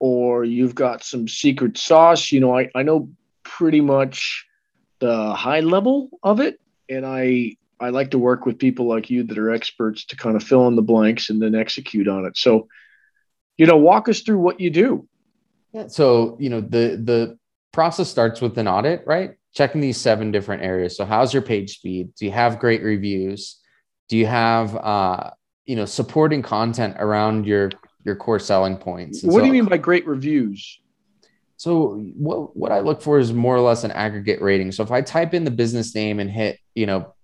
or 0.00 0.44
you've 0.44 0.74
got 0.74 1.04
some 1.04 1.28
secret 1.28 1.78
sauce. 1.78 2.33
You 2.33 2.40
know 2.40 2.59
i, 2.59 2.68
I 2.74 2.83
know 2.83 3.11
pretty 3.44 3.81
much 3.81 4.44
the 4.98 5.33
high 5.35 5.61
level 5.61 6.11
of 6.24 6.40
it 6.40 6.61
and 6.88 7.07
i 7.07 7.54
I 7.81 7.91
like 7.91 8.11
to 8.11 8.19
work 8.19 8.47
with 8.47 8.59
people 8.59 8.87
like 8.87 9.11
you 9.11 9.23
that 9.25 9.38
are 9.38 9.51
experts 9.51 10.05
to 10.07 10.17
kind 10.17 10.37
of 10.37 10.43
fill 10.43 10.67
in 10.69 10.77
the 10.77 10.83
blanks 10.83 11.31
and 11.31 11.41
then 11.41 11.55
execute 11.55 12.09
on 12.09 12.25
it. 12.25 12.37
So, 12.37 12.69
you 13.57 13.67
know, 13.67 13.77
walk 13.77 14.09
us 14.09 14.21
through 14.21 14.38
what 14.38 14.61
you 14.61 14.71
do. 14.71 15.09
Yeah. 15.73 15.88
So, 15.88 16.37
you 16.41 16.51
know, 16.51 16.61
the 16.61 17.01
the 17.03 17.38
process 17.73 18.09
starts 18.09 18.41
with 18.41 18.57
an 18.59 18.69
audit, 18.69 19.05
right? 19.07 19.33
Checking 19.55 19.81
these 19.81 19.97
seven 19.99 20.33
different 20.33 20.62
areas. 20.62 20.97
So, 20.97 21.05
how's 21.05 21.33
your 21.33 21.43
page 21.43 21.77
speed? 21.77 22.14
Do 22.17 22.25
you 22.25 22.33
have 22.33 22.59
great 22.59 22.83
reviews? 22.83 23.59
Do 24.09 24.17
you 24.17 24.27
have 24.27 24.75
uh, 24.75 25.31
you 25.69 25.77
know, 25.77 25.85
supporting 25.85 26.43
content 26.43 26.97
around 26.99 27.47
your 27.47 27.71
your 28.05 28.17
core 28.17 28.41
selling 28.41 28.77
points? 28.77 29.23
And 29.23 29.31
what 29.31 29.41
so, 29.41 29.43
do 29.43 29.47
you 29.47 29.53
mean 29.53 29.67
by 29.67 29.77
great 29.77 30.07
reviews? 30.07 30.81
So 31.59 31.97
what 32.17 32.57
what 32.57 32.73
I 32.73 32.81
look 32.81 33.03
for 33.03 33.19
is 33.19 33.33
more 33.33 33.55
or 33.55 33.61
less 33.61 33.85
an 33.85 33.91
aggregate 33.91 34.41
rating. 34.41 34.73
So 34.73 34.83
if 34.83 34.91
I 34.91 35.03
type 35.03 35.35
in 35.35 35.45
the 35.45 35.51
business 35.51 35.95
name 35.95 36.21
and 36.21 36.31
hit, 36.31 36.59
you 36.75 36.87
know, 36.87 37.14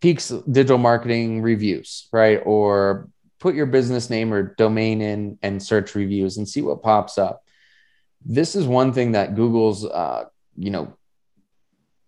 Peaks 0.00 0.28
digital 0.28 0.78
marketing 0.78 1.42
reviews, 1.42 2.08
right? 2.12 2.40
Or 2.44 3.08
put 3.40 3.54
your 3.54 3.66
business 3.66 4.10
name 4.10 4.32
or 4.32 4.54
domain 4.56 5.00
in 5.00 5.38
and 5.42 5.62
search 5.62 5.94
reviews 5.94 6.36
and 6.36 6.48
see 6.48 6.62
what 6.62 6.82
pops 6.82 7.18
up. 7.18 7.42
This 8.24 8.56
is 8.56 8.66
one 8.66 8.92
thing 8.92 9.12
that 9.12 9.34
Google's, 9.34 9.84
uh, 9.84 10.24
you 10.56 10.70
know, 10.70 10.96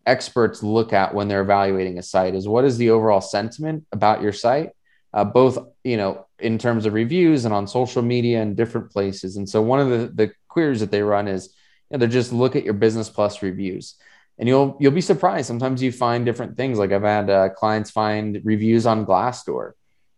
experts 0.07 0.63
look 0.63 0.93
at 0.93 1.15
when 1.15 1.29
they're 1.29 1.43
evaluating 1.43 1.99
a 1.99 2.03
site 2.03 2.35
is 2.35 2.49
what 2.49 2.65
is 2.65 2.79
the 2.79 2.91
overall 2.91 3.21
sentiment 3.21 3.85
about 3.93 4.23
your 4.23 4.33
site, 4.33 4.71
uh, 5.13 5.25
both 5.25 5.59
you 5.85 5.97
know 5.97 6.27
in 6.39 6.57
terms 6.59 6.87
of 6.87 6.95
reviews 6.95 7.45
and 7.45 7.53
on 7.53 7.67
social 7.67 8.03
media 8.03 8.41
and 8.41 8.57
different 8.57 8.91
places. 8.91 9.37
And 9.37 9.49
so 9.49 9.61
one 9.61 9.81
of 9.81 9.91
the 9.91 10.07
the 10.15 10.33
queries 10.49 10.81
that 10.81 10.91
they 10.91 11.03
run 11.03 11.29
is 11.29 11.55
you 11.91 11.99
know, 11.99 12.07
they 12.07 12.11
just 12.11 12.33
look 12.33 12.57
at 12.57 12.65
your 12.65 12.75
business 12.75 13.11
plus 13.11 13.43
reviews 13.43 13.97
and 14.39 14.49
you'll 14.49 14.77
you'll 14.79 14.93
be 14.93 15.01
surprised. 15.01 15.47
Sometimes 15.47 15.83
you 15.83 15.91
find 15.91 16.25
different 16.25 16.57
things. 16.57 16.79
Like 16.79 16.93
I've 16.93 17.03
had 17.03 17.29
uh, 17.29 17.49
clients 17.51 17.91
find 17.91 18.41
reviews 18.45 18.87
on 18.87 19.05
Glassdoor, 19.05 19.73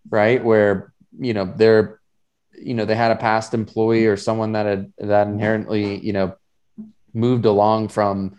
right, 0.08 0.44
where 0.44 0.92
you 1.18 1.32
know 1.32 1.52
they're 1.56 2.00
you 2.52 2.74
know 2.74 2.84
they 2.84 2.94
had 2.94 3.12
a 3.12 3.16
past 3.16 3.54
employee 3.54 4.06
or 4.06 4.16
someone 4.16 4.52
that 4.52 4.66
had 4.66 4.92
that 4.98 5.26
inherently 5.26 5.98
you 5.98 6.12
know 6.12 6.36
moved 7.14 7.46
along 7.46 7.88
from 7.88 8.36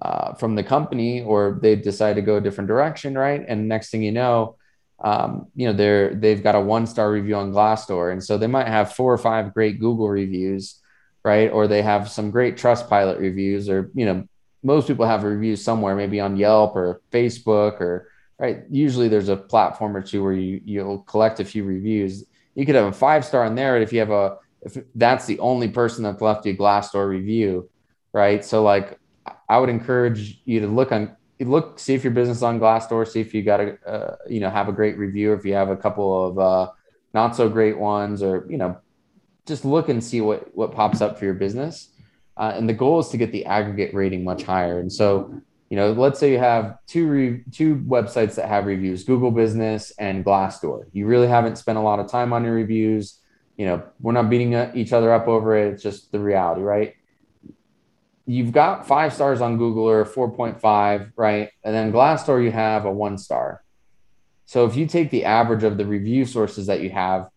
uh, 0.00 0.34
from 0.34 0.54
the 0.54 0.62
company 0.62 1.22
or 1.22 1.58
they 1.60 1.74
decide 1.74 2.14
to 2.14 2.22
go 2.22 2.36
a 2.36 2.40
different 2.40 2.68
direction, 2.68 3.16
right? 3.16 3.44
And 3.46 3.68
next 3.68 3.90
thing 3.90 4.02
you 4.02 4.12
know, 4.12 4.56
um, 5.02 5.48
you 5.56 5.66
know 5.66 5.72
they're 5.72 6.14
they've 6.14 6.42
got 6.42 6.54
a 6.54 6.60
one 6.60 6.86
star 6.86 7.10
review 7.10 7.34
on 7.34 7.52
Glassdoor, 7.52 8.12
and 8.12 8.22
so 8.22 8.38
they 8.38 8.46
might 8.46 8.68
have 8.68 8.94
four 8.94 9.12
or 9.12 9.18
five 9.18 9.52
great 9.52 9.80
Google 9.80 10.08
reviews, 10.08 10.80
right? 11.24 11.50
Or 11.50 11.66
they 11.66 11.82
have 11.82 12.08
some 12.08 12.30
great 12.30 12.56
Trustpilot 12.56 13.18
reviews, 13.18 13.68
or 13.68 13.90
you 13.94 14.06
know 14.06 14.28
most 14.64 14.88
people 14.88 15.06
have 15.06 15.22
reviews 15.22 15.62
somewhere, 15.62 15.94
maybe 15.94 16.18
on 16.18 16.36
Yelp 16.36 16.74
or 16.74 17.02
Facebook 17.12 17.80
or 17.80 18.08
right. 18.38 18.64
Usually 18.70 19.08
there's 19.08 19.28
a 19.28 19.36
platform 19.36 19.94
or 19.96 20.02
two 20.02 20.24
where 20.24 20.32
you 20.32 20.60
you'll 20.64 21.00
collect 21.00 21.38
a 21.38 21.44
few 21.44 21.64
reviews. 21.64 22.24
You 22.54 22.66
could 22.66 22.74
have 22.74 22.86
a 22.86 22.92
five 22.92 23.24
star 23.24 23.44
in 23.44 23.54
there 23.54 23.76
but 23.76 23.82
if 23.82 23.92
you 23.92 24.00
have 24.00 24.10
a 24.10 24.38
if 24.62 24.78
that's 24.94 25.26
the 25.26 25.38
only 25.38 25.68
person 25.68 26.02
that's 26.02 26.22
left 26.22 26.46
you 26.46 26.54
a 26.54 26.56
Glassdoor 26.56 27.06
review, 27.06 27.68
right? 28.12 28.42
So 28.42 28.62
like 28.62 28.98
I 29.48 29.58
would 29.58 29.68
encourage 29.68 30.40
you 30.44 30.60
to 30.60 30.66
look 30.66 30.90
on 30.90 31.14
look 31.40 31.78
see 31.78 31.92
if 31.92 32.02
your 32.02 32.12
business 32.12 32.40
on 32.40 32.58
Glassdoor, 32.58 33.06
see 33.06 33.20
if 33.20 33.34
you 33.34 33.42
got 33.42 33.60
a 33.60 33.78
uh, 33.86 34.16
you 34.28 34.40
know 34.40 34.48
have 34.48 34.68
a 34.68 34.72
great 34.72 34.96
review, 34.96 35.32
or 35.32 35.34
if 35.34 35.44
you 35.44 35.52
have 35.52 35.68
a 35.68 35.76
couple 35.76 36.26
of 36.26 36.38
uh, 36.38 36.72
not 37.12 37.36
so 37.36 37.50
great 37.50 37.78
ones, 37.78 38.22
or 38.22 38.46
you 38.48 38.56
know 38.56 38.78
just 39.46 39.66
look 39.66 39.90
and 39.90 40.02
see 40.02 40.22
what 40.22 40.54
what 40.56 40.72
pops 40.72 41.02
up 41.02 41.18
for 41.18 41.26
your 41.26 41.34
business 41.34 41.90
uh, 42.36 42.52
and 42.54 42.68
the 42.68 42.74
goal 42.74 43.00
is 43.00 43.08
to 43.08 43.16
get 43.16 43.32
the 43.32 43.46
aggregate 43.46 43.94
rating 43.94 44.24
much 44.24 44.42
higher. 44.42 44.80
And 44.80 44.92
so, 44.92 45.40
you 45.70 45.76
know, 45.76 45.92
let's 45.92 46.18
say 46.18 46.32
you 46.32 46.38
have 46.38 46.78
two 46.86 47.08
re- 47.08 47.44
two 47.52 47.76
websites 47.76 48.34
that 48.34 48.48
have 48.48 48.66
reviews, 48.66 49.04
Google 49.04 49.30
Business 49.30 49.92
and 49.98 50.24
Glassdoor. 50.24 50.86
You 50.92 51.06
really 51.06 51.28
haven't 51.28 51.56
spent 51.56 51.78
a 51.78 51.80
lot 51.80 52.00
of 52.00 52.08
time 52.08 52.32
on 52.32 52.44
your 52.44 52.54
reviews. 52.54 53.20
You 53.56 53.66
know, 53.66 53.82
we're 54.00 54.12
not 54.12 54.30
beating 54.30 54.54
each 54.74 54.92
other 54.92 55.12
up 55.12 55.28
over 55.28 55.56
it. 55.56 55.74
It's 55.74 55.82
just 55.82 56.10
the 56.10 56.18
reality, 56.18 56.62
right? 56.62 56.94
You've 58.26 58.52
got 58.52 58.88
five 58.88 59.12
stars 59.12 59.40
on 59.40 59.58
Google 59.58 59.88
or 59.88 60.04
4.5, 60.04 61.12
right? 61.16 61.50
And 61.62 61.74
then 61.74 61.92
Glassdoor, 61.92 62.42
you 62.42 62.50
have 62.50 62.84
a 62.84 62.92
one 62.92 63.18
star. 63.18 63.62
So 64.46 64.66
if 64.66 64.76
you 64.76 64.86
take 64.86 65.10
the 65.10 65.24
average 65.24 65.62
of 65.62 65.76
the 65.76 65.86
review 65.86 66.24
sources 66.24 66.66
that 66.66 66.80
you 66.80 66.90
have, 66.90 67.28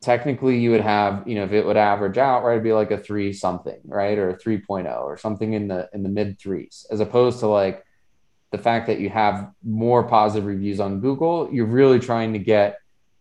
technically 0.00 0.58
you 0.58 0.70
would 0.70 0.80
have, 0.80 1.26
you 1.26 1.34
know, 1.34 1.44
if 1.44 1.52
it 1.52 1.64
would 1.64 1.76
average 1.76 2.18
out, 2.18 2.44
right, 2.44 2.52
it'd 2.52 2.64
be 2.64 2.72
like 2.72 2.90
a 2.90 2.98
three 2.98 3.32
something, 3.32 3.80
right? 3.84 4.18
Or 4.18 4.30
a 4.30 4.38
3.0 4.38 5.02
or 5.02 5.16
something 5.16 5.52
in 5.52 5.68
the 5.68 5.88
in 5.92 6.02
the 6.02 6.08
mid 6.08 6.38
threes, 6.38 6.86
as 6.90 7.00
opposed 7.00 7.40
to 7.40 7.46
like 7.46 7.84
the 8.52 8.58
fact 8.58 8.88
that 8.88 8.98
you 8.98 9.08
have 9.10 9.50
more 9.62 10.04
positive 10.08 10.46
reviews 10.46 10.80
on 10.80 11.00
Google, 11.00 11.48
you're 11.52 11.66
really 11.66 12.00
trying 12.00 12.32
to 12.32 12.38
get 12.38 12.78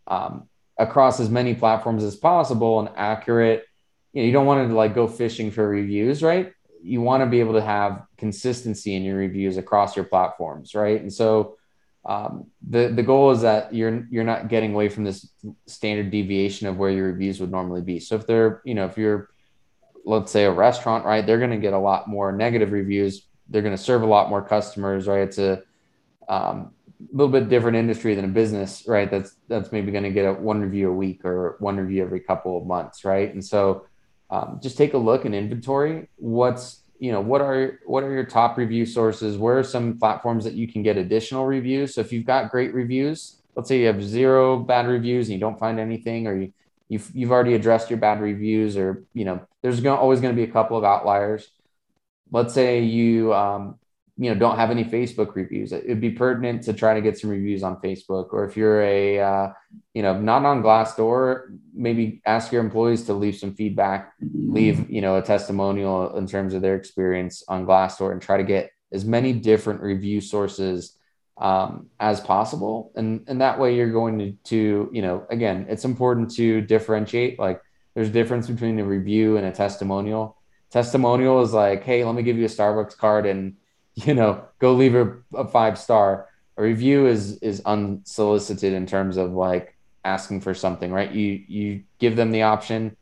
um, 0.08 0.50
across 0.78 1.20
as 1.20 1.30
many 1.30 1.54
platforms 1.54 2.04
as 2.04 2.16
possible 2.16 2.80
and 2.80 2.90
accurate. 2.96 3.66
You 4.14 4.22
know, 4.22 4.26
you 4.26 4.34
don't 4.34 4.48
want 4.48 4.68
to 4.68 4.76
like 4.76 4.96
go 4.96 5.08
fishing 5.08 5.52
for 5.52 5.68
reviews, 5.68 6.24
right? 6.24 6.54
you 6.82 7.02
want 7.02 7.22
to 7.22 7.28
be 7.28 7.40
able 7.40 7.54
to 7.54 7.62
have 7.62 8.04
consistency 8.18 8.96
in 8.96 9.04
your 9.04 9.18
reviews 9.18 9.58
across 9.58 9.96
your 9.96 10.06
platforms, 10.06 10.74
right? 10.74 11.02
And 11.02 11.12
so 11.12 11.58
um, 12.06 12.48
the 12.68 12.88
the 12.88 13.04
goal 13.04 13.32
is 13.32 13.42
that 13.42 13.74
you're 13.74 14.08
you're 14.10 14.24
not 14.24 14.48
getting 14.48 14.74
away 14.74 14.90
from 14.90 15.04
this 15.04 15.30
standard 15.68 16.12
deviation 16.12 16.68
of 16.68 16.78
where 16.78 16.90
your 16.90 17.08
reviews 17.08 17.40
would 17.40 17.52
normally 17.52 17.82
be. 17.82 18.00
So 18.00 18.16
if 18.16 18.26
they're 18.26 18.62
you 18.66 18.74
know 18.74 18.86
if 18.86 18.98
you're 18.98 19.30
let's 20.06 20.32
say 20.32 20.46
a 20.46 20.52
restaurant, 20.52 21.06
right, 21.06 21.26
they're 21.26 21.38
going 21.38 21.52
to 21.52 21.58
get 21.58 21.74
a 21.74 21.80
lot 21.80 22.08
more 22.08 22.32
negative 22.32 22.72
reviews. 22.72 23.28
They're 23.50 23.62
going 23.62 23.76
to 23.76 23.82
serve 23.82 24.02
a 24.02 24.08
lot 24.08 24.30
more 24.30 24.42
customers, 24.42 25.08
right? 25.08 25.22
It's 25.22 25.38
a 25.38 25.62
um, 26.28 26.72
little 27.12 27.32
bit 27.32 27.50
different 27.50 27.78
industry 27.78 28.16
than 28.16 28.26
a 28.26 28.30
business, 28.30 28.86
right? 28.88 29.10
That's 29.10 29.36
that's 29.48 29.72
maybe 29.72 29.92
going 29.92 30.04
to 30.04 30.12
get 30.12 30.26
a 30.26 30.34
one 30.34 30.62
review 30.62 30.90
a 30.90 30.94
week 30.94 31.26
or 31.26 31.58
one 31.60 31.78
review 31.78 32.04
every 32.04 32.22
couple 32.22 32.58
of 32.58 32.66
months, 32.66 33.06
right? 33.06 33.34
And 33.34 33.44
so 33.44 33.86
um, 34.30 34.60
just 34.62 34.78
take 34.78 34.94
a 34.94 34.98
look 34.98 35.26
and 35.26 35.34
inventory 35.34 36.08
what's 36.18 36.79
you 37.00 37.12
know 37.12 37.22
what 37.22 37.42
are 37.42 37.80
what 37.86 38.04
are 38.04 38.12
your 38.12 38.26
top 38.26 38.58
review 38.58 38.86
sources? 38.86 39.38
Where 39.38 39.60
are 39.60 39.64
some 39.64 39.98
platforms 39.98 40.44
that 40.44 40.54
you 40.54 40.68
can 40.68 40.84
get 40.84 40.98
additional 40.98 41.46
reviews? 41.46 41.96
So 41.96 42.02
if 42.02 42.12
you've 42.12 42.26
got 42.26 42.52
great 42.52 42.74
reviews 42.74 43.40
let's 43.60 43.68
say 43.68 43.80
you 43.82 43.88
have 43.88 44.02
zero 44.02 44.58
bad 44.58 44.88
reviews 44.88 45.28
and 45.28 45.34
you 45.34 45.40
don't 45.40 45.60
find 45.60 45.82
anything 45.82 46.28
or 46.28 46.38
you 46.38 46.54
you've, 46.88 47.12
you've 47.14 47.32
already 47.32 47.56
addressed 47.56 47.90
your 47.90 48.00
bad 48.00 48.22
reviews 48.22 48.78
or 48.78 49.04
you 49.14 49.26
know 49.26 49.42
there's 49.62 49.82
gonna, 49.82 50.00
always 50.00 50.22
going 50.22 50.34
to 50.34 50.42
be 50.42 50.50
a 50.50 50.52
couple 50.52 50.78
of 50.78 50.86
outliers. 50.86 51.50
Let's 52.32 52.54
say 52.54 52.84
you 52.84 53.34
um, 53.34 53.78
you 54.20 54.30
know 54.30 54.38
don't 54.38 54.58
have 54.58 54.70
any 54.70 54.84
facebook 54.84 55.34
reviews. 55.36 55.72
It 55.72 55.88
would 55.88 56.02
be 56.02 56.12
pertinent 56.12 56.64
to 56.64 56.74
try 56.74 56.94
to 56.94 57.02
get 57.02 57.18
some 57.18 57.30
reviews 57.30 57.64
on 57.64 57.78
facebook 57.78 58.34
or 58.34 58.44
if 58.44 58.58
you're 58.58 58.82
a 58.82 59.20
uh, 59.20 59.54
you 59.94 60.02
know 60.02 60.20
not 60.20 60.46
on 60.46 60.62
glassdoor 60.62 61.58
maybe 61.74 62.22
ask 62.26 62.52
your 62.52 62.62
employees 62.62 63.04
to 63.06 63.14
leave 63.14 63.38
some 63.38 63.54
feedback 63.56 64.14
leave 64.34 64.90
you 64.90 65.02
know 65.02 65.16
a 65.16 65.22
testimonial 65.22 66.18
in 66.18 66.28
terms 66.28 66.54
of 66.54 66.62
their 66.62 66.76
experience 66.76 67.44
on 67.48 67.66
glassdoor 67.66 68.12
and 68.12 68.22
try 68.22 68.36
to 68.36 68.44
get 68.44 68.72
as 68.92 69.06
many 69.06 69.32
different 69.32 69.82
review 69.82 70.20
sources 70.20 70.98
um, 71.40 71.88
as 72.00 72.20
possible. 72.20 72.92
And 72.96 73.24
and 73.28 73.42
that 73.42 73.60
way 73.60 73.76
you're 73.76 73.92
going 73.92 74.20
to, 74.20 74.32
to 74.46 74.90
you 74.92 75.02
know 75.02 75.26
again 75.30 75.66
it's 75.70 75.86
important 75.86 76.32
to 76.36 76.62
differentiate 76.62 77.40
like 77.40 77.62
there's 77.96 78.10
difference 78.10 78.48
between 78.48 78.78
a 78.80 78.86
review 78.86 79.38
and 79.38 79.46
a 79.48 79.52
testimonial. 79.52 80.36
Testimonial 80.70 81.42
is 81.42 81.54
like 81.54 81.84
hey 81.84 82.04
let 82.04 82.16
me 82.16 82.24
give 82.24 82.38
you 82.38 82.46
a 82.46 82.50
starbucks 82.50 82.98
card 82.98 83.26
and 83.26 83.56
you 84.06 84.14
know, 84.14 84.44
go 84.60 84.74
leave 84.74 84.96
a, 84.96 85.48
five 85.48 85.78
star. 85.78 86.28
A 86.58 86.62
review 86.62 87.08
is 87.08 87.38
is 87.38 87.62
unsolicited 87.66 88.74
in 88.74 88.86
terms 88.86 89.18
of 89.18 89.32
like 89.32 89.78
asking 90.04 90.42
for 90.42 90.54
something, 90.54 90.92
right? 90.92 91.12
You 91.12 91.44
you 91.48 91.84
give 92.00 92.16
them 92.16 92.32
the 92.32 92.44
option, 92.44 92.96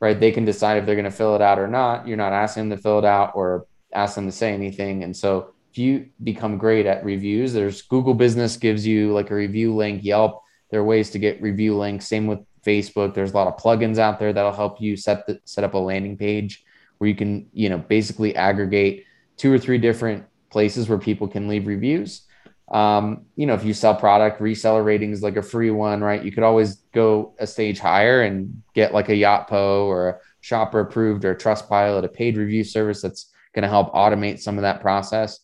right? 0.00 0.18
They 0.18 0.32
can 0.32 0.44
decide 0.44 0.78
if 0.78 0.86
they're 0.86 0.96
going 0.96 1.04
to 1.04 1.10
fill 1.10 1.34
it 1.34 1.42
out 1.42 1.58
or 1.58 1.68
not. 1.68 2.06
You're 2.06 2.16
not 2.16 2.32
asking 2.32 2.68
them 2.68 2.78
to 2.78 2.82
fill 2.82 2.98
it 2.98 3.04
out 3.04 3.32
or 3.34 3.66
ask 3.92 4.14
them 4.14 4.26
to 4.26 4.32
say 4.32 4.52
anything. 4.52 5.04
And 5.04 5.16
so 5.16 5.50
if 5.70 5.78
you 5.78 6.08
become 6.22 6.58
great 6.58 6.86
at 6.86 7.04
reviews, 7.04 7.52
there's 7.52 7.82
Google 7.82 8.14
Business 8.14 8.56
gives 8.56 8.86
you 8.86 9.12
like 9.12 9.30
a 9.30 9.34
review 9.34 9.74
link, 9.74 10.04
Yelp. 10.04 10.42
There 10.70 10.80
are 10.80 10.84
ways 10.84 11.10
to 11.10 11.18
get 11.18 11.40
review 11.40 11.76
links. 11.76 12.06
Same 12.06 12.26
with 12.26 12.40
Facebook. 12.66 13.14
There's 13.14 13.32
a 13.32 13.36
lot 13.36 13.46
of 13.46 13.56
plugins 13.56 13.98
out 13.98 14.18
there 14.18 14.32
that'll 14.32 14.52
help 14.52 14.80
you 14.80 14.96
set 14.96 15.26
the, 15.26 15.40
set 15.44 15.62
up 15.62 15.74
a 15.74 15.78
landing 15.78 16.16
page 16.16 16.64
where 16.98 17.08
you 17.08 17.14
can, 17.14 17.48
you 17.52 17.68
know, 17.68 17.78
basically 17.78 18.34
aggregate 18.34 19.04
two 19.36 19.52
or 19.52 19.58
three 19.58 19.78
different 19.78 20.24
places 20.54 20.88
where 20.88 20.98
people 20.98 21.26
can 21.26 21.48
leave 21.48 21.66
reviews. 21.66 22.22
Um, 22.68 23.26
you 23.34 23.44
know, 23.44 23.54
if 23.54 23.64
you 23.64 23.74
sell 23.74 23.96
product, 23.96 24.40
reseller 24.40 24.84
ratings 24.84 25.20
like 25.20 25.36
a 25.36 25.42
free 25.42 25.72
one, 25.72 26.00
right? 26.00 26.24
You 26.24 26.30
could 26.30 26.44
always 26.44 26.76
go 26.94 27.34
a 27.40 27.46
stage 27.46 27.80
higher 27.80 28.22
and 28.22 28.62
get 28.72 28.94
like 28.94 29.08
a 29.08 29.18
Yotpo 29.24 29.86
or 29.86 30.08
a 30.08 30.18
shopper 30.42 30.78
approved 30.78 31.24
or 31.24 31.32
a 31.32 31.36
Trustpilot, 31.36 32.04
a 32.04 32.08
paid 32.08 32.36
review 32.36 32.62
service 32.62 33.02
that's 33.02 33.32
going 33.52 33.64
to 33.64 33.68
help 33.68 33.92
automate 33.92 34.38
some 34.38 34.56
of 34.56 34.62
that 34.62 34.80
process. 34.80 35.40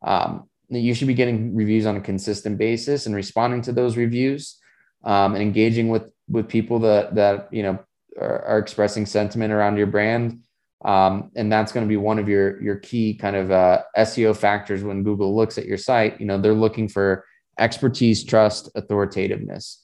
Um, 0.00 0.48
you 0.68 0.94
should 0.94 1.08
be 1.08 1.20
getting 1.22 1.56
reviews 1.56 1.84
on 1.84 1.96
a 1.96 2.00
consistent 2.00 2.56
basis 2.56 3.06
and 3.06 3.16
responding 3.16 3.62
to 3.62 3.72
those 3.72 3.96
reviews 3.96 4.60
um, 5.02 5.34
and 5.34 5.42
engaging 5.42 5.88
with 5.88 6.04
with 6.28 6.48
people 6.48 6.78
that 6.78 7.16
that 7.16 7.48
you 7.50 7.64
know 7.64 7.80
are, 8.16 8.44
are 8.44 8.58
expressing 8.58 9.06
sentiment 9.06 9.52
around 9.52 9.76
your 9.76 9.88
brand 9.88 10.44
um, 10.84 11.30
and 11.36 11.50
that's 11.52 11.72
going 11.72 11.86
to 11.86 11.88
be 11.88 11.96
one 11.96 12.18
of 12.18 12.28
your 12.28 12.60
your 12.62 12.76
key 12.76 13.14
kind 13.14 13.36
of 13.36 13.50
uh, 13.50 13.82
SEO 13.96 14.36
factors 14.36 14.82
when 14.82 15.02
Google 15.02 15.34
looks 15.34 15.58
at 15.58 15.66
your 15.66 15.78
site. 15.78 16.20
You 16.20 16.26
know, 16.26 16.40
they're 16.40 16.52
looking 16.52 16.88
for 16.88 17.24
expertise, 17.58 18.24
trust, 18.24 18.70
authoritativeness, 18.74 19.78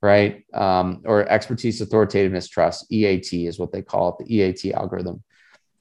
right? 0.00 0.44
Um, 0.54 1.02
or 1.04 1.28
expertise, 1.28 1.80
authoritativeness, 1.80 2.48
trust. 2.48 2.90
EAT 2.90 3.32
is 3.32 3.58
what 3.58 3.72
they 3.72 3.82
call 3.82 4.10
it, 4.10 4.24
the 4.24 4.34
EAT 4.34 4.72
algorithm. 4.72 5.22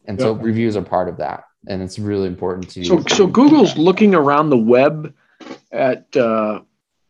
And 0.06 0.20
yep. 0.20 0.26
so 0.26 0.34
reviews 0.34 0.76
are 0.76 0.82
part 0.82 1.10
of 1.10 1.18
that, 1.18 1.44
and 1.68 1.82
it's 1.82 2.00
really 2.00 2.28
important 2.28 2.70
to. 2.72 2.84
So, 2.84 3.04
so 3.08 3.28
Google's 3.28 3.78
looking 3.78 4.16
around 4.16 4.50
the 4.50 4.58
web 4.58 5.14
at 5.72 6.16
uh, 6.16 6.62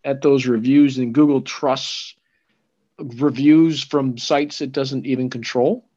at 0.03 0.21
those 0.21 0.45
reviews, 0.45 0.97
and 0.97 1.13
Google 1.13 1.41
trusts 1.41 2.15
reviews 2.99 3.83
from 3.83 4.17
sites 4.17 4.61
it 4.61 4.71
doesn't 4.71 5.05
even 5.05 5.29
control. 5.29 5.87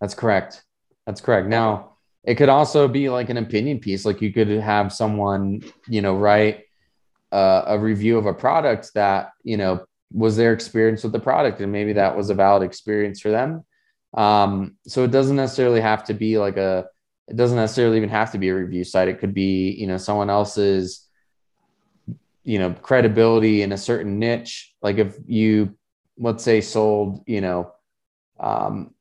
That's 0.00 0.14
correct. 0.14 0.62
That's 1.06 1.20
correct. 1.20 1.48
Now, 1.48 1.96
it 2.24 2.34
could 2.34 2.48
also 2.48 2.88
be 2.88 3.08
like 3.08 3.30
an 3.30 3.36
opinion 3.36 3.78
piece. 3.78 4.04
Like 4.04 4.20
you 4.20 4.32
could 4.32 4.48
have 4.48 4.92
someone, 4.92 5.62
you 5.88 6.02
know, 6.02 6.16
write 6.16 6.64
uh, 7.30 7.62
a 7.66 7.78
review 7.78 8.18
of 8.18 8.26
a 8.26 8.34
product 8.34 8.92
that, 8.94 9.30
you 9.44 9.56
know, 9.56 9.86
was 10.12 10.36
their 10.36 10.52
experience 10.52 11.04
with 11.04 11.12
the 11.12 11.20
product. 11.20 11.60
And 11.60 11.70
maybe 11.70 11.92
that 11.92 12.16
was 12.16 12.30
a 12.30 12.34
valid 12.34 12.64
experience 12.64 13.20
for 13.20 13.30
them. 13.30 13.64
Um, 14.14 14.76
so 14.86 15.04
it 15.04 15.12
doesn't 15.12 15.36
necessarily 15.36 15.80
have 15.80 16.04
to 16.04 16.14
be 16.14 16.38
like 16.38 16.56
a, 16.56 16.86
it 17.28 17.36
doesn't 17.36 17.56
necessarily 17.56 17.96
even 17.96 18.08
have 18.08 18.32
to 18.32 18.38
be 18.38 18.48
a 18.48 18.54
review 18.54 18.82
site. 18.82 19.08
It 19.08 19.20
could 19.20 19.34
be, 19.34 19.70
you 19.70 19.86
know, 19.86 19.96
someone 19.96 20.30
else's, 20.30 21.06
you 22.44 22.58
know, 22.58 22.72
credibility 22.72 23.62
in 23.62 23.72
a 23.72 23.78
certain 23.78 24.18
niche. 24.18 24.74
Like 24.82 24.98
if 24.98 25.16
you, 25.26 25.76
let's 26.18 26.42
say, 26.42 26.60
sold, 26.60 27.22
you 27.26 27.40
know, 27.40 27.72
um, 28.40 28.94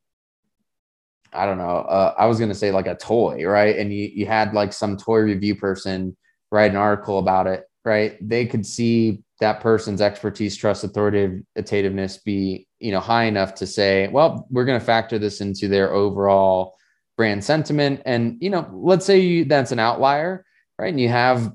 I 1.35 1.45
don't 1.45 1.57
know. 1.57 1.77
Uh, 1.77 2.13
I 2.17 2.25
was 2.25 2.39
gonna 2.39 2.55
say 2.55 2.71
like 2.71 2.87
a 2.87 2.95
toy, 2.95 3.45
right? 3.45 3.77
And 3.77 3.93
you 3.93 4.09
you 4.13 4.25
had 4.25 4.53
like 4.53 4.73
some 4.73 4.97
toy 4.97 5.19
review 5.19 5.55
person 5.55 6.15
write 6.51 6.71
an 6.71 6.77
article 6.77 7.19
about 7.19 7.47
it, 7.47 7.65
right? 7.83 8.17
They 8.21 8.45
could 8.45 8.65
see 8.65 9.23
that 9.41 9.59
person's 9.59 10.01
expertise, 10.01 10.55
trust, 10.55 10.83
authoritativeness 10.83 12.23
be 12.23 12.67
you 12.79 12.91
know 12.91 12.99
high 12.99 13.25
enough 13.25 13.55
to 13.55 13.67
say, 13.67 14.07
well, 14.07 14.47
we're 14.49 14.65
gonna 14.65 14.79
factor 14.79 15.19
this 15.19 15.41
into 15.41 15.67
their 15.67 15.93
overall 15.93 16.75
brand 17.17 17.43
sentiment. 17.43 18.01
And 18.05 18.37
you 18.41 18.49
know, 18.49 18.69
let's 18.73 19.05
say 19.05 19.19
you, 19.19 19.45
that's 19.45 19.71
an 19.71 19.79
outlier, 19.79 20.45
right? 20.79 20.89
And 20.89 20.99
you 20.99 21.09
have 21.09 21.53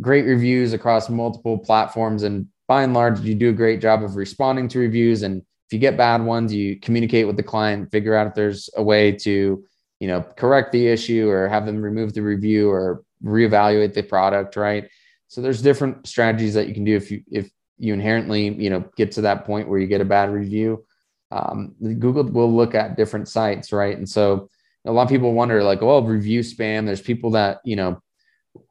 great 0.00 0.24
reviews 0.24 0.72
across 0.72 1.08
multiple 1.08 1.58
platforms, 1.58 2.22
and 2.22 2.46
by 2.68 2.82
and 2.82 2.94
large, 2.94 3.20
you 3.20 3.34
do 3.34 3.50
a 3.50 3.54
great 3.54 3.80
job 3.80 4.02
of 4.02 4.16
responding 4.16 4.68
to 4.68 4.78
reviews 4.78 5.22
and 5.22 5.42
if 5.70 5.74
you 5.74 5.78
get 5.78 5.96
bad 5.96 6.24
ones, 6.24 6.52
you 6.52 6.80
communicate 6.80 7.28
with 7.28 7.36
the 7.36 7.44
client, 7.44 7.92
figure 7.92 8.16
out 8.16 8.26
if 8.26 8.34
there's 8.34 8.68
a 8.76 8.82
way 8.82 9.12
to, 9.12 9.64
you 10.00 10.08
know, 10.08 10.20
correct 10.36 10.72
the 10.72 10.88
issue 10.88 11.28
or 11.28 11.46
have 11.46 11.64
them 11.64 11.80
remove 11.80 12.12
the 12.12 12.22
review 12.22 12.68
or 12.68 13.04
reevaluate 13.22 13.94
the 13.94 14.02
product, 14.02 14.56
right? 14.56 14.90
So 15.28 15.40
there's 15.40 15.62
different 15.62 16.08
strategies 16.08 16.54
that 16.54 16.66
you 16.66 16.74
can 16.74 16.82
do 16.82 16.96
if 16.96 17.12
you 17.12 17.22
if 17.30 17.52
you 17.78 17.94
inherently, 17.94 18.48
you 18.48 18.68
know, 18.68 18.84
get 18.96 19.12
to 19.12 19.20
that 19.20 19.44
point 19.44 19.68
where 19.68 19.78
you 19.78 19.86
get 19.86 20.00
a 20.00 20.04
bad 20.04 20.32
review. 20.32 20.84
Um, 21.30 21.76
Google 21.80 22.24
will 22.24 22.52
look 22.52 22.74
at 22.74 22.96
different 22.96 23.28
sites, 23.28 23.72
right? 23.72 23.96
And 23.96 24.08
so 24.08 24.48
a 24.84 24.90
lot 24.90 25.04
of 25.04 25.08
people 25.08 25.34
wonder, 25.34 25.62
like, 25.62 25.82
well, 25.82 26.02
review 26.02 26.40
spam. 26.40 26.84
There's 26.84 27.00
people 27.00 27.30
that 27.30 27.60
you 27.64 27.76
know 27.76 28.02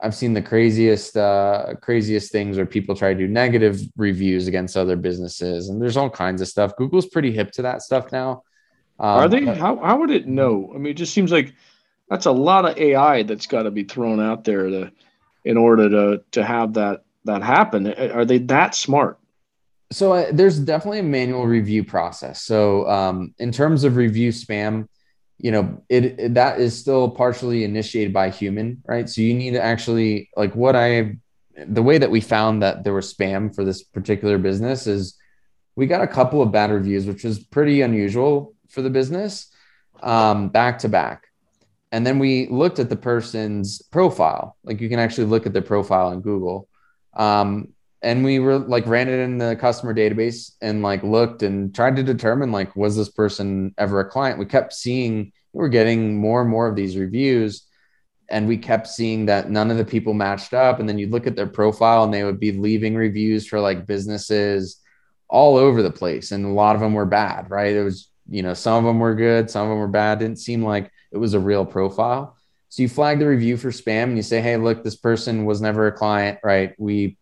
I've 0.01 0.15
seen 0.15 0.33
the 0.33 0.41
craziest, 0.41 1.15
uh, 1.17 1.73
craziest 1.81 2.31
things 2.31 2.57
where 2.57 2.65
people 2.65 2.95
try 2.95 3.13
to 3.13 3.19
do 3.19 3.27
negative 3.27 3.81
reviews 3.95 4.47
against 4.47 4.77
other 4.77 4.95
businesses, 4.95 5.69
and 5.69 5.81
there's 5.81 5.97
all 5.97 6.09
kinds 6.09 6.41
of 6.41 6.47
stuff. 6.47 6.75
Google's 6.77 7.07
pretty 7.07 7.31
hip 7.31 7.51
to 7.51 7.61
that 7.61 7.81
stuff 7.81 8.11
now. 8.11 8.43
Um, 8.99 9.07
Are 9.07 9.29
they? 9.29 9.45
How 9.45 9.77
how 9.77 9.97
would 9.99 10.11
it 10.11 10.27
know? 10.27 10.71
I 10.73 10.77
mean, 10.77 10.91
it 10.91 10.97
just 10.97 11.13
seems 11.13 11.31
like 11.31 11.53
that's 12.09 12.25
a 12.25 12.31
lot 12.31 12.65
of 12.65 12.77
AI 12.77 13.23
that's 13.23 13.47
got 13.47 13.63
to 13.63 13.71
be 13.71 13.83
thrown 13.83 14.19
out 14.19 14.43
there 14.43 14.69
to, 14.69 14.91
in 15.45 15.57
order 15.57 15.89
to 15.89 16.23
to 16.31 16.43
have 16.43 16.73
that 16.73 17.03
that 17.25 17.41
happen. 17.41 17.87
Are 17.87 18.25
they 18.25 18.39
that 18.39 18.75
smart? 18.75 19.19
So 19.91 20.13
uh, 20.13 20.27
there's 20.31 20.59
definitely 20.59 20.99
a 20.99 21.03
manual 21.03 21.45
review 21.47 21.83
process. 21.83 22.43
So 22.43 22.87
um, 22.87 23.33
in 23.39 23.51
terms 23.51 23.83
of 23.83 23.95
review 23.95 24.31
spam, 24.31 24.87
you 25.39 25.51
know 25.51 25.81
it, 25.89 26.19
it, 26.19 26.33
that 26.35 26.59
is 26.59 26.77
still 26.77 27.09
partially 27.09 27.63
initiated 27.63 28.13
by 28.13 28.29
human 28.29 28.81
right? 28.85 29.09
So 29.09 29.21
you 29.21 29.33
need 29.33 29.51
to 29.51 29.63
actually 29.63 30.29
like 30.35 30.55
what 30.55 30.75
i 30.75 31.17
the 31.67 31.83
way 31.83 31.97
that 31.97 32.11
we 32.11 32.21
found 32.21 32.61
that 32.61 32.83
there 32.83 32.93
was 32.93 33.13
spam 33.13 33.53
for 33.53 33.65
this 33.65 33.83
particular 33.83 34.37
business 34.37 34.87
is 34.87 35.17
we 35.75 35.87
got 35.87 36.01
a 36.01 36.07
couple 36.07 36.41
of 36.41 36.51
bad 36.51 36.71
reviews 36.71 37.05
which 37.05 37.23
was 37.23 37.39
pretty 37.39 37.81
unusual 37.81 38.53
for 38.69 38.81
the 38.81 38.89
business 38.89 39.51
um, 40.01 40.49
back 40.49 40.79
to 40.79 40.89
back. 40.89 41.27
And 41.91 42.05
then 42.05 42.19
we 42.19 42.47
looked 42.49 42.79
at 42.79 42.89
the 42.89 42.95
person's 42.95 43.81
profile. 43.81 44.55
Like 44.63 44.79
you 44.79 44.89
can 44.89 44.99
actually 44.99 45.25
look 45.25 45.45
at 45.45 45.53
their 45.53 45.61
profile 45.61 46.11
in 46.11 46.21
google. 46.21 46.67
Um, 47.13 47.69
and 48.01 48.23
we 48.23 48.39
were 48.39 48.57
like 48.57 48.85
ran 48.87 49.09
it 49.09 49.19
in 49.19 49.37
the 49.37 49.55
customer 49.57 49.93
database 49.93 50.53
and 50.61 50.81
like 50.81 51.03
looked 51.03 51.43
and 51.43 51.73
tried 51.75 51.97
to 51.97 52.03
determine 52.03 52.51
like 52.51 52.75
was 52.75 52.95
this 52.95 53.09
person 53.09 53.73
ever 53.77 53.99
a 53.99 54.09
client? 54.09 54.39
We 54.39 54.45
kept 54.45 54.73
seeing 54.73 55.31
we 55.53 55.59
were 55.61 55.69
getting 55.69 56.17
more 56.17 56.41
and 56.41 56.49
more 56.49 56.67
of 56.67 56.75
these 56.75 56.97
reviews. 56.97 57.65
And 58.31 58.47
we 58.47 58.57
kept 58.57 58.87
seeing 58.87 59.25
that 59.25 59.49
none 59.49 59.71
of 59.71 59.77
the 59.77 59.85
people 59.85 60.13
matched 60.13 60.53
up. 60.53 60.79
And 60.79 60.87
then 60.87 60.99
you'd 60.99 61.11
look 61.11 61.25
at 61.25 61.35
their 61.35 61.47
profile 61.47 62.03
and 62.03 62.13
they 62.13 62.23
would 62.23 62.39
be 62.39 62.51
leaving 62.51 62.95
reviews 62.95 63.47
for 63.47 63.59
like 63.59 63.87
businesses 63.87 64.79
all 65.27 65.57
over 65.57 65.81
the 65.81 65.91
place. 65.91 66.31
And 66.31 66.45
a 66.45 66.49
lot 66.49 66.75
of 66.75 66.81
them 66.81 66.93
were 66.93 67.05
bad 67.05 67.49
right? 67.49 67.75
It 67.75 67.83
was 67.83 68.09
you 68.31 68.43
know 68.43 68.53
some 68.53 68.85
of 68.85 68.87
them 68.87 68.99
were 68.99 69.15
good 69.15 69.49
some 69.49 69.63
of 69.63 69.69
them 69.69 69.79
were 69.79 69.87
bad. 69.87 70.19
Didn't 70.19 70.39
seem 70.39 70.63
like 70.63 70.91
it 71.11 71.17
was 71.17 71.33
a 71.33 71.39
real 71.39 71.65
profile. 71.65 72.37
So 72.71 72.83
you 72.83 72.89
flag 72.89 73.17
the 73.17 73.27
review 73.27 73.57
for 73.57 73.71
spam 73.71 74.03
and 74.03 74.17
you 74.17 74.23
say 74.23 74.41
hey 74.41 74.55
look 74.57 74.83
this 74.83 74.95
person 74.95 75.45
was 75.45 75.59
never 75.59 75.87
a 75.87 75.91
client 75.91 76.39
right? 76.43 76.75
We 76.77 77.17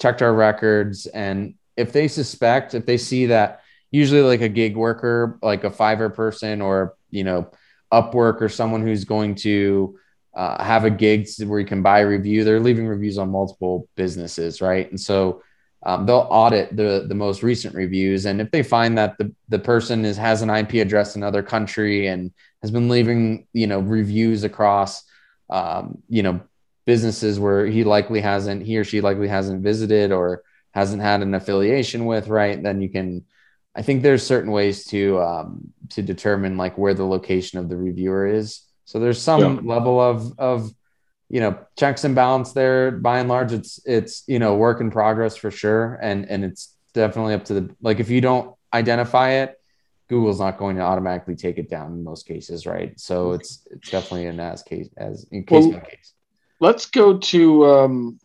checked 0.00 0.22
our 0.22 0.32
records 0.32 1.06
and 1.06 1.54
if 1.76 1.92
they 1.92 2.08
suspect 2.08 2.74
if 2.74 2.86
they 2.86 2.96
see 2.96 3.26
that 3.26 3.60
usually 3.90 4.22
like 4.22 4.40
a 4.40 4.48
gig 4.48 4.76
worker 4.76 5.38
like 5.42 5.64
a 5.64 5.70
fiverr 5.70 6.12
person 6.12 6.60
or 6.60 6.94
you 7.10 7.24
know 7.24 7.50
upwork 7.92 8.40
or 8.40 8.48
someone 8.48 8.82
who's 8.82 9.04
going 9.04 9.34
to 9.34 9.98
uh, 10.34 10.62
have 10.62 10.84
a 10.84 10.90
gig 10.90 11.26
where 11.46 11.58
you 11.58 11.66
can 11.66 11.82
buy 11.82 12.00
a 12.00 12.06
review. 12.06 12.44
They're 12.44 12.60
leaving 12.60 12.86
reviews 12.86 13.18
on 13.18 13.30
multiple 13.30 13.88
businesses, 13.96 14.60
right? 14.60 14.88
And 14.88 15.00
so 15.00 15.42
um, 15.84 16.06
they'll 16.06 16.28
audit 16.30 16.76
the 16.76 17.06
the 17.08 17.14
most 17.14 17.42
recent 17.42 17.74
reviews, 17.74 18.26
and 18.26 18.40
if 18.40 18.50
they 18.50 18.62
find 18.62 18.98
that 18.98 19.16
the 19.18 19.32
the 19.48 19.58
person 19.58 20.04
is 20.04 20.16
has 20.16 20.42
an 20.42 20.50
IP 20.50 20.74
address 20.74 21.14
in 21.14 21.22
another 21.22 21.42
country 21.42 22.08
and 22.08 22.32
has 22.62 22.70
been 22.70 22.88
leaving 22.88 23.46
you 23.52 23.66
know 23.68 23.78
reviews 23.78 24.42
across 24.42 25.04
um, 25.50 26.02
you 26.08 26.22
know 26.22 26.40
businesses 26.92 27.38
where 27.38 27.66
he 27.66 27.84
likely 27.84 28.20
hasn't 28.20 28.64
he 28.64 28.78
or 28.78 28.84
she 28.84 29.00
likely 29.00 29.28
hasn't 29.28 29.62
visited 29.62 30.10
or 30.10 30.42
hasn't 30.72 31.02
had 31.02 31.22
an 31.22 31.34
affiliation 31.34 32.06
with, 32.06 32.28
right? 32.28 32.62
Then 32.62 32.80
you 32.80 32.88
can. 32.88 33.24
I 33.76 33.82
think 33.82 34.02
there's 34.02 34.26
certain 34.26 34.50
ways 34.50 34.86
to 34.86 35.20
um, 35.20 35.72
to 35.90 36.02
determine 36.02 36.56
like 36.56 36.76
where 36.78 36.94
the 36.94 37.06
location 37.06 37.58
of 37.58 37.68
the 37.68 37.76
reviewer 37.76 38.26
is 38.26 38.64
so 38.88 38.98
there's 38.98 39.20
some 39.20 39.40
yeah. 39.40 39.60
level 39.74 40.00
of 40.00 40.38
of 40.38 40.72
you 41.28 41.40
know 41.40 41.58
checks 41.78 42.04
and 42.04 42.14
balance 42.14 42.54
there. 42.54 42.90
By 42.90 43.18
and 43.18 43.28
large, 43.28 43.52
it's 43.52 43.78
it's 43.84 44.24
you 44.26 44.38
know 44.38 44.56
work 44.56 44.80
in 44.80 44.90
progress 44.90 45.36
for 45.36 45.50
sure, 45.50 45.98
and 46.00 46.24
and 46.24 46.42
it's 46.42 46.74
definitely 46.94 47.34
up 47.34 47.44
to 47.46 47.54
the 47.54 47.76
like 47.82 48.00
if 48.00 48.08
you 48.08 48.22
don't 48.22 48.56
identify 48.72 49.42
it, 49.42 49.60
Google's 50.08 50.40
not 50.40 50.56
going 50.56 50.76
to 50.76 50.82
automatically 50.82 51.36
take 51.36 51.58
it 51.58 51.68
down 51.68 51.92
in 51.92 52.02
most 52.02 52.26
cases, 52.26 52.64
right? 52.64 52.98
So 52.98 53.32
it's 53.32 53.68
it's 53.70 53.90
definitely 53.90 54.24
an 54.24 54.40
as 54.40 54.62
case 54.62 54.88
as 54.96 55.26
in 55.32 55.44
case 55.44 55.66
well, 55.66 55.72
by 55.72 55.80
case. 55.80 56.14
Let's 56.60 56.86
go 56.86 57.18
to 57.18 57.66
um, 57.66 58.18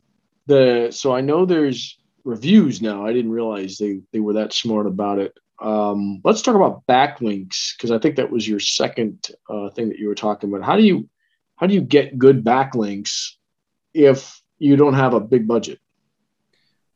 the 0.48 0.90
so 0.92 1.14
I 1.14 1.22
know 1.22 1.46
there's 1.46 1.98
reviews 2.24 2.82
now. 2.82 3.06
I 3.06 3.14
didn't 3.14 3.32
realize 3.32 3.78
they 3.78 4.02
they 4.12 4.20
were 4.20 4.34
that 4.34 4.54
smart 4.54 4.88
about 4.88 5.20
it. 5.20 5.38
Um, 5.62 6.20
let's 6.24 6.42
talk 6.42 6.56
about 6.56 6.86
backlinks 6.88 7.78
because 7.78 7.92
I 7.92 8.00
think 8.00 8.16
that 8.16 8.32
was 8.32 8.48
your 8.48 8.60
second 8.60 9.30
uh, 9.50 9.70
thing 9.70 9.90
that 9.90 10.00
you 10.00 10.08
were 10.08 10.16
talking 10.16 10.50
about. 10.50 10.66
How 10.66 10.76
do 10.76 10.84
you 10.84 11.10
how 11.56 11.68
do 11.68 11.74
you 11.74 11.82
get 11.82 12.18
good 12.18 12.44
backlinks 12.44 13.32
if 13.94 14.42
you 14.58 14.76
don't 14.76 14.96
have 14.96 15.14
a 15.14 15.20
big 15.20 15.48
budget? 15.48 15.80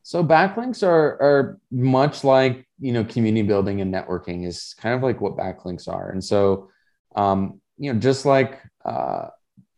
So 0.03 0.23
backlinks 0.23 0.83
are 0.87 1.21
are 1.21 1.59
much 1.71 2.23
like 2.23 2.67
you 2.79 2.93
know 2.93 3.03
community 3.03 3.47
building 3.47 3.81
and 3.81 3.93
networking 3.93 4.45
is 4.47 4.73
kind 4.79 4.95
of 4.95 5.03
like 5.03 5.21
what 5.21 5.37
backlinks 5.37 5.87
are, 5.87 6.09
and 6.09 6.23
so 6.23 6.69
um, 7.15 7.61
you 7.77 7.93
know 7.93 7.99
just 7.99 8.25
like 8.25 8.59
uh, 8.85 9.27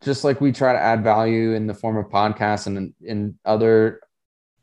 just 0.03 0.23
like 0.23 0.39
we 0.41 0.51
try 0.51 0.73
to 0.73 0.79
add 0.79 1.03
value 1.03 1.53
in 1.53 1.67
the 1.67 1.73
form 1.73 1.97
of 1.97 2.05
podcasts 2.09 2.67
and 2.67 2.93
in 3.01 3.37
other 3.45 4.01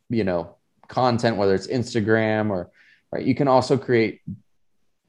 you 0.08 0.24
know 0.24 0.56
content, 0.88 1.36
whether 1.36 1.54
it's 1.54 1.66
Instagram 1.66 2.50
or 2.50 2.70
right? 3.12 3.24
You 3.24 3.34
can 3.34 3.48
also 3.48 3.76
create 3.76 4.20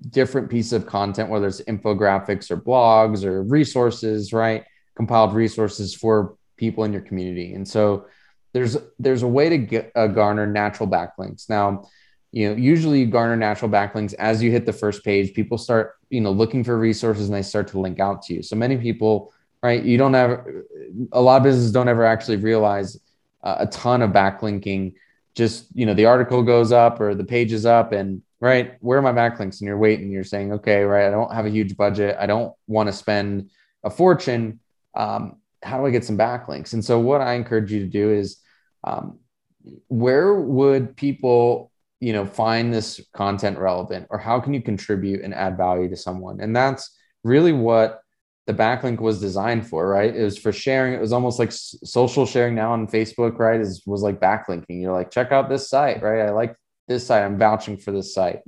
different 0.09 0.49
pieces 0.49 0.73
of 0.73 0.85
content, 0.85 1.29
whether 1.29 1.47
it's 1.47 1.61
infographics 1.61 2.51
or 2.51 2.57
blogs 2.57 3.23
or 3.23 3.43
resources, 3.43 4.33
right? 4.33 4.63
Compiled 4.95 5.33
resources 5.33 5.93
for 5.93 6.35
people 6.55 6.83
in 6.83 6.93
your 6.93 7.01
community. 7.01 7.53
And 7.53 7.67
so 7.67 8.07
there's 8.53 8.77
there's 8.99 9.23
a 9.23 9.27
way 9.27 9.49
to 9.49 9.57
get 9.57 9.91
uh, 9.95 10.07
garner 10.07 10.47
natural 10.47 10.89
backlinks. 10.89 11.49
Now, 11.49 11.87
you 12.31 12.49
know, 12.49 12.55
usually 12.55 13.01
you 13.01 13.05
garner 13.07 13.35
natural 13.35 13.69
backlinks 13.69 14.13
as 14.15 14.41
you 14.41 14.51
hit 14.51 14.65
the 14.65 14.73
first 14.73 15.03
page. 15.03 15.33
People 15.33 15.57
start, 15.57 15.95
you 16.09 16.21
know, 16.21 16.31
looking 16.31 16.63
for 16.63 16.77
resources 16.77 17.27
and 17.27 17.35
they 17.35 17.41
start 17.41 17.67
to 17.69 17.79
link 17.79 17.99
out 17.99 18.21
to 18.23 18.33
you. 18.33 18.43
So 18.43 18.55
many 18.55 18.77
people, 18.77 19.33
right? 19.67 19.83
You 19.83 19.97
don't 19.97 20.13
have 20.13 20.45
a 21.11 21.21
lot 21.21 21.37
of 21.37 21.43
businesses 21.43 21.73
don't 21.73 21.89
ever 21.89 22.05
actually 22.05 22.37
realize 22.37 22.97
uh, 23.43 23.57
a 23.59 23.67
ton 23.67 24.01
of 24.01 24.11
backlinking. 24.11 24.93
Just 25.35 25.67
you 25.73 25.85
know 25.85 25.93
the 25.93 26.05
article 26.05 26.41
goes 26.41 26.71
up 26.71 27.01
or 27.01 27.13
the 27.13 27.25
page 27.25 27.51
is 27.51 27.65
up 27.65 27.91
and 27.91 28.21
right 28.39 28.75
where 28.79 28.97
are 28.97 29.01
my 29.01 29.11
backlinks? 29.11 29.59
And 29.59 29.67
you're 29.67 29.77
waiting 29.77 30.09
you're 30.09 30.23
saying 30.23 30.53
okay 30.53 30.83
right 30.83 31.07
i 31.07 31.11
don't 31.11 31.33
have 31.33 31.45
a 31.45 31.49
huge 31.49 31.75
budget. 31.75 32.15
I 32.17 32.27
don't 32.27 32.53
want 32.65 32.87
to 32.87 32.93
spend 32.93 33.49
a 33.83 33.89
fortune. 33.89 34.61
Um, 34.95 35.41
how 35.61 35.79
do 35.79 35.85
i 35.85 35.91
get 35.91 36.05
some 36.05 36.17
backlinks? 36.17 36.71
And 36.71 36.83
so 36.83 36.97
what 36.97 37.19
i 37.19 37.33
encourage 37.33 37.69
you 37.69 37.81
to 37.81 37.91
do 38.01 38.09
is 38.09 38.37
um, 38.85 39.19
where 39.89 40.33
would 40.33 40.95
people 40.95 41.71
you 41.99 42.13
know 42.13 42.25
find 42.25 42.73
this 42.73 43.01
content 43.13 43.57
relevant 43.59 44.07
or 44.11 44.17
how 44.17 44.39
can 44.39 44.53
you 44.53 44.61
contribute 44.61 45.23
and 45.23 45.33
add 45.33 45.57
value 45.57 45.89
to 45.89 45.97
someone? 45.97 46.39
And 46.39 46.55
that's 46.55 46.83
really 47.25 47.51
what 47.51 48.01
the 48.47 48.53
backlink 48.53 49.01
was 49.01 49.19
designed 49.19 49.67
for, 49.67 49.87
right? 49.87 50.15
It 50.15 50.23
was 50.23 50.37
for 50.37 50.53
sharing. 50.53 50.93
It 50.93 51.01
was 51.01 51.11
almost 51.11 51.37
like 51.37 51.51
social 51.51 52.25
sharing 52.25 52.55
now 52.55 52.71
on 52.71 52.87
Facebook, 52.87 53.37
right? 53.37 53.59
Is 53.59 53.83
was 53.85 54.01
like 54.01 54.21
backlinking. 54.21 54.81
You're 54.81 54.93
like, 54.93 55.11
check 55.11 55.33
out 55.33 55.49
this 55.49 55.69
site, 55.69 56.01
right? 56.01 56.21
I 56.21 56.31
like 56.31 56.55
this 56.87 57.05
site. 57.05 57.23
I'm 57.23 57.37
vouching 57.37 57.77
for 57.77 57.91
this 57.91 58.13
site. 58.13 58.39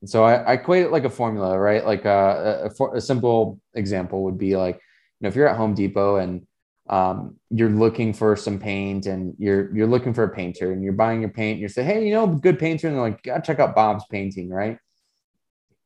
And 0.00 0.10
so 0.10 0.24
I, 0.24 0.34
I 0.34 0.52
equate 0.54 0.84
it 0.84 0.90
like 0.90 1.04
a 1.04 1.10
formula, 1.10 1.56
right? 1.56 1.86
Like 1.86 2.04
uh, 2.04 2.68
a, 2.68 2.84
a, 2.84 2.90
a, 2.94 3.00
simple 3.00 3.60
example 3.74 4.24
would 4.24 4.38
be 4.38 4.56
like, 4.56 4.74
you 4.74 4.80
know, 5.20 5.28
if 5.28 5.36
you're 5.36 5.46
at 5.46 5.56
Home 5.56 5.74
Depot 5.74 6.16
and 6.16 6.44
um, 6.90 7.36
you're 7.50 7.70
looking 7.70 8.12
for 8.12 8.34
some 8.34 8.58
paint 8.58 9.06
and 9.06 9.36
you're 9.38 9.72
you're 9.72 9.86
looking 9.86 10.12
for 10.12 10.24
a 10.24 10.34
painter 10.34 10.72
and 10.72 10.82
you're 10.82 10.94
buying 10.94 11.20
your 11.20 11.30
paint 11.30 11.52
and 11.52 11.60
you 11.60 11.68
say, 11.68 11.84
hey, 11.84 12.04
you 12.04 12.12
know, 12.12 12.26
good 12.26 12.58
painter, 12.58 12.88
and 12.88 12.96
they're 12.96 13.04
like, 13.04 13.22
gotta 13.22 13.40
check 13.40 13.60
out 13.60 13.76
Bob's 13.76 14.04
painting, 14.10 14.50
right? 14.50 14.78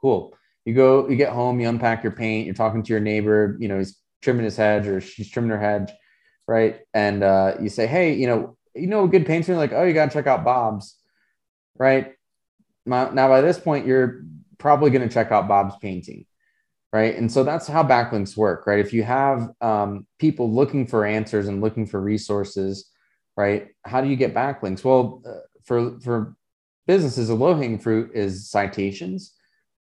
Cool 0.00 0.34
you 0.66 0.74
go, 0.74 1.08
you 1.08 1.16
get 1.16 1.32
home, 1.32 1.60
you 1.60 1.68
unpack 1.68 2.02
your 2.02 2.12
paint, 2.12 2.44
you're 2.44 2.54
talking 2.54 2.82
to 2.82 2.92
your 2.92 3.00
neighbor, 3.00 3.56
you 3.60 3.68
know, 3.68 3.78
he's 3.78 3.96
trimming 4.20 4.44
his 4.44 4.56
hedge 4.56 4.88
or 4.88 5.00
she's 5.00 5.30
trimming 5.30 5.52
her 5.52 5.60
hedge, 5.60 5.92
right? 6.48 6.80
And 6.92 7.22
uh, 7.22 7.54
you 7.62 7.68
say, 7.68 7.86
hey, 7.86 8.14
you 8.14 8.26
know, 8.26 8.56
you 8.74 8.88
know, 8.88 9.04
a 9.04 9.08
good 9.08 9.26
painter, 9.26 9.56
like, 9.56 9.72
oh, 9.72 9.84
you 9.84 9.94
got 9.94 10.06
to 10.06 10.12
check 10.12 10.26
out 10.26 10.44
Bob's, 10.44 10.96
right? 11.78 12.12
Now, 12.84 13.12
by 13.14 13.40
this 13.40 13.58
point, 13.58 13.86
you're 13.86 14.24
probably 14.58 14.90
going 14.90 15.08
to 15.08 15.12
check 15.12 15.30
out 15.30 15.46
Bob's 15.46 15.76
painting, 15.80 16.26
right? 16.92 17.16
And 17.16 17.30
so 17.30 17.44
that's 17.44 17.68
how 17.68 17.84
backlinks 17.84 18.36
work, 18.36 18.66
right? 18.66 18.80
If 18.80 18.92
you 18.92 19.04
have 19.04 19.50
um, 19.60 20.04
people 20.18 20.52
looking 20.52 20.84
for 20.84 21.06
answers 21.06 21.46
and 21.46 21.60
looking 21.60 21.86
for 21.86 22.00
resources, 22.00 22.90
right? 23.36 23.68
How 23.84 24.00
do 24.00 24.08
you 24.08 24.16
get 24.16 24.34
backlinks? 24.34 24.82
Well, 24.82 25.22
uh, 25.24 25.46
for 25.64 26.00
for 26.00 26.36
businesses, 26.88 27.28
a 27.28 27.34
low 27.34 27.54
hanging 27.54 27.78
fruit 27.78 28.10
is 28.14 28.50
citations 28.50 29.35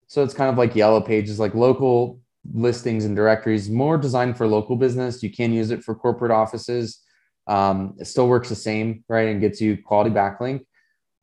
so 0.07 0.23
it's 0.23 0.33
kind 0.33 0.49
of 0.49 0.57
like 0.57 0.75
yellow 0.75 1.01
pages, 1.01 1.39
like 1.39 1.55
local 1.55 2.19
listings 2.53 3.05
and 3.05 3.15
directories, 3.15 3.69
more 3.69 3.97
designed 3.97 4.37
for 4.37 4.47
local 4.47 4.75
business. 4.75 5.23
You 5.23 5.31
can 5.31 5.51
use 5.51 5.71
it 5.71 5.83
for 5.83 5.95
corporate 5.95 6.31
offices. 6.31 7.01
Um, 7.47 7.95
it 7.99 8.05
still 8.05 8.27
works 8.27 8.49
the 8.49 8.55
same, 8.55 9.03
right? 9.09 9.29
And 9.29 9.41
gets 9.41 9.61
you 9.61 9.77
quality 9.77 10.11
backlink. 10.11 10.65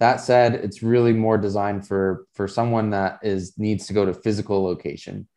That 0.00 0.20
said, 0.20 0.54
it's 0.56 0.82
really 0.82 1.12
more 1.12 1.38
designed 1.38 1.86
for 1.86 2.26
for 2.34 2.48
someone 2.48 2.90
that 2.90 3.20
is 3.22 3.56
needs 3.56 3.86
to 3.86 3.92
go 3.92 4.04
to 4.04 4.12
physical 4.12 4.64
location, 4.64 5.28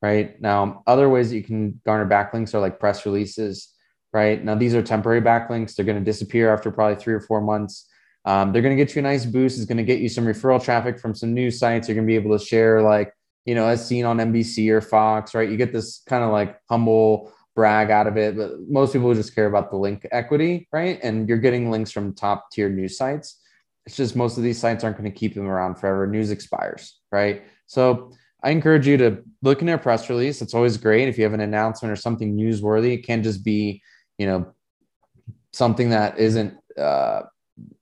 right? 0.00 0.40
Now, 0.40 0.82
other 0.86 1.08
ways 1.10 1.30
that 1.30 1.36
you 1.36 1.42
can 1.42 1.80
garner 1.84 2.08
backlinks 2.08 2.54
are 2.54 2.60
like 2.60 2.80
press 2.80 3.04
releases, 3.04 3.74
right? 4.14 4.42
Now, 4.42 4.54
these 4.54 4.74
are 4.74 4.82
temporary 4.82 5.20
backlinks. 5.20 5.74
They're 5.74 5.84
going 5.84 5.98
to 5.98 6.04
disappear 6.04 6.52
after 6.52 6.70
probably 6.70 6.96
three 6.96 7.12
or 7.12 7.20
four 7.20 7.42
months. 7.42 7.86
Um, 8.26 8.52
they're 8.52 8.62
going 8.62 8.76
to 8.76 8.82
get 8.82 8.94
you 8.94 8.98
a 8.98 9.02
nice 9.02 9.24
boost. 9.24 9.56
It's 9.56 9.66
going 9.66 9.78
to 9.78 9.84
get 9.84 10.00
you 10.00 10.08
some 10.08 10.26
referral 10.26 10.62
traffic 10.62 10.98
from 10.98 11.14
some 11.14 11.32
news 11.32 11.58
sites. 11.58 11.88
You're 11.88 11.94
going 11.94 12.06
to 12.06 12.10
be 12.10 12.16
able 12.16 12.36
to 12.36 12.44
share, 12.44 12.82
like, 12.82 13.12
you 13.44 13.54
know, 13.54 13.66
as 13.66 13.86
seen 13.86 14.04
on 14.04 14.18
NBC 14.18 14.68
or 14.70 14.80
Fox, 14.80 15.34
right? 15.34 15.48
You 15.48 15.56
get 15.56 15.72
this 15.72 16.02
kind 16.08 16.24
of 16.24 16.32
like 16.32 16.60
humble 16.68 17.32
brag 17.54 17.90
out 17.90 18.08
of 18.08 18.16
it, 18.16 18.36
but 18.36 18.50
most 18.68 18.92
people 18.92 19.14
just 19.14 19.34
care 19.34 19.46
about 19.46 19.70
the 19.70 19.76
link 19.76 20.06
equity, 20.10 20.68
right? 20.72 20.98
And 21.02 21.28
you're 21.28 21.38
getting 21.38 21.70
links 21.70 21.92
from 21.92 22.14
top 22.14 22.50
tier 22.50 22.68
news 22.68 22.98
sites. 22.98 23.40
It's 23.86 23.96
just 23.96 24.16
most 24.16 24.36
of 24.36 24.42
these 24.42 24.58
sites 24.58 24.82
aren't 24.82 24.98
going 24.98 25.10
to 25.10 25.16
keep 25.16 25.34
them 25.34 25.46
around 25.46 25.76
forever. 25.76 26.08
News 26.08 26.32
expires, 26.32 26.98
right? 27.12 27.44
So 27.66 28.12
I 28.42 28.50
encourage 28.50 28.86
you 28.86 28.96
to 28.98 29.22
look 29.42 29.60
in 29.60 29.66
their 29.66 29.78
press 29.78 30.10
release. 30.10 30.42
It's 30.42 30.54
always 30.54 30.76
great 30.76 31.08
if 31.08 31.16
you 31.16 31.24
have 31.24 31.32
an 31.32 31.40
announcement 31.40 31.92
or 31.92 31.96
something 31.96 32.36
newsworthy. 32.36 32.94
It 32.94 33.06
can't 33.06 33.22
just 33.22 33.44
be, 33.44 33.82
you 34.18 34.26
know, 34.26 34.52
something 35.52 35.90
that 35.90 36.18
isn't 36.18 36.58
uh, 36.76 37.22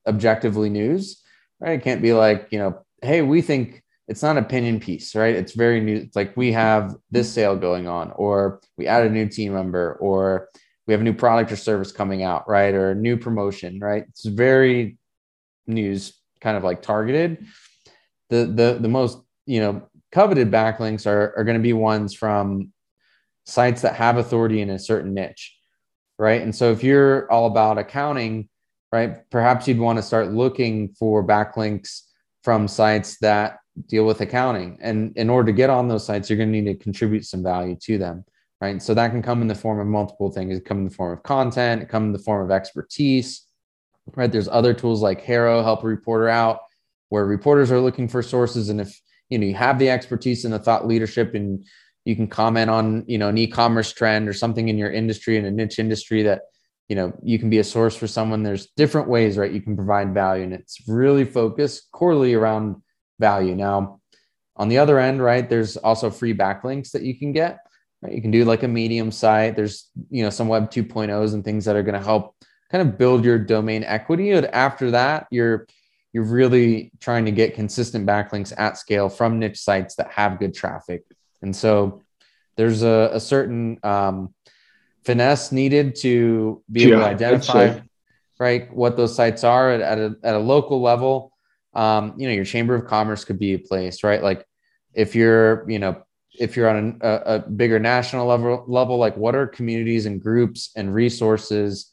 objectively 0.07 0.69
news, 0.69 1.21
right? 1.59 1.79
It 1.79 1.83
can't 1.83 2.01
be 2.01 2.13
like, 2.13 2.47
you 2.51 2.59
know, 2.59 2.85
hey, 3.01 3.21
we 3.21 3.41
think 3.41 3.83
it's 4.07 4.21
not 4.21 4.37
an 4.37 4.43
opinion 4.43 4.79
piece, 4.79 5.15
right? 5.15 5.35
It's 5.35 5.53
very 5.53 5.81
new. 5.81 5.97
It's 5.97 6.15
like 6.15 6.35
we 6.37 6.51
have 6.51 6.95
this 7.11 7.31
sale 7.31 7.55
going 7.55 7.87
on, 7.87 8.11
or 8.15 8.61
we 8.77 8.87
add 8.87 9.05
a 9.05 9.09
new 9.09 9.27
team 9.27 9.53
member, 9.53 9.93
or 9.93 10.49
we 10.85 10.93
have 10.93 11.01
a 11.01 11.03
new 11.03 11.13
product 11.13 11.51
or 11.51 11.55
service 11.55 11.91
coming 11.91 12.23
out, 12.23 12.47
right? 12.47 12.73
Or 12.73 12.91
a 12.91 12.95
new 12.95 13.17
promotion, 13.17 13.79
right? 13.79 14.05
It's 14.09 14.25
very 14.25 14.97
news 15.67 16.13
kind 16.41 16.55
of 16.55 16.63
like 16.63 16.81
targeted. 16.81 17.45
The 18.29 18.45
the 18.45 18.77
the 18.79 18.87
most, 18.87 19.19
you 19.45 19.59
know, 19.59 19.89
coveted 20.11 20.51
backlinks 20.51 21.07
are, 21.07 21.33
are 21.35 21.43
going 21.43 21.57
to 21.57 21.63
be 21.63 21.73
ones 21.73 22.13
from 22.13 22.71
sites 23.45 23.81
that 23.81 23.95
have 23.95 24.17
authority 24.17 24.61
in 24.61 24.69
a 24.69 24.79
certain 24.79 25.13
niche, 25.13 25.55
right? 26.17 26.41
And 26.41 26.55
so 26.55 26.71
if 26.71 26.83
you're 26.83 27.29
all 27.31 27.47
about 27.47 27.77
accounting, 27.77 28.49
right, 28.91 29.29
perhaps 29.29 29.67
you'd 29.67 29.79
want 29.79 29.97
to 29.97 30.03
start 30.03 30.31
looking 30.31 30.89
for 30.99 31.25
backlinks 31.25 32.01
from 32.43 32.67
sites 32.67 33.17
that 33.19 33.57
deal 33.87 34.05
with 34.05 34.21
accounting. 34.21 34.77
And 34.81 35.15
in 35.17 35.29
order 35.29 35.47
to 35.47 35.55
get 35.55 35.69
on 35.69 35.87
those 35.87 36.05
sites, 36.05 36.29
you're 36.29 36.37
going 36.37 36.51
to 36.51 36.61
need 36.61 36.71
to 36.71 36.83
contribute 36.83 37.25
some 37.25 37.43
value 37.43 37.75
to 37.83 37.97
them, 37.97 38.23
right? 38.61 38.81
So 38.81 38.93
that 38.93 39.11
can 39.11 39.21
come 39.21 39.41
in 39.41 39.47
the 39.47 39.55
form 39.55 39.79
of 39.79 39.87
multiple 39.87 40.31
things. 40.31 40.57
It 40.57 40.65
come 40.65 40.79
in 40.79 40.85
the 40.85 40.91
form 40.91 41.13
of 41.13 41.23
content, 41.23 41.81
it 41.81 41.89
come 41.89 42.05
in 42.05 42.11
the 42.13 42.19
form 42.19 42.45
of 42.45 42.51
expertise, 42.51 43.45
right? 44.15 44.31
There's 44.31 44.47
other 44.47 44.73
tools 44.73 45.01
like 45.01 45.23
HARO, 45.23 45.63
help 45.63 45.83
a 45.83 45.87
reporter 45.87 46.29
out, 46.29 46.59
where 47.09 47.25
reporters 47.25 47.71
are 47.71 47.81
looking 47.81 48.07
for 48.07 48.21
sources. 48.21 48.69
And 48.69 48.79
if 48.79 48.99
you 49.29 49.37
know 49.37 49.45
you 49.45 49.55
have 49.55 49.79
the 49.79 49.89
expertise 49.89 50.45
and 50.45 50.53
the 50.53 50.59
thought 50.59 50.87
leadership 50.87 51.33
and 51.33 51.65
you 52.03 52.15
can 52.15 52.27
comment 52.27 52.69
on 52.69 53.03
you 53.07 53.17
know 53.17 53.29
an 53.29 53.37
e-commerce 53.37 53.91
trend 53.91 54.29
or 54.29 54.33
something 54.33 54.69
in 54.69 54.77
your 54.77 54.91
industry 54.91 55.37
in 55.37 55.45
a 55.45 55.51
niche 55.51 55.79
industry 55.79 56.23
that 56.23 56.41
you 56.87 56.95
know 56.95 57.13
you 57.23 57.39
can 57.39 57.49
be 57.49 57.59
a 57.59 57.63
source 57.63 57.95
for 57.95 58.07
someone. 58.07 58.43
There's 58.43 58.67
different 58.77 59.07
ways 59.07 59.37
right 59.37 59.51
you 59.51 59.61
can 59.61 59.75
provide 59.75 60.13
value 60.13 60.43
and 60.43 60.53
it's 60.53 60.87
really 60.87 61.25
focused 61.25 61.91
corely 61.91 62.33
around 62.33 62.81
value. 63.19 63.55
Now 63.55 63.99
on 64.57 64.69
the 64.69 64.77
other 64.77 64.99
end 64.99 65.21
right 65.21 65.49
there's 65.49 65.77
also 65.77 66.09
free 66.09 66.33
backlinks 66.33 66.91
that 66.91 67.01
you 67.01 67.17
can 67.17 67.33
get 67.33 67.59
right? 68.01 68.13
You 68.13 68.21
can 68.21 68.31
do 68.31 68.45
like 68.45 68.63
a 68.63 68.67
medium 68.67 69.11
site. 69.11 69.55
There's 69.55 69.89
you 70.09 70.23
know 70.23 70.29
some 70.29 70.47
web 70.47 70.71
2.0s 70.71 71.33
and 71.33 71.43
things 71.43 71.65
that 71.65 71.75
are 71.75 71.83
going 71.83 71.99
to 71.99 72.05
help 72.05 72.35
kind 72.71 72.87
of 72.87 72.97
build 72.97 73.23
your 73.23 73.37
domain 73.37 73.83
equity 73.83 74.31
and 74.31 74.47
after 74.47 74.91
that 74.91 75.27
you're 75.29 75.67
you're 76.15 76.23
really 76.23 76.93
trying 77.01 77.25
to 77.25 77.31
get 77.31 77.55
consistent 77.55 78.07
backlinks 78.07 78.53
at 78.57 78.77
scale 78.77 79.09
from 79.09 79.37
niche 79.37 79.59
sites 79.59 79.95
that 79.95 80.09
have 80.11 80.39
good 80.39 80.53
traffic. 80.53 81.03
And 81.41 81.53
so 81.53 82.03
there's 82.55 82.83
a, 82.83 83.09
a 83.11 83.19
certain 83.19 83.77
um, 83.83 84.33
finesse 85.05 85.51
needed 85.51 85.95
to 85.95 86.63
be 86.71 86.81
yeah, 86.81 86.87
able 86.87 86.99
to 86.99 87.05
identify 87.05 87.79
right 88.39 88.73
what 88.73 88.97
those 88.97 89.15
sites 89.15 89.43
are 89.43 89.71
at, 89.71 89.81
at, 89.81 89.97
a, 89.97 90.15
at 90.23 90.35
a 90.35 90.39
local 90.39 90.81
level. 90.81 91.31
Um, 91.73 92.13
you 92.17 92.27
know 92.27 92.33
your 92.33 92.45
chamber 92.45 92.73
of 92.75 92.85
commerce 92.85 93.25
could 93.25 93.39
be 93.39 93.53
a 93.53 93.59
place 93.59 94.03
right? 94.03 94.23
Like 94.23 94.45
if 94.93 95.13
you're 95.15 95.69
you 95.69 95.79
know 95.79 96.01
if 96.37 96.55
you're 96.55 96.69
on 96.69 96.99
a, 97.01 97.21
a 97.25 97.39
bigger 97.39 97.79
national 97.79 98.27
level 98.27 98.65
level 98.67 98.97
like 98.97 99.15
what 99.17 99.35
are 99.35 99.47
communities 99.47 100.05
and 100.05 100.21
groups 100.21 100.71
and 100.75 100.93
resources 100.93 101.91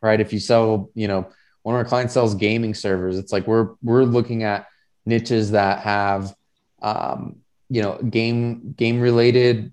right? 0.00 0.20
If 0.20 0.32
you 0.32 0.38
sell 0.38 0.90
you 0.94 1.08
know 1.08 1.28
one 1.62 1.74
of 1.74 1.78
our 1.78 1.84
clients 1.84 2.14
sells 2.14 2.34
gaming 2.34 2.74
servers 2.74 3.18
it's 3.18 3.32
like 3.32 3.46
we're 3.46 3.70
we're 3.82 4.04
looking 4.04 4.42
at 4.42 4.66
niches 5.06 5.52
that 5.52 5.80
have 5.80 6.34
um, 6.82 7.36
you 7.70 7.82
know 7.82 7.96
game 7.98 8.74
game 8.76 9.00
related 9.00 9.72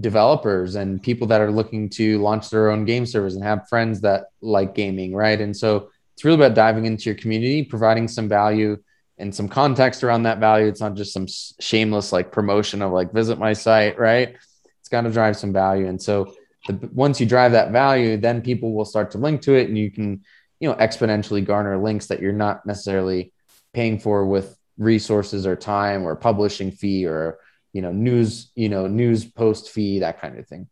developers 0.00 0.74
and 0.74 1.02
people 1.02 1.26
that 1.28 1.40
are 1.40 1.50
looking 1.50 1.88
to 1.88 2.20
launch 2.20 2.50
their 2.50 2.70
own 2.70 2.84
game 2.84 3.06
servers 3.06 3.34
and 3.34 3.44
have 3.44 3.68
friends 3.68 4.00
that 4.02 4.26
like 4.40 4.74
gaming, 4.74 5.14
right? 5.14 5.40
And 5.40 5.56
so 5.56 5.90
it's 6.14 6.24
really 6.24 6.36
about 6.36 6.54
diving 6.54 6.86
into 6.86 7.04
your 7.04 7.14
community, 7.14 7.62
providing 7.62 8.08
some 8.08 8.28
value 8.28 8.78
and 9.18 9.34
some 9.34 9.48
context 9.48 10.04
around 10.04 10.24
that 10.24 10.38
value. 10.38 10.66
It's 10.66 10.80
not 10.80 10.94
just 10.94 11.12
some 11.12 11.26
shameless 11.60 12.12
like 12.12 12.32
promotion 12.32 12.82
of 12.82 12.92
like 12.92 13.12
visit 13.12 13.38
my 13.38 13.54
site, 13.54 13.98
right? 13.98 14.36
It's 14.80 14.88
got 14.88 15.02
to 15.02 15.10
drive 15.10 15.36
some 15.36 15.52
value. 15.52 15.86
And 15.88 16.00
so 16.00 16.34
the, 16.66 16.88
once 16.92 17.20
you 17.20 17.26
drive 17.26 17.52
that 17.52 17.72
value, 17.72 18.16
then 18.18 18.42
people 18.42 18.74
will 18.74 18.84
start 18.84 19.10
to 19.12 19.18
link 19.18 19.42
to 19.42 19.54
it 19.54 19.68
and 19.68 19.78
you 19.78 19.90
can, 19.90 20.22
you 20.60 20.68
know, 20.68 20.74
exponentially 20.76 21.44
garner 21.44 21.78
links 21.78 22.06
that 22.06 22.20
you're 22.20 22.32
not 22.32 22.66
necessarily 22.66 23.32
paying 23.72 23.98
for 23.98 24.26
with 24.26 24.56
resources 24.78 25.46
or 25.46 25.56
time 25.56 26.04
or 26.04 26.14
publishing 26.16 26.70
fee 26.70 27.06
or 27.06 27.38
you 27.76 27.82
know 27.82 27.92
news 27.92 28.50
you 28.54 28.68
know 28.68 28.86
news 28.86 29.24
post 29.24 29.70
fee 29.70 30.00
that 30.00 30.20
kind 30.20 30.38
of 30.38 30.46
thing. 30.46 30.68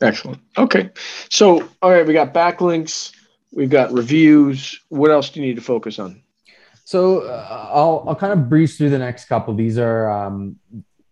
Excellent. 0.00 0.40
Okay. 0.56 0.90
So 1.28 1.68
all 1.82 1.90
right 1.90 2.06
we 2.06 2.12
got 2.12 2.32
backlinks 2.32 3.12
we've 3.52 3.70
got 3.70 3.92
reviews. 3.92 4.80
What 4.88 5.10
else 5.10 5.30
do 5.30 5.40
you 5.40 5.46
need 5.46 5.56
to 5.56 5.62
focus 5.62 5.98
on? 5.98 6.22
So 6.84 7.00
uh, 7.22 7.70
i'll 7.78 8.04
i'll 8.08 8.16
kind 8.24 8.32
of 8.32 8.48
breeze 8.48 8.76
through 8.76 8.90
the 8.90 8.98
next 8.98 9.26
couple. 9.26 9.54
These 9.54 9.78
are 9.78 10.10
um, 10.10 10.56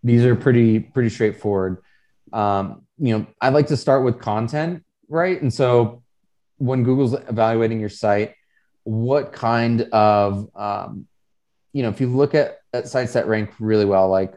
these 0.03 0.25
are 0.25 0.35
pretty 0.35 0.81
pretty 0.81 1.11
straightforward. 1.11 1.83
Um, 2.33 2.87
you 2.99 3.13
know 3.17 3.27
i'd 3.43 3.55
like 3.55 3.67
to 3.69 3.77
start 3.77 4.05
with 4.05 4.19
content 4.19 4.83
right? 5.09 5.41
And 5.41 5.53
so 5.53 6.03
when 6.59 6.83
google's 6.83 7.15
evaluating 7.15 7.79
your 7.81 7.89
site 7.89 8.35
what 8.85 9.33
kind 9.33 9.83
of 9.83 10.49
um, 10.57 11.07
you 11.73 11.83
know 11.83 11.89
if 11.89 12.01
you 12.01 12.07
look 12.09 12.35
at, 12.35 12.59
at 12.73 12.89
sites 12.89 13.13
that 13.13 13.27
rank 13.27 13.51
really 13.59 13.85
well 13.85 14.09
like 14.09 14.35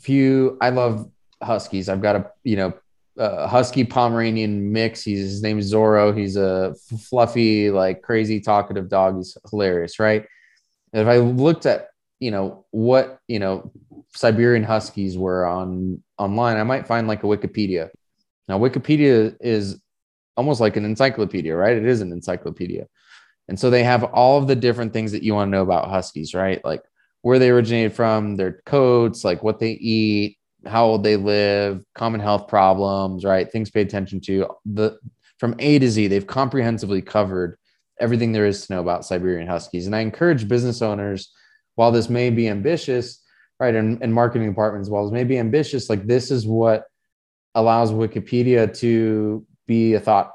few. 0.00 0.58
I 0.60 0.70
love 0.70 1.10
huskies. 1.42 1.88
I've 1.88 2.02
got 2.02 2.16
a 2.16 2.30
you 2.44 2.56
know 2.56 2.72
husky 3.18 3.84
Pomeranian 3.84 4.72
mix. 4.72 5.02
He's 5.02 5.20
his 5.20 5.42
name 5.42 5.58
is 5.58 5.72
Zorro. 5.72 6.16
He's 6.16 6.36
a 6.36 6.74
fluffy, 7.08 7.70
like 7.70 8.02
crazy 8.02 8.40
talkative 8.40 8.88
dog. 8.88 9.16
He's 9.16 9.36
hilarious, 9.50 9.98
right? 9.98 10.24
And 10.92 11.02
if 11.02 11.08
I 11.08 11.18
looked 11.18 11.66
at 11.66 11.88
you 12.18 12.30
know 12.30 12.66
what 12.70 13.18
you 13.28 13.38
know 13.38 13.72
Siberian 14.14 14.64
huskies 14.64 15.16
were 15.16 15.46
on 15.46 16.02
online, 16.18 16.56
I 16.56 16.64
might 16.64 16.86
find 16.86 17.06
like 17.06 17.22
a 17.22 17.26
Wikipedia. 17.26 17.90
Now 18.48 18.58
Wikipedia 18.58 19.36
is 19.40 19.80
almost 20.36 20.60
like 20.60 20.76
an 20.76 20.84
encyclopedia, 20.84 21.54
right? 21.54 21.76
It 21.76 21.86
is 21.86 22.00
an 22.00 22.12
encyclopedia. 22.12 22.86
And 23.48 23.58
so 23.58 23.68
they 23.68 23.82
have 23.82 24.04
all 24.04 24.38
of 24.38 24.46
the 24.46 24.56
different 24.56 24.92
things 24.92 25.12
that 25.12 25.22
you 25.22 25.34
want 25.34 25.48
to 25.48 25.50
know 25.50 25.62
about 25.62 25.90
huskies, 25.90 26.34
right? 26.34 26.64
Like 26.64 26.82
where 27.22 27.38
they 27.38 27.50
originated 27.50 27.92
from, 27.92 28.36
their 28.36 28.62
coats, 28.64 29.24
like 29.24 29.42
what 29.42 29.58
they 29.58 29.72
eat, 29.72 30.38
how 30.66 30.86
old 30.86 31.04
they 31.04 31.16
live, 31.16 31.82
common 31.94 32.20
health 32.20 32.48
problems, 32.48 33.24
right? 33.24 33.50
Things 33.50 33.70
pay 33.70 33.82
attention 33.82 34.20
to. 34.22 34.46
The 34.66 34.98
from 35.38 35.54
A 35.58 35.78
to 35.78 35.88
Z, 35.88 36.08
they've 36.08 36.26
comprehensively 36.26 37.00
covered 37.00 37.58
everything 37.98 38.32
there 38.32 38.46
is 38.46 38.66
to 38.66 38.74
know 38.74 38.80
about 38.80 39.04
Siberian 39.04 39.46
Huskies. 39.48 39.86
And 39.86 39.94
I 39.94 40.00
encourage 40.00 40.48
business 40.48 40.82
owners, 40.82 41.32
while 41.76 41.92
this 41.92 42.08
may 42.08 42.30
be 42.30 42.48
ambitious, 42.48 43.22
right, 43.58 43.74
and, 43.74 44.02
and 44.02 44.12
marketing 44.12 44.48
departments, 44.48 44.88
while 44.88 45.04
this 45.04 45.12
may 45.12 45.24
be 45.24 45.38
ambitious, 45.38 45.88
like 45.88 46.06
this 46.06 46.30
is 46.30 46.46
what 46.46 46.84
allows 47.54 47.92
Wikipedia 47.92 48.76
to 48.78 49.46
be 49.66 49.94
a 49.94 50.00
thought 50.00 50.32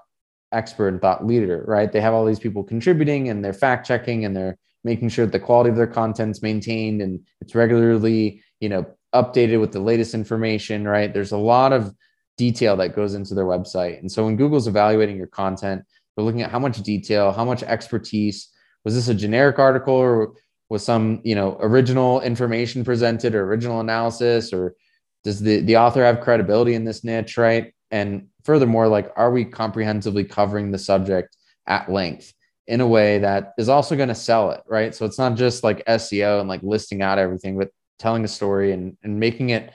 expert 0.52 0.90
and 0.90 1.02
thought 1.02 1.26
leader, 1.26 1.64
right? 1.68 1.92
They 1.92 2.02
have 2.02 2.14
all 2.14 2.26
these 2.26 2.40
people 2.40 2.64
contributing 2.64 3.30
and 3.30 3.44
they're 3.44 3.54
fact 3.54 3.88
checking 3.88 4.26
and 4.26 4.36
they're 4.36 4.58
making 4.86 5.10
sure 5.10 5.26
that 5.26 5.32
the 5.32 5.40
quality 5.40 5.70
of 5.70 5.76
their 5.76 5.88
content's 5.88 6.42
maintained 6.42 7.02
and 7.02 7.20
it's 7.42 7.56
regularly, 7.56 8.42
you 8.60 8.70
know, 8.70 8.86
updated 9.14 9.60
with 9.60 9.72
the 9.72 9.80
latest 9.80 10.14
information, 10.14 10.88
right? 10.88 11.14
There's 11.14 11.32
a 11.32 11.38
lot 11.38 11.74
of 11.74 11.94
detail 12.38 12.78
that 12.78 12.96
goes 12.96 13.16
into 13.16 13.34
their 13.34 13.46
website. 13.46 14.00
And 14.00 14.12
so 14.12 14.26
when 14.26 14.36
Google's 14.38 14.68
evaluating 14.68 15.18
your 15.18 15.28
content, 15.28 15.84
they're 16.16 16.24
looking 16.24 16.44
at 16.44 16.52
how 16.52 16.60
much 16.60 16.82
detail, 16.84 17.32
how 17.32 17.44
much 17.44 17.64
expertise. 17.64 18.50
Was 18.84 18.94
this 18.94 19.08
a 19.08 19.16
generic 19.16 19.58
article 19.58 19.96
or 19.96 20.34
was 20.70 20.86
some, 20.86 21.22
you 21.24 21.34
know, 21.34 21.58
original 21.60 22.22
information 22.22 22.84
presented 22.86 23.34
or 23.34 23.46
original 23.46 23.80
analysis 23.80 24.54
or 24.54 24.76
does 25.24 25.40
the, 25.40 25.62
the 25.62 25.78
author 25.78 26.04
have 26.04 26.22
credibility 26.22 26.76
in 26.76 26.86
this 26.86 27.04
niche, 27.04 27.38
right? 27.38 27.74
And 27.90 28.28
furthermore, 28.44 28.88
like, 28.88 29.12
are 29.16 29.32
we 29.32 29.46
comprehensively 29.46 30.24
covering 30.24 30.70
the 30.70 30.78
subject 30.78 31.36
at 31.66 31.92
length? 31.92 32.34
In 32.68 32.82
a 32.82 32.88
way 32.88 33.20
that 33.20 33.54
is 33.58 33.70
also 33.70 33.96
going 33.96 34.10
to 34.10 34.16
sell 34.16 34.52
it, 34.52 34.64
right? 34.68 34.94
So 34.96 35.06
it's 35.06 35.18
not 35.18 35.36
just 35.36 35.64
like 35.64 35.86
SEO 35.86 36.40
and 36.40 36.50
like 36.50 36.64
listing 36.64 37.02
out 37.02 37.20
everything, 37.20 37.58
but 37.58 37.70
telling 38.00 38.24
a 38.24 38.28
story 38.28 38.72
and, 38.72 38.98
and 39.04 39.20
making 39.20 39.52
it, 39.52 39.72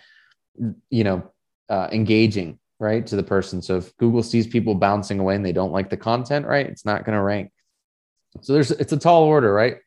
you 0.90 1.04
know, 1.04 1.30
uh, 1.68 1.88
engaging, 1.92 2.58
right, 2.78 3.06
to 3.06 3.16
the 3.16 3.22
person. 3.22 3.62
So 3.62 3.76
if 3.76 3.96
Google 3.96 4.22
sees 4.22 4.46
people 4.46 4.74
bouncing 4.74 5.20
away 5.20 5.36
and 5.36 5.46
they 5.46 5.52
don't 5.52 5.72
like 5.72 5.88
the 5.88 5.96
content, 5.96 6.46
right, 6.46 6.66
it's 6.66 6.84
not 6.84 7.04
going 7.04 7.16
to 7.16 7.22
rank. 7.22 7.52
So 8.42 8.52
there's 8.52 8.70
it's 8.70 8.92
a 8.92 8.96
tall 8.96 9.24
order, 9.24 9.52
right? 9.52 9.78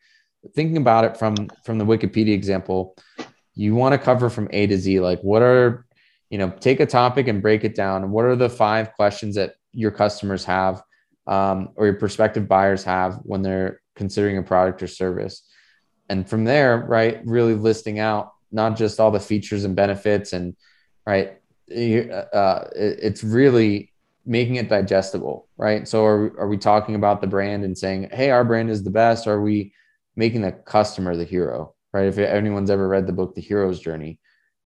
Thinking 0.56 0.78
about 0.78 1.06
it 1.06 1.18
from 1.18 1.50
from 1.64 1.78
the 1.78 1.86
Wikipedia 1.86 2.34
example, 2.34 2.96
you 3.56 3.76
want 3.76 3.94
to 3.94 3.98
cover 3.98 4.30
from 4.30 4.50
A 4.52 4.68
to 4.68 4.78
Z. 4.78 5.00
Like, 5.00 5.22
what 5.22 5.42
are 5.42 5.86
you 6.34 6.40
know, 6.40 6.50
take 6.50 6.80
a 6.80 6.86
topic 6.88 7.28
and 7.28 7.44
break 7.44 7.64
it 7.64 7.76
down. 7.76 8.10
What 8.10 8.26
are 8.26 8.36
the 8.36 8.50
five 8.50 8.94
questions 8.94 9.36
that 9.36 9.54
your 9.72 9.92
customers 9.92 10.44
have? 10.46 10.82
Um, 11.28 11.70
or 11.76 11.86
your 11.86 11.96
prospective 11.96 12.48
buyers 12.48 12.84
have 12.84 13.20
when 13.24 13.42
they're 13.42 13.82
considering 13.96 14.38
a 14.38 14.44
product 14.44 14.84
or 14.84 14.88
service. 14.88 15.44
And 16.10 16.28
from 16.30 16.44
there, 16.44 16.78
right, 16.78 17.22
really 17.26 17.56
listing 17.56 18.00
out 18.00 18.34
not 18.52 18.78
just 18.78 19.00
all 19.00 19.12
the 19.12 19.20
features 19.20 19.64
and 19.64 19.76
benefits 19.76 20.34
and 20.34 20.56
right, 21.06 21.40
uh, 21.72 22.66
it's 22.76 23.24
really 23.24 23.92
making 24.26 24.56
it 24.56 24.70
digestible, 24.70 25.48
right? 25.58 25.88
So 25.88 26.06
are, 26.06 26.40
are 26.40 26.48
we 26.48 26.58
talking 26.58 26.96
about 26.96 27.20
the 27.20 27.28
brand 27.28 27.64
and 27.64 27.78
saying, 27.78 28.10
hey, 28.12 28.30
our 28.30 28.44
brand 28.44 28.70
is 28.70 28.84
the 28.84 28.90
best? 28.90 29.28
Or 29.28 29.34
are 29.34 29.42
we 29.42 29.74
making 30.16 30.42
the 30.42 30.52
customer 30.52 31.16
the 31.16 31.24
hero, 31.24 31.74
right? 31.94 32.08
If 32.08 32.18
anyone's 32.18 32.70
ever 32.70 32.88
read 32.88 33.08
the 33.08 33.14
book, 33.14 33.36
The 33.36 33.42
Hero's 33.42 33.80
Journey, 33.80 34.20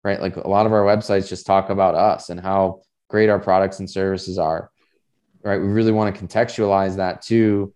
right? 0.04 0.20
Like 0.20 0.36
a 0.36 0.48
lot 0.48 0.66
of 0.66 0.72
our 0.72 0.82
websites 0.82 1.28
just 1.28 1.46
talk 1.46 1.70
about 1.70 1.94
us 1.94 2.28
and 2.28 2.40
how 2.40 2.82
great 3.08 3.28
our 3.28 3.38
products 3.38 3.78
and 3.78 3.88
services 3.88 4.38
are 4.38 4.70
right? 5.46 5.60
We 5.60 5.68
really 5.68 5.92
want 5.92 6.14
to 6.14 6.26
contextualize 6.26 6.96
that 6.96 7.22
to 7.22 7.72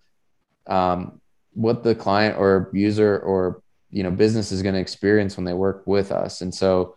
um, 0.66 1.20
what 1.54 1.82
the 1.84 1.94
client 1.94 2.36
or 2.36 2.68
user 2.72 3.18
or 3.20 3.62
you 3.90 4.02
know 4.02 4.10
business 4.10 4.50
is 4.50 4.62
going 4.62 4.74
to 4.74 4.80
experience 4.80 5.36
when 5.36 5.44
they 5.44 5.54
work 5.54 5.86
with 5.86 6.10
us. 6.10 6.40
And 6.40 6.52
so, 6.52 6.96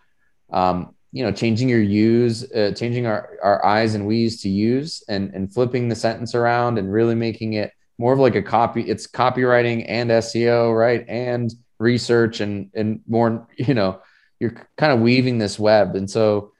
um, 0.51 0.95
you 1.11 1.23
know, 1.23 1.31
changing 1.31 1.69
your 1.69 1.81
use, 1.81 2.51
uh, 2.51 2.73
changing 2.75 3.05
our, 3.05 3.37
our 3.43 3.63
I's 3.63 3.93
and 3.93 4.07
we's 4.07 4.41
to 4.41 4.49
use 4.49 5.03
and, 5.07 5.31
and 5.35 5.53
flipping 5.53 5.87
the 5.87 5.95
sentence 5.95 6.33
around 6.33 6.79
and 6.79 6.91
really 6.91 7.15
making 7.15 7.53
it 7.53 7.71
more 7.99 8.13
of 8.13 8.19
like 8.19 8.35
a 8.35 8.41
copy. 8.41 8.81
It's 8.81 9.05
copywriting 9.05 9.85
and 9.87 10.09
SEO, 10.09 10.75
right? 10.75 11.05
And 11.07 11.53
research 11.77 12.39
and, 12.39 12.71
and 12.73 13.01
more, 13.07 13.47
you 13.57 13.75
know, 13.75 14.01
you're 14.39 14.55
kind 14.75 14.91
of 14.91 15.01
weaving 15.01 15.37
this 15.37 15.59
web. 15.59 15.95
And 15.95 16.09
so 16.09 16.51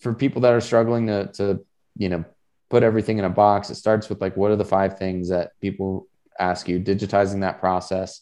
for 0.00 0.12
people 0.12 0.42
that 0.42 0.52
are 0.52 0.60
struggling 0.60 1.06
to, 1.06 1.30
to, 1.34 1.64
you 1.96 2.08
know, 2.08 2.24
put 2.74 2.82
everything 2.82 3.18
in 3.18 3.24
a 3.24 3.30
box, 3.44 3.70
it 3.70 3.76
starts 3.76 4.08
with 4.08 4.20
like, 4.20 4.36
what 4.36 4.50
are 4.50 4.56
the 4.56 4.64
five 4.64 4.98
things 4.98 5.28
that 5.28 5.52
people 5.60 6.08
ask 6.38 6.68
you, 6.68 6.80
digitizing 6.80 7.40
that 7.40 7.60
process 7.60 8.20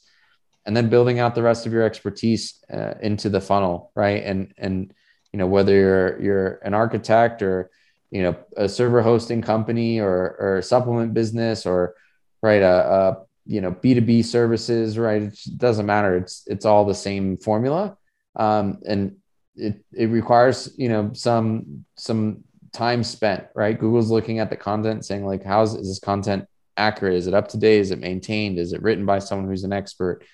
and 0.64 0.76
then 0.76 0.88
building 0.88 1.18
out 1.18 1.34
the 1.34 1.42
rest 1.42 1.66
of 1.66 1.72
your 1.72 1.82
expertise 1.82 2.62
uh, 2.72 2.94
into 3.00 3.28
the 3.28 3.40
funnel. 3.40 3.90
Right. 3.94 4.22
And, 4.22 4.52
and, 4.58 4.94
you 5.32 5.38
know 5.38 5.46
whether 5.46 5.74
you're 5.74 6.22
you're 6.22 6.60
an 6.62 6.74
architect 6.74 7.42
or 7.42 7.70
you 8.10 8.22
know 8.22 8.36
a 8.56 8.68
server 8.68 9.02
hosting 9.02 9.42
company 9.42 10.00
or 10.00 10.36
or 10.38 10.58
a 10.58 10.62
supplement 10.62 11.14
business 11.14 11.66
or 11.66 11.94
right 12.42 12.62
a, 12.62 12.66
a 12.66 13.16
you 13.46 13.60
know 13.60 13.72
b2b 13.72 14.24
services 14.24 14.98
right 14.98 15.22
it 15.22 15.38
doesn't 15.56 15.86
matter 15.86 16.16
it's 16.16 16.44
it's 16.46 16.66
all 16.66 16.84
the 16.84 16.94
same 16.94 17.36
formula 17.38 17.96
um, 18.36 18.78
and 18.86 19.16
it 19.56 19.84
it 19.92 20.06
requires 20.06 20.72
you 20.76 20.88
know 20.88 21.10
some 21.14 21.84
some 21.96 22.44
time 22.72 23.02
spent 23.04 23.46
right? 23.54 23.78
Google's 23.78 24.10
looking 24.10 24.38
at 24.38 24.50
the 24.50 24.56
content 24.56 25.04
saying 25.04 25.24
like 25.24 25.44
how 25.44 25.62
is, 25.62 25.74
is 25.74 25.88
this 25.88 25.98
content 25.98 26.46
accurate? 26.76 27.14
Is 27.14 27.26
it 27.26 27.34
up 27.34 27.48
to 27.48 27.58
date? 27.58 27.80
Is 27.80 27.90
it 27.90 27.98
maintained? 27.98 28.58
Is 28.58 28.72
it 28.72 28.82
written 28.82 29.04
by 29.04 29.18
someone 29.18 29.48
who's 29.48 29.64
an 29.64 29.72
expert? 29.72 30.24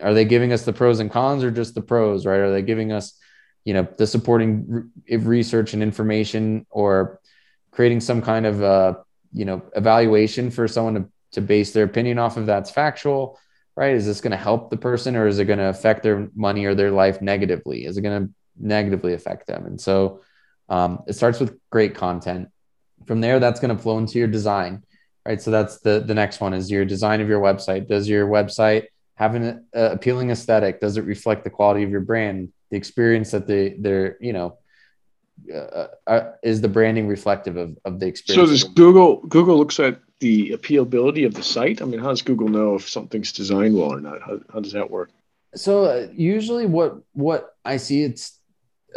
Are 0.00 0.14
they 0.14 0.24
giving 0.24 0.52
us 0.52 0.64
the 0.64 0.72
pros 0.72 1.00
and 1.00 1.10
cons 1.10 1.44
or 1.44 1.50
just 1.50 1.74
the 1.74 1.82
pros 1.82 2.26
right? 2.26 2.38
Are 2.38 2.52
they 2.52 2.62
giving 2.62 2.92
us 2.92 3.18
you 3.64 3.74
know 3.74 3.86
the 3.96 4.06
supporting 4.06 4.90
re- 5.08 5.16
research 5.16 5.72
and 5.72 5.82
information 5.82 6.66
or 6.70 7.20
creating 7.70 8.00
some 8.00 8.22
kind 8.22 8.46
of 8.46 8.62
uh, 8.62 8.94
you 9.32 9.44
know 9.44 9.62
evaluation 9.74 10.50
for 10.50 10.68
someone 10.68 10.94
to, 10.94 11.08
to 11.32 11.40
base 11.40 11.72
their 11.72 11.84
opinion 11.84 12.18
off 12.18 12.36
of 12.36 12.46
that's 12.46 12.70
factual 12.70 13.38
right? 13.76 13.94
Is 13.94 14.06
this 14.06 14.20
going 14.20 14.30
to 14.30 14.36
help 14.36 14.70
the 14.70 14.76
person 14.76 15.16
or 15.16 15.26
is 15.26 15.38
it 15.38 15.46
going 15.46 15.58
to 15.58 15.68
affect 15.68 16.02
their 16.02 16.28
money 16.34 16.64
or 16.64 16.74
their 16.74 16.90
life 16.90 17.20
negatively? 17.20 17.84
Is 17.84 17.96
it 17.96 18.02
going 18.02 18.26
to 18.26 18.34
negatively 18.58 19.14
affect 19.14 19.46
them? 19.46 19.66
And 19.66 19.80
so 19.80 20.20
um, 20.68 21.02
it 21.06 21.14
starts 21.14 21.40
with 21.40 21.58
great 21.70 21.94
content. 21.94 22.48
From 23.06 23.20
there 23.20 23.38
that's 23.38 23.60
going 23.60 23.76
to 23.76 23.82
flow 23.82 23.98
into 23.98 24.18
your 24.18 24.28
design 24.28 24.82
right? 25.26 25.40
So 25.40 25.50
that's 25.50 25.78
the 25.80 26.00
the 26.00 26.14
next 26.14 26.40
one 26.40 26.54
is 26.54 26.70
your 26.70 26.84
design 26.84 27.20
of 27.20 27.28
your 27.28 27.40
website. 27.40 27.88
Does 27.88 28.08
your 28.08 28.26
website 28.26 28.86
have 29.16 29.34
an 29.34 29.66
uh, 29.74 29.90
appealing 29.92 30.30
aesthetic? 30.30 30.80
Does 30.80 30.96
it 30.96 31.04
reflect 31.04 31.44
the 31.44 31.50
quality 31.50 31.82
of 31.82 31.90
your 31.90 32.00
brand 32.00 32.52
the 32.70 32.76
experience 32.76 33.30
that 33.30 33.46
they 33.46 33.76
they're 33.78 34.16
you 34.20 34.32
know 34.32 34.58
uh, 35.52 35.86
uh, 36.06 36.30
is 36.42 36.60
the 36.60 36.68
branding 36.68 37.08
reflective 37.08 37.56
of, 37.56 37.76
of 37.84 38.00
the 38.00 38.06
experience? 38.06 38.48
so 38.48 38.52
does 38.52 38.64
google 38.74 39.16
google 39.26 39.56
looks 39.56 39.80
at 39.80 40.00
the 40.20 40.50
appealability 40.50 41.26
of 41.26 41.34
the 41.34 41.42
site? 41.42 41.82
I 41.82 41.84
mean 41.84 42.00
how 42.00 42.08
does 42.08 42.22
google 42.22 42.48
know 42.48 42.74
if 42.74 42.88
something's 42.88 43.32
designed 43.32 43.76
well 43.76 43.92
or 43.92 44.00
not? 44.00 44.22
How, 44.22 44.40
how 44.52 44.60
does 44.60 44.72
that 44.72 44.90
work? 44.90 45.10
So 45.54 45.84
uh, 45.84 46.08
usually 46.12 46.66
what 46.66 46.98
what 47.12 47.54
i 47.64 47.76
see 47.76 48.02
it's 48.02 48.38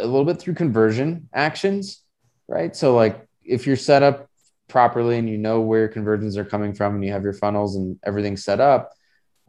a 0.00 0.06
little 0.06 0.24
bit 0.24 0.38
through 0.38 0.54
conversion 0.54 1.28
actions 1.32 2.02
right? 2.48 2.74
So 2.74 2.94
like 2.94 3.26
if 3.44 3.66
you're 3.66 3.76
set 3.76 4.02
up 4.02 4.28
properly 4.66 5.18
and 5.18 5.28
you 5.28 5.38
know 5.38 5.60
where 5.60 5.88
conversions 5.88 6.36
are 6.36 6.44
coming 6.44 6.74
from 6.74 6.96
and 6.96 7.04
you 7.04 7.12
have 7.12 7.22
your 7.22 7.32
funnels 7.32 7.76
and 7.76 7.98
everything 8.04 8.36
set 8.36 8.60
up 8.60 8.92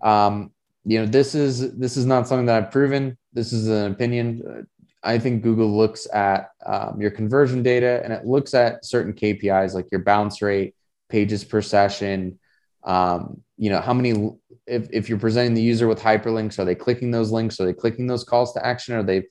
um, 0.02 0.52
you 0.86 1.00
know 1.00 1.06
this 1.06 1.36
is 1.36 1.76
this 1.78 1.98
is 1.98 2.06
not 2.06 2.26
something 2.26 2.46
that 2.46 2.64
i've 2.64 2.72
proven. 2.72 3.18
This 3.34 3.52
is 3.52 3.68
an 3.68 3.92
opinion. 3.92 4.66
I 5.04 5.20
think 5.20 5.44
google 5.44 5.76
looks 5.76 6.08
at 6.14 6.52
um, 6.66 7.02
your 7.02 7.12
conversion 7.12 7.64
data 7.64 8.02
and 8.04 8.14
it 8.14 8.26
looks 8.26 8.54
at 8.54 8.86
certain 8.86 9.14
kpis 9.14 9.74
like 9.74 9.88
your 9.92 10.02
bounce 10.02 10.42
rate 10.42 10.74
pages 11.10 11.44
per 11.44 11.62
session 11.62 12.40
um, 12.86 13.42
you 13.58 13.70
know 13.70 13.82
how 13.82 13.94
many 13.94 14.32
if, 14.68 14.88
if 14.92 15.10
you're 15.10 15.20
presenting 15.20 15.54
the 15.54 15.62
user 15.62 15.88
with 15.88 16.00
hyperlinks 16.00 16.60
are 16.60 16.66
they 16.66 16.76
clicking 16.76 17.12
those 17.12 17.32
links? 17.32 17.60
Are 17.60 17.66
they 17.66 17.74
clicking 17.74 18.08
those 18.08 18.24
calls 18.24 18.54
to 18.54 18.66
action? 18.66 18.96
Are 18.96 19.04
they 19.04 19.24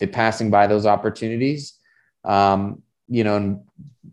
they 0.00 0.06
passing 0.06 0.50
by 0.50 0.66
those 0.66 0.86
opportunities 0.86 1.78
um, 2.24 2.82
you 3.08 3.22
know 3.22 3.36
and 3.36 3.60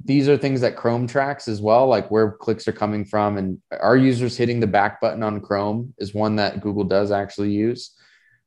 these 0.07 0.29
are 0.29 0.37
things 0.37 0.61
that 0.61 0.77
Chrome 0.77 1.05
tracks 1.05 1.49
as 1.49 1.61
well, 1.61 1.85
like 1.85 2.09
where 2.09 2.31
clicks 2.31 2.65
are 2.67 2.73
coming 2.73 3.03
from. 3.03 3.37
And 3.37 3.61
our 3.81 3.97
users 3.97 4.37
hitting 4.37 4.61
the 4.61 4.67
back 4.67 5.01
button 5.01 5.21
on 5.21 5.41
Chrome 5.41 5.93
is 5.97 6.13
one 6.13 6.37
that 6.37 6.61
Google 6.61 6.85
does 6.85 7.11
actually 7.11 7.51
use. 7.51 7.91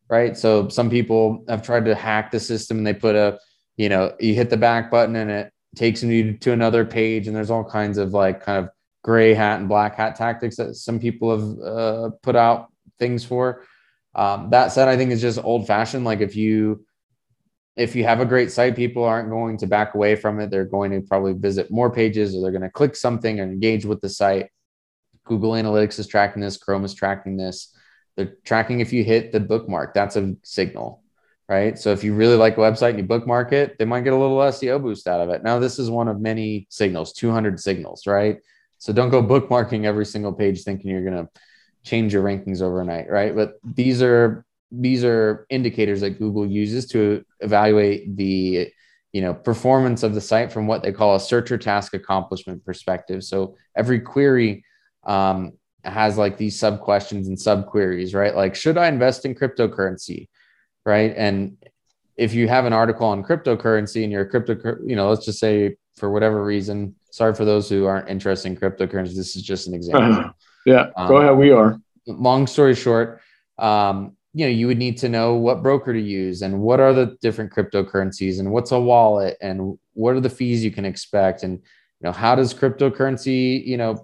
Right. 0.08 0.36
So 0.36 0.68
some 0.68 0.88
people 0.88 1.44
have 1.48 1.62
tried 1.62 1.84
to 1.84 1.94
hack 1.94 2.30
the 2.30 2.40
system 2.40 2.78
and 2.78 2.86
they 2.86 2.94
put 2.94 3.14
a, 3.14 3.38
you 3.76 3.90
know, 3.90 4.14
you 4.18 4.34
hit 4.34 4.48
the 4.48 4.56
back 4.56 4.90
button 4.90 5.14
and 5.16 5.30
it 5.30 5.52
takes 5.76 6.02
you 6.02 6.32
to 6.38 6.52
another 6.52 6.84
page. 6.84 7.26
And 7.26 7.36
there's 7.36 7.50
all 7.50 7.62
kinds 7.62 7.98
of 7.98 8.12
like 8.12 8.42
kind 8.42 8.64
of 8.64 8.70
gray 9.04 9.34
hat 9.34 9.60
and 9.60 9.68
black 9.68 9.96
hat 9.96 10.16
tactics 10.16 10.56
that 10.56 10.74
some 10.74 10.98
people 10.98 11.30
have 11.30 11.58
uh, 11.60 12.10
put 12.22 12.36
out 12.36 12.72
things 12.98 13.22
for. 13.22 13.64
Um, 14.14 14.48
that 14.50 14.72
said, 14.72 14.88
I 14.88 14.96
think 14.96 15.12
it's 15.12 15.20
just 15.20 15.38
old 15.44 15.66
fashioned. 15.66 16.04
Like 16.04 16.20
if 16.20 16.34
you, 16.34 16.84
if 17.76 17.94
you 17.94 18.04
have 18.04 18.20
a 18.20 18.26
great 18.26 18.50
site, 18.50 18.76
people 18.76 19.04
aren't 19.04 19.30
going 19.30 19.56
to 19.58 19.66
back 19.66 19.94
away 19.94 20.16
from 20.16 20.40
it. 20.40 20.50
They're 20.50 20.64
going 20.64 20.90
to 20.90 21.00
probably 21.00 21.32
visit 21.32 21.70
more 21.70 21.90
pages 21.90 22.34
or 22.34 22.42
they're 22.42 22.50
going 22.50 22.62
to 22.62 22.70
click 22.70 22.96
something 22.96 23.40
and 23.40 23.52
engage 23.52 23.84
with 23.84 24.00
the 24.00 24.08
site. 24.08 24.50
Google 25.24 25.52
Analytics 25.52 25.98
is 25.98 26.06
tracking 26.06 26.42
this, 26.42 26.56
Chrome 26.56 26.84
is 26.84 26.94
tracking 26.94 27.36
this. 27.36 27.74
They're 28.16 28.34
tracking 28.44 28.80
if 28.80 28.92
you 28.92 29.04
hit 29.04 29.32
the 29.32 29.40
bookmark. 29.40 29.94
That's 29.94 30.16
a 30.16 30.34
signal, 30.42 31.02
right? 31.48 31.78
So 31.78 31.92
if 31.92 32.02
you 32.02 32.14
really 32.14 32.36
like 32.36 32.58
a 32.58 32.60
website 32.60 32.90
and 32.90 32.98
you 32.98 33.04
bookmark 33.04 33.52
it, 33.52 33.78
they 33.78 33.84
might 33.84 34.04
get 34.04 34.12
a 34.12 34.16
little 34.16 34.36
SEO 34.38 34.82
boost 34.82 35.06
out 35.06 35.20
of 35.20 35.30
it. 35.30 35.44
Now, 35.44 35.58
this 35.58 35.78
is 35.78 35.88
one 35.88 36.08
of 36.08 36.20
many 36.20 36.66
signals, 36.70 37.12
200 37.12 37.60
signals, 37.60 38.06
right? 38.06 38.38
So 38.78 38.92
don't 38.92 39.10
go 39.10 39.22
bookmarking 39.22 39.84
every 39.84 40.06
single 40.06 40.32
page 40.32 40.64
thinking 40.64 40.90
you're 40.90 41.04
going 41.04 41.26
to 41.26 41.30
change 41.84 42.12
your 42.12 42.24
rankings 42.24 42.60
overnight, 42.60 43.08
right? 43.08 43.34
But 43.34 43.54
these 43.62 44.02
are 44.02 44.44
these 44.70 45.04
are 45.04 45.46
indicators 45.50 46.00
that 46.00 46.18
Google 46.18 46.46
uses 46.46 46.86
to 46.88 47.24
evaluate 47.40 48.16
the 48.16 48.72
you 49.12 49.20
know 49.20 49.34
performance 49.34 50.02
of 50.02 50.14
the 50.14 50.20
site 50.20 50.52
from 50.52 50.66
what 50.66 50.82
they 50.82 50.92
call 50.92 51.16
a 51.16 51.20
searcher 51.20 51.58
task 51.58 51.94
accomplishment 51.94 52.64
perspective. 52.64 53.24
So 53.24 53.56
every 53.76 54.00
query 54.00 54.64
um, 55.04 55.52
has 55.84 56.16
like 56.16 56.36
these 56.36 56.58
sub 56.58 56.80
questions 56.80 57.28
and 57.28 57.38
sub 57.38 57.66
queries, 57.66 58.14
right? 58.14 58.34
Like, 58.34 58.54
should 58.54 58.78
I 58.78 58.88
invest 58.88 59.24
in 59.24 59.34
cryptocurrency, 59.34 60.28
right? 60.84 61.12
And 61.16 61.56
if 62.16 62.34
you 62.34 62.48
have 62.48 62.66
an 62.66 62.72
article 62.72 63.06
on 63.06 63.24
cryptocurrency 63.24 64.02
and 64.02 64.12
you're 64.12 64.22
a 64.22 64.28
crypto, 64.28 64.76
you 64.84 64.94
know, 64.94 65.08
let's 65.08 65.24
just 65.24 65.40
say 65.40 65.76
for 65.96 66.10
whatever 66.10 66.44
reason, 66.44 66.94
sorry 67.10 67.34
for 67.34 67.44
those 67.44 67.68
who 67.68 67.86
aren't 67.86 68.08
interested 68.08 68.48
in 68.48 68.56
cryptocurrency. 68.56 69.14
This 69.14 69.36
is 69.36 69.42
just 69.42 69.66
an 69.66 69.74
example. 69.74 70.30
yeah, 70.66 70.90
um, 70.96 71.08
go 71.08 71.16
ahead. 71.16 71.36
We 71.36 71.50
are. 71.50 71.80
Long 72.06 72.46
story 72.46 72.74
short, 72.74 73.20
um, 73.58 74.16
you 74.32 74.44
know 74.44 74.50
you 74.50 74.66
would 74.66 74.78
need 74.78 74.96
to 74.98 75.08
know 75.08 75.34
what 75.34 75.62
broker 75.62 75.92
to 75.92 76.00
use 76.00 76.42
and 76.42 76.60
what 76.60 76.80
are 76.80 76.92
the 76.92 77.16
different 77.20 77.52
cryptocurrencies 77.52 78.38
and 78.38 78.50
what's 78.50 78.70
a 78.70 78.78
wallet 78.78 79.36
and 79.40 79.78
what 79.94 80.14
are 80.14 80.20
the 80.20 80.30
fees 80.30 80.64
you 80.64 80.70
can 80.70 80.84
expect 80.84 81.42
and 81.42 81.58
you 81.58 82.04
know 82.04 82.12
how 82.12 82.34
does 82.34 82.54
cryptocurrency 82.54 83.64
you 83.66 83.76
know 83.76 84.02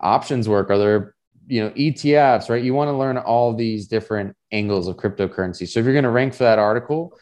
options 0.00 0.48
work? 0.48 0.70
Are 0.70 0.78
there 0.78 1.14
you 1.46 1.62
know 1.62 1.70
etfs 1.70 2.48
right? 2.48 2.62
You 2.62 2.74
want 2.74 2.88
to 2.88 2.96
learn 2.96 3.18
all 3.18 3.54
these 3.54 3.86
different 3.86 4.36
angles 4.50 4.88
of 4.88 4.96
cryptocurrency. 4.96 5.68
So 5.68 5.78
if 5.78 5.84
you're 5.84 5.94
going 5.94 6.04
to 6.04 6.10
rank 6.10 6.34
for 6.34 6.44
that 6.44 6.58
article 6.58 7.16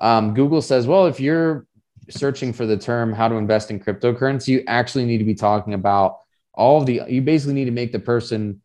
um, 0.00 0.34
google 0.34 0.60
says 0.60 0.86
well 0.86 1.06
if 1.06 1.20
you're 1.20 1.66
searching 2.10 2.52
for 2.52 2.66
the 2.66 2.76
term 2.76 3.12
how 3.12 3.28
to 3.28 3.36
invest 3.36 3.70
in 3.70 3.80
cryptocurrency 3.80 4.48
you 4.48 4.64
actually 4.66 5.06
need 5.06 5.18
to 5.18 5.24
be 5.24 5.34
talking 5.34 5.72
about 5.72 6.18
all 6.52 6.80
of 6.80 6.86
the 6.86 7.00
you 7.08 7.22
basically 7.22 7.54
need 7.54 7.64
to 7.64 7.70
make 7.70 7.92
the 7.92 7.98
person 7.98 8.60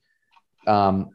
um, 0.68 1.10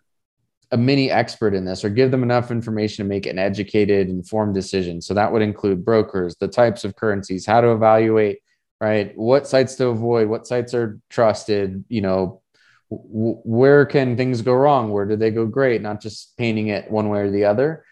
a 0.74 0.76
mini 0.76 1.08
expert 1.08 1.54
in 1.54 1.64
this 1.64 1.84
or 1.84 1.88
give 1.88 2.10
them 2.10 2.24
enough 2.24 2.50
information 2.50 3.04
to 3.04 3.08
make 3.08 3.26
an 3.26 3.38
educated 3.38 4.08
informed 4.08 4.54
decision. 4.54 5.00
So 5.00 5.14
that 5.14 5.32
would 5.32 5.40
include 5.40 5.84
brokers 5.84 6.34
the 6.40 6.48
types 6.48 6.84
of 6.84 6.96
currencies 6.96 7.46
how 7.46 7.60
to 7.60 7.70
evaluate 7.70 8.40
right? 8.80 9.16
What 9.16 9.46
sites 9.46 9.76
to 9.76 9.86
avoid 9.86 10.28
what 10.28 10.48
sites 10.48 10.74
are 10.74 10.98
trusted 11.08 11.84
you 11.88 12.00
know 12.00 12.42
w- 12.90 13.40
where 13.44 13.86
can 13.86 14.16
things 14.16 14.42
go 14.42 14.52
wrong? 14.52 14.90
Where 14.90 15.06
do 15.06 15.14
they 15.14 15.30
go 15.30 15.46
great? 15.46 15.80
Not 15.80 16.02
just 16.02 16.36
painting 16.36 16.66
it 16.68 16.90
one 16.90 17.08
way 17.08 17.20
or 17.20 17.30
the 17.30 17.44
other 17.44 17.84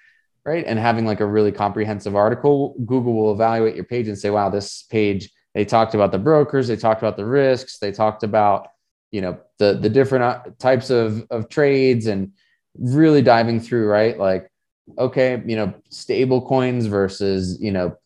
right? 0.45 0.65
And 0.67 0.77
having 0.77 1.07
like 1.07 1.21
a 1.21 1.27
really 1.27 1.53
comprehensive 1.53 2.17
article 2.17 2.75
google 2.85 3.15
will 3.15 3.33
evaluate 3.33 3.77
your 3.77 3.85
page 3.85 4.09
and 4.09 4.19
say 4.19 4.31
wow 4.31 4.51
this 4.51 4.83
page 4.83 5.31
they 5.55 5.65
talked 5.65 5.95
about 5.95 6.11
the 6.11 6.19
brokers 6.19 6.67
they 6.67 6.77
talked 6.77 7.01
about 7.01 7.17
the 7.17 7.25
risks 7.25 7.79
they 7.79 7.93
talked 7.93 8.25
about 8.25 8.67
you 9.13 9.21
know 9.21 9.39
the 9.61 9.75
the 9.75 9.89
different 9.89 10.25
uh, 10.25 10.41
types 10.59 10.91
of 10.91 11.25
of 11.31 11.49
trades 11.49 12.07
and 12.07 12.33
really 12.79 13.23
diving 13.23 13.61
through, 13.61 13.87
right? 13.87 14.19
Like, 14.19 14.51
okay, 14.99 15.43
you 15.47 15.57
know, 15.57 15.75
stable 15.91 16.47
coins 16.47 16.87
versus, 16.87 17.59
you 17.61 17.73
know, 17.73 17.97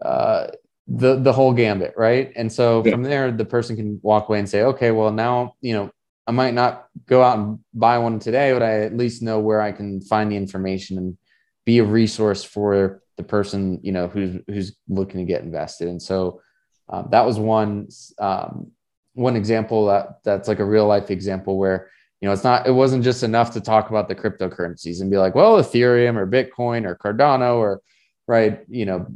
uh, 0.00 0.48
the 0.88 1.16
the 1.16 1.32
whole 1.32 1.52
gambit, 1.52 1.94
right? 1.96 2.32
And 2.34 2.52
so 2.52 2.82
yeah. 2.84 2.92
from 2.92 3.02
there, 3.02 3.30
the 3.30 3.44
person 3.44 3.76
can 3.76 4.00
walk 4.02 4.28
away 4.28 4.38
and 4.38 4.48
say, 4.48 4.62
okay, 4.62 4.90
well 4.90 5.12
now, 5.12 5.54
you 5.60 5.74
know, 5.74 5.90
I 6.26 6.32
might 6.32 6.54
not 6.54 6.86
go 7.06 7.22
out 7.22 7.38
and 7.38 7.58
buy 7.74 7.98
one 7.98 8.18
today, 8.18 8.52
but 8.52 8.62
I 8.62 8.80
at 8.80 8.96
least 8.96 9.22
know 9.22 9.40
where 9.40 9.60
I 9.60 9.72
can 9.72 10.00
find 10.00 10.30
the 10.30 10.36
information 10.36 10.98
and 10.98 11.16
be 11.64 11.78
a 11.78 11.84
resource 11.84 12.42
for 12.42 13.02
the 13.16 13.22
person 13.22 13.78
you 13.82 13.92
know 13.92 14.08
who's 14.08 14.40
who's 14.48 14.76
looking 14.88 15.20
to 15.20 15.26
get 15.26 15.42
invested 15.42 15.88
and 15.88 16.00
so 16.00 16.40
um, 16.88 17.08
that 17.10 17.24
was 17.24 17.38
one 17.38 17.88
um, 18.18 18.70
one 19.14 19.36
example 19.36 19.86
that 19.86 20.22
that's 20.24 20.48
like 20.48 20.58
a 20.58 20.64
real 20.64 20.86
life 20.86 21.10
example 21.10 21.58
where 21.58 21.90
you 22.22 22.28
know 22.28 22.32
it's 22.32 22.44
not 22.44 22.66
it 22.66 22.72
wasn't 22.72 23.04
just 23.04 23.22
enough 23.22 23.50
to 23.52 23.60
talk 23.60 23.90
about 23.90 24.08
the 24.08 24.14
cryptocurrencies 24.14 25.02
and 25.02 25.10
be 25.10 25.18
like 25.18 25.34
well 25.34 25.62
ethereum 25.62 26.16
or 26.16 26.26
bitcoin 26.26 26.86
or 26.86 26.96
cardano 26.96 27.56
or 27.56 27.82
right 28.26 28.60
you 28.68 28.86
know 28.86 29.06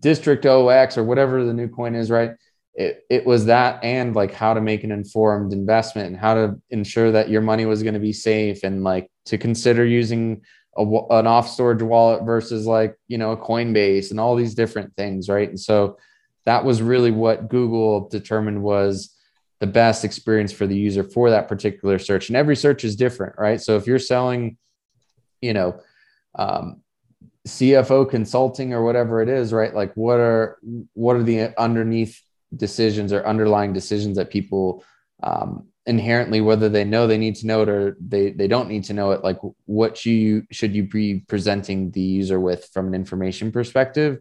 district 0.00 0.46
ox 0.46 0.98
or 0.98 1.04
whatever 1.04 1.44
the 1.44 1.52
new 1.52 1.68
coin 1.68 1.94
is 1.94 2.10
right? 2.10 2.32
It, 2.74 3.04
it 3.10 3.26
was 3.26 3.46
that 3.46 3.82
and 3.82 4.14
like 4.14 4.32
how 4.32 4.54
to 4.54 4.60
make 4.60 4.84
an 4.84 4.92
informed 4.92 5.52
investment 5.52 6.08
and 6.08 6.16
how 6.16 6.34
to 6.34 6.60
ensure 6.70 7.10
that 7.10 7.28
your 7.28 7.40
money 7.40 7.66
was 7.66 7.82
going 7.82 7.94
to 7.94 8.00
be 8.00 8.12
safe 8.12 8.62
and 8.62 8.84
like 8.84 9.10
to 9.26 9.36
consider 9.36 9.84
using 9.84 10.42
a, 10.76 10.82
an 10.82 11.26
off 11.26 11.48
storage 11.48 11.82
wallet 11.82 12.24
versus 12.24 12.66
like 12.66 12.96
you 13.08 13.18
know 13.18 13.32
a 13.32 13.36
coinbase 13.36 14.10
and 14.10 14.20
all 14.20 14.36
these 14.36 14.54
different 14.54 14.94
things 14.96 15.28
right? 15.28 15.48
And 15.48 15.58
so 15.58 15.98
that 16.44 16.64
was 16.64 16.80
really 16.80 17.10
what 17.10 17.48
google 17.48 18.08
determined 18.08 18.62
was 18.62 19.14
the 19.60 19.66
best 19.66 20.04
experience 20.04 20.52
for 20.52 20.66
the 20.66 20.76
user 20.76 21.02
for 21.02 21.30
that 21.30 21.48
particular 21.48 21.98
search. 21.98 22.28
And 22.28 22.36
every 22.36 22.56
search 22.56 22.84
is 22.84 22.96
different 22.96 23.34
right? 23.38 23.60
So 23.60 23.76
if 23.76 23.86
you're 23.86 23.98
selling 23.98 24.56
you 25.40 25.52
know 25.52 25.80
um, 26.34 26.82
cfo 27.46 28.08
consulting 28.08 28.74
or 28.74 28.82
whatever 28.82 29.22
it 29.22 29.28
is 29.28 29.52
right? 29.52 29.74
Like 29.74 29.94
what 29.94 30.20
are 30.20 30.58
what 30.94 31.16
are 31.16 31.22
the 31.22 31.58
underneath 31.60 32.22
decisions 32.56 33.12
or 33.12 33.26
underlying 33.26 33.72
decisions 33.72 34.16
that 34.16 34.30
people 34.30 34.84
um, 35.22 35.66
inherently 35.88 36.42
whether 36.42 36.68
they 36.68 36.84
know 36.84 37.06
they 37.06 37.16
need 37.16 37.34
to 37.34 37.46
know 37.46 37.62
it 37.62 37.68
or 37.68 37.96
they 37.98 38.30
they 38.30 38.46
don't 38.46 38.68
need 38.68 38.84
to 38.84 38.92
know 38.92 39.10
it 39.10 39.24
like 39.24 39.38
what 39.64 40.04
you 40.04 40.46
should 40.50 40.74
you 40.74 40.82
be 40.82 41.24
presenting 41.28 41.90
the 41.92 42.00
user 42.00 42.38
with 42.38 42.68
from 42.74 42.86
an 42.86 42.94
information 42.94 43.50
perspective 43.50 44.20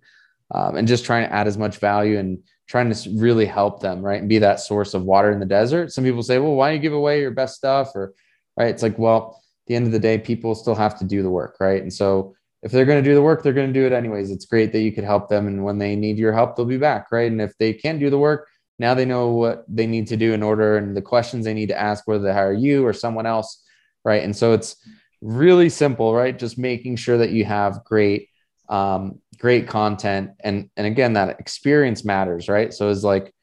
um, 0.52 0.78
and 0.78 0.88
just 0.88 1.04
trying 1.04 1.28
to 1.28 1.34
add 1.34 1.46
as 1.46 1.58
much 1.58 1.78
value 1.78 2.18
and 2.18 2.40
trying 2.68 2.92
to 2.92 3.10
really 3.16 3.46
help 3.46 3.80
them 3.80 4.02
right 4.02 4.20
and 4.20 4.30
be 4.30 4.40
that 4.40 4.60
source 4.60 4.94
of 4.94 5.04
water 5.04 5.32
in 5.32 5.40
the 5.40 5.46
desert 5.46 5.92
some 5.92 6.04
people 6.04 6.24
say 6.24 6.40
well 6.40 6.56
why 6.56 6.68
don't 6.68 6.76
you 6.76 6.82
give 6.82 6.94
away 6.94 7.22
your 7.22 7.32
best 7.32 7.56
stuff 7.56 7.96
or 7.96 8.14
right 8.58 8.70
it's 8.70 8.84
like 8.84 8.98
well 8.98 9.42
at 9.42 9.68
the 9.68 9.76
end 9.76 9.86
of 9.86 9.92
the 9.92 10.00
day 10.00 10.18
people 10.18 10.56
still 10.56 10.76
have 10.76 10.98
to 10.98 11.06
do 11.06 11.24
the 11.24 11.30
work 11.30 11.58
right 11.60 11.82
and 11.82 11.94
so 11.94 12.36
if 12.64 12.72
they're 12.72 12.86
going 12.86 13.04
to 13.04 13.10
do 13.10 13.16
the 13.16 13.22
work, 13.22 13.44
they're 13.44 13.54
going 13.54 13.72
to 13.72 13.80
do 13.80 13.86
it 13.86 13.94
anyways. 13.94 14.32
It's 14.32 14.46
great 14.46 14.72
that 14.72 14.82
you 14.82 14.92
could 14.92 15.04
help 15.04 15.30
them. 15.30 15.48
And 15.48 15.64
when 15.64 15.78
they 15.78 15.96
need 15.96 16.18
your 16.18 16.34
help, 16.34 16.56
they'll 16.56 16.66
be 16.66 16.78
back. 16.78 17.12
Right. 17.12 17.32
And 17.32 17.42
if 17.42 17.58
they 17.58 17.74
can't 17.74 18.00
do 18.00 18.10
the 18.10 18.18
work, 18.18 18.48
now 18.80 18.94
they 18.94 19.06
know 19.06 19.30
what 19.30 19.64
they 19.68 19.88
need 19.88 20.08
to 20.08 20.18
do 20.18 20.34
in 20.34 20.44
order 20.44 20.78
and 20.78 20.96
the 20.96 21.02
questions 21.02 21.46
they 21.46 21.54
need 21.54 21.70
to 21.70 21.80
ask, 21.80 22.08
whether 22.08 22.24
they 22.24 22.34
hire 22.34 22.54
you 22.54 22.86
or 22.86 22.94
someone 22.94 23.26
else. 23.26 23.64
Right. 24.04 24.24
And 24.24 24.36
so 24.36 24.54
it's 24.54 24.76
really 25.22 25.70
simple, 25.70 26.14
right? 26.14 26.38
Just 26.38 26.58
making 26.58 26.96
sure 26.96 27.18
that 27.18 27.32
you 27.32 27.46
have 27.46 27.84
great, 27.84 28.30
um, 28.70 29.22
great 29.40 29.68
content. 29.68 30.32
And, 30.42 30.70
and 30.78 30.88
again, 30.88 31.14
that 31.14 31.40
experience 31.40 32.04
matters. 32.04 32.50
Right. 32.50 32.74
So 32.74 32.90
it's 32.90 33.04
like, 33.04 33.34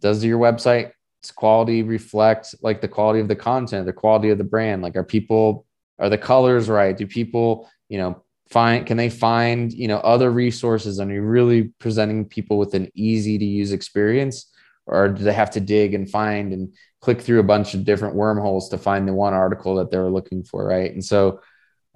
does 0.00 0.24
your 0.24 0.38
website 0.38 0.92
quality 1.34 1.82
reflect 1.82 2.54
like 2.62 2.80
the 2.80 2.88
quality 2.88 3.20
of 3.20 3.28
the 3.28 3.36
content, 3.36 3.86
the 3.86 3.92
quality 3.92 4.30
of 4.30 4.38
the 4.38 4.44
brand? 4.44 4.82
Like, 4.82 4.96
are 4.96 5.04
people, 5.04 5.66
are 5.98 6.08
the 6.08 6.18
colors 6.18 6.68
right? 6.68 6.96
Do 6.96 7.06
people, 7.06 7.68
you 7.88 7.98
know, 7.98 8.22
find 8.48 8.86
can 8.86 8.96
they 8.96 9.10
find 9.10 9.72
you 9.72 9.88
know 9.88 9.98
other 9.98 10.30
resources 10.30 10.98
and 10.98 11.10
are 11.10 11.14
you 11.14 11.22
really 11.22 11.64
presenting 11.78 12.24
people 12.24 12.58
with 12.58 12.74
an 12.74 12.90
easy 12.94 13.38
to 13.38 13.44
use 13.44 13.72
experience 13.72 14.50
or 14.86 15.08
do 15.08 15.22
they 15.22 15.32
have 15.32 15.50
to 15.50 15.60
dig 15.60 15.94
and 15.94 16.10
find 16.10 16.52
and 16.52 16.74
click 17.00 17.20
through 17.20 17.40
a 17.40 17.44
bunch 17.44 17.74
of 17.74 17.84
different 17.84 18.14
wormholes 18.14 18.70
to 18.70 18.78
find 18.78 19.06
the 19.06 19.12
one 19.12 19.34
article 19.34 19.74
that 19.74 19.90
they 19.90 19.98
were 19.98 20.10
looking 20.10 20.42
for 20.42 20.66
right 20.66 20.92
and 20.92 21.04
so 21.04 21.40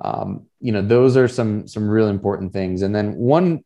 um, 0.03 0.47
you 0.61 0.73
know 0.73 0.83
those 0.83 1.17
are 1.17 1.29
some 1.29 1.67
some 1.67 1.89
really 1.89 2.11
important 2.11 2.53
things 2.53 2.83
and 2.83 2.95
then 2.95 3.15
one 3.15 3.65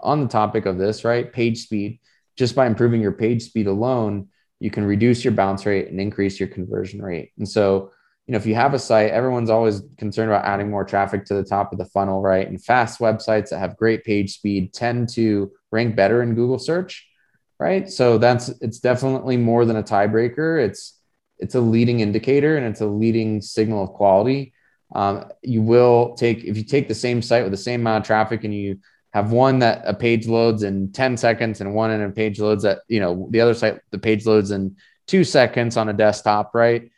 on 0.00 0.20
the 0.20 0.28
topic 0.28 0.64
of 0.66 0.78
this 0.78 1.04
right 1.04 1.32
page 1.32 1.58
speed 1.58 2.00
just 2.36 2.54
by 2.54 2.66
improving 2.66 3.00
your 3.00 3.12
page 3.12 3.42
speed 3.42 3.66
alone 3.66 4.28
you 4.60 4.70
can 4.70 4.84
reduce 4.84 5.24
your 5.24 5.32
bounce 5.32 5.66
rate 5.66 5.88
and 5.88 6.00
increase 6.00 6.38
your 6.38 6.48
conversion 6.48 7.02
rate 7.02 7.32
and 7.36 7.48
so 7.48 7.90
you 8.26 8.32
know, 8.32 8.38
if 8.38 8.46
you 8.46 8.54
have 8.54 8.72
a 8.72 8.78
site, 8.78 9.10
everyone's 9.10 9.50
always 9.50 9.82
concerned 9.98 10.30
about 10.30 10.44
adding 10.44 10.70
more 10.70 10.84
traffic 10.84 11.24
to 11.26 11.34
the 11.34 11.42
top 11.42 11.72
of 11.72 11.78
the 11.78 11.86
funnel, 11.86 12.22
right? 12.22 12.46
And 12.46 12.62
fast 12.62 13.00
websites 13.00 13.50
that 13.50 13.58
have 13.58 13.76
great 13.76 14.04
page 14.04 14.36
speed 14.36 14.72
tend 14.72 15.08
to 15.10 15.50
rank 15.72 15.96
better 15.96 16.22
in 16.22 16.34
Google 16.34 16.58
search, 16.58 17.08
right? 17.58 17.90
So 17.90 18.18
that's 18.18 18.48
it's 18.60 18.78
definitely 18.78 19.36
more 19.36 19.64
than 19.64 19.76
a 19.76 19.82
tiebreaker. 19.82 20.64
It's 20.64 20.98
it's 21.38 21.56
a 21.56 21.60
leading 21.60 21.98
indicator 21.98 22.56
and 22.56 22.64
it's 22.64 22.80
a 22.80 22.86
leading 22.86 23.42
signal 23.42 23.82
of 23.82 23.90
quality. 23.90 24.54
Um, 24.94 25.24
you 25.42 25.62
will 25.62 26.14
take 26.14 26.44
if 26.44 26.56
you 26.56 26.64
take 26.64 26.88
the 26.88 26.94
same 26.94 27.22
site 27.22 27.44
with 27.44 27.52
the 27.52 27.56
same 27.56 27.80
amount 27.80 28.02
of 28.02 28.06
traffic 28.06 28.44
and 28.44 28.54
you 28.54 28.80
have 29.12 29.32
one 29.32 29.58
that 29.60 29.82
a 29.86 29.94
page 29.94 30.26
loads 30.26 30.62
in 30.62 30.92
10 30.92 31.16
seconds 31.16 31.60
and 31.60 31.74
one 31.74 31.90
in 31.90 32.02
a 32.02 32.10
page 32.10 32.40
loads 32.40 32.62
that 32.62 32.80
you 32.88 33.00
know 33.00 33.28
the 33.30 33.40
other 33.40 33.54
site 33.54 33.80
the 33.90 33.98
page 33.98 34.26
loads 34.26 34.50
in 34.50 34.76
two 35.06 35.24
seconds 35.24 35.76
on 35.76 35.88
a 35.88 35.92
desktop 35.92 36.54
right 36.54 36.90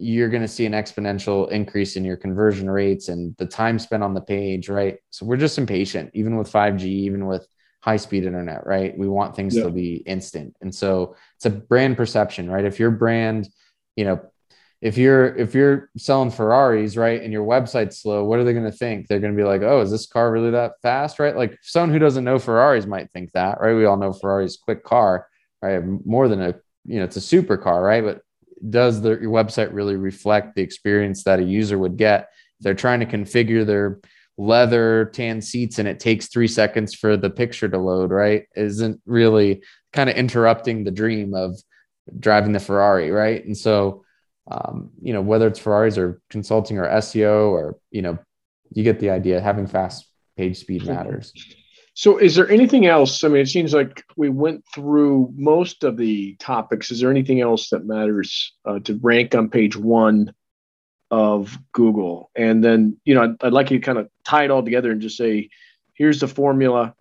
you're 0.00 0.28
going 0.28 0.42
to 0.42 0.48
see 0.48 0.66
an 0.66 0.72
exponential 0.72 1.50
increase 1.50 1.96
in 1.96 2.04
your 2.04 2.16
conversion 2.16 2.70
rates 2.70 3.08
and 3.08 3.36
the 3.36 3.46
time 3.46 3.78
spent 3.78 4.02
on 4.02 4.14
the 4.14 4.20
page, 4.20 4.68
right? 4.68 4.98
So 5.10 5.26
we're 5.26 5.36
just 5.36 5.58
impatient, 5.58 6.10
even 6.14 6.36
with 6.36 6.50
5G, 6.50 6.84
even 6.84 7.26
with 7.26 7.46
high 7.80 7.98
speed 7.98 8.24
internet, 8.24 8.66
right? 8.66 8.96
We 8.96 9.08
want 9.08 9.36
things 9.36 9.56
yeah. 9.56 9.64
to 9.64 9.70
be 9.70 9.96
instant. 9.96 10.56
And 10.62 10.74
so 10.74 11.16
it's 11.36 11.46
a 11.46 11.50
brand 11.50 11.96
perception, 11.96 12.50
right? 12.50 12.64
If 12.64 12.78
your 12.78 12.90
brand, 12.90 13.48
you 13.94 14.04
know, 14.04 14.20
if 14.80 14.96
you're 14.96 15.36
if 15.36 15.54
you're 15.54 15.90
selling 15.96 16.30
Ferraris, 16.30 16.96
right, 16.96 17.20
and 17.20 17.32
your 17.32 17.44
website's 17.44 18.00
slow, 18.00 18.24
what 18.24 18.38
are 18.38 18.44
they 18.44 18.54
going 18.54 18.64
to 18.64 18.72
think? 18.72 19.06
They're 19.06 19.20
going 19.20 19.36
to 19.36 19.36
be 19.36 19.46
like, 19.46 19.62
"Oh, 19.62 19.80
is 19.80 19.90
this 19.90 20.06
car 20.06 20.32
really 20.32 20.50
that 20.52 20.72
fast?" 20.80 21.18
Right? 21.18 21.36
Like 21.36 21.58
someone 21.62 21.90
who 21.90 21.98
doesn't 21.98 22.24
know 22.24 22.38
Ferraris 22.38 22.86
might 22.86 23.10
think 23.12 23.32
that, 23.32 23.60
right? 23.60 23.74
We 23.74 23.84
all 23.84 23.98
know 23.98 24.12
Ferrari's 24.12 24.56
quick 24.56 24.82
car, 24.82 25.26
right? 25.60 25.82
More 26.06 26.28
than 26.28 26.40
a, 26.40 26.54
you 26.86 26.98
know, 26.98 27.04
it's 27.04 27.16
a 27.16 27.20
supercar, 27.20 27.84
right? 27.84 28.02
But 28.02 28.22
does 28.68 29.00
the, 29.00 29.10
your 29.10 29.30
website 29.30 29.72
really 29.72 29.96
reflect 29.96 30.54
the 30.54 30.62
experience 30.62 31.24
that 31.24 31.40
a 31.40 31.44
user 31.44 31.78
would 31.78 31.96
get? 31.96 32.30
They're 32.60 32.74
trying 32.74 33.00
to 33.00 33.06
configure 33.06 33.66
their 33.66 34.00
leather 34.36 35.10
tan 35.12 35.42
seats 35.42 35.78
and 35.78 35.86
it 35.86 36.00
takes 36.00 36.28
three 36.28 36.48
seconds 36.48 36.94
for 36.94 37.16
the 37.16 37.30
picture 37.30 37.68
to 37.68 37.78
load, 37.78 38.10
right? 38.10 38.44
Isn't 38.56 39.00
really 39.04 39.62
kind 39.92 40.08
of 40.08 40.16
interrupting 40.16 40.84
the 40.84 40.90
dream 40.90 41.34
of 41.34 41.56
driving 42.18 42.52
the 42.52 42.60
Ferrari, 42.60 43.10
right? 43.10 43.44
And 43.44 43.56
so, 43.56 44.04
um, 44.50 44.90
you 45.00 45.12
know, 45.12 45.20
whether 45.20 45.46
it's 45.46 45.58
Ferraris 45.58 45.96
or 45.96 46.20
consulting 46.28 46.78
or 46.78 46.86
SEO 46.86 47.50
or, 47.50 47.76
you 47.90 48.02
know, 48.02 48.18
you 48.72 48.82
get 48.82 49.00
the 49.00 49.10
idea. 49.10 49.40
Having 49.40 49.68
fast 49.68 50.06
page 50.36 50.58
speed 50.58 50.86
matters. 50.86 51.32
So, 51.94 52.18
is 52.18 52.34
there 52.34 52.48
anything 52.48 52.86
else? 52.86 53.24
I 53.24 53.28
mean, 53.28 53.42
it 53.42 53.48
seems 53.48 53.74
like 53.74 54.02
we 54.16 54.28
went 54.28 54.64
through 54.72 55.32
most 55.36 55.84
of 55.84 55.96
the 55.96 56.34
topics. 56.36 56.90
Is 56.90 57.00
there 57.00 57.10
anything 57.10 57.40
else 57.40 57.68
that 57.70 57.84
matters 57.84 58.52
uh, 58.64 58.78
to 58.80 58.98
rank 59.02 59.34
on 59.34 59.50
page 59.50 59.76
one 59.76 60.32
of 61.10 61.58
Google? 61.72 62.30
And 62.34 62.64
then, 62.64 62.96
you 63.04 63.14
know, 63.14 63.24
I'd, 63.24 63.44
I'd, 63.44 63.52
like 63.52 63.70
you 63.70 63.78
to 63.78 63.84
kind 63.84 63.98
of 63.98 64.08
tie 64.24 64.44
it 64.44 64.50
all 64.50 64.62
together 64.62 64.90
and 64.90 65.00
just 65.00 65.16
say, 65.16 65.50
here's 65.94 66.20
the 66.20 66.28
formula, 66.28 66.94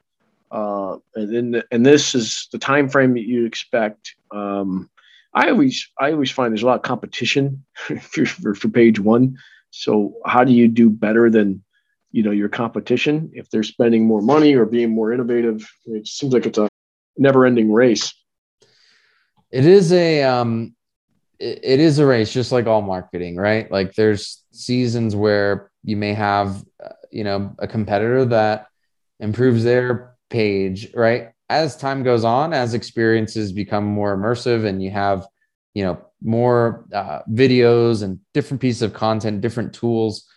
uh, 0.52 0.97
and 1.16 1.34
then 1.34 1.52
the, 1.52 1.66
and 1.72 1.86
this 1.86 2.16
is 2.16 2.47
the 2.52 2.58
time 2.58 2.89
frame 2.89 3.14
that 3.14 3.28
you 3.28 3.45
expect. 3.45 4.16
Um, 4.32 4.89
I 5.34 5.49
always 5.49 5.88
I 5.99 6.11
always 6.11 6.32
find 6.32 6.51
there's 6.51 6.63
a 6.63 6.65
lot 6.65 6.77
of 6.77 6.82
competition 6.82 7.65
for, 7.75 8.25
for, 8.25 8.55
for 8.55 8.69
page 8.69 8.99
one. 8.99 9.38
So, 9.71 10.15
how 10.25 10.43
do 10.43 10.51
you 10.51 10.67
do 10.67 10.89
better 10.89 11.30
than 11.30 11.63
you 12.11 12.23
know 12.23 12.32
your 12.32 12.49
competition? 12.49 13.32
If 13.34 13.49
they're 13.49 13.63
spending 13.63 14.05
more 14.05 14.21
money 14.21 14.55
or 14.55 14.65
being 14.65 14.91
more 14.91 15.13
innovative 15.13 15.69
it 15.86 16.07
seems 16.07 16.34
like 16.34 16.45
it's 16.45 16.57
a 16.57 16.67
never 17.17 17.45
ending 17.45 17.71
race. 17.71 18.13
It 19.51 19.65
is 19.65 19.91
a 19.93 20.23
um 20.23 20.75
it, 21.39 21.59
it 21.63 21.80
is 21.80 21.99
a 21.99 22.05
race 22.05 22.34
just 22.34 22.51
like 22.51 22.65
all 22.65 22.82
marketing 22.82 23.36
right? 23.36 23.71
Like 23.71 23.93
there's 23.93 24.43
seasons 24.51 25.15
where 25.15 25.71
you 25.84 25.95
may 25.95 26.13
have 26.13 26.63
uh, 26.84 26.93
you 27.11 27.23
know 27.23 27.55
a 27.59 27.67
competitor 27.67 28.25
that 28.25 28.67
improves 29.19 29.63
their 29.63 30.15
page 30.30 30.93
right 30.93 31.32
as 31.50 31.76
time 31.76 32.04
goes 32.04 32.24
on 32.24 32.54
as 32.54 32.74
experiences 32.74 33.52
become 33.52 33.84
more 33.84 34.16
immersive 34.16 34.66
and 34.66 34.84
you 34.84 34.91
have 34.91 35.28
you 35.74 35.84
know 35.84 36.00
more 36.22 36.86
uh, 36.93 37.22
videos 37.32 38.04
and 38.04 38.20
different 38.34 38.62
pieces 38.62 38.82
of 38.82 38.93
content 38.93 39.41
different 39.41 39.74
tools 39.74 40.30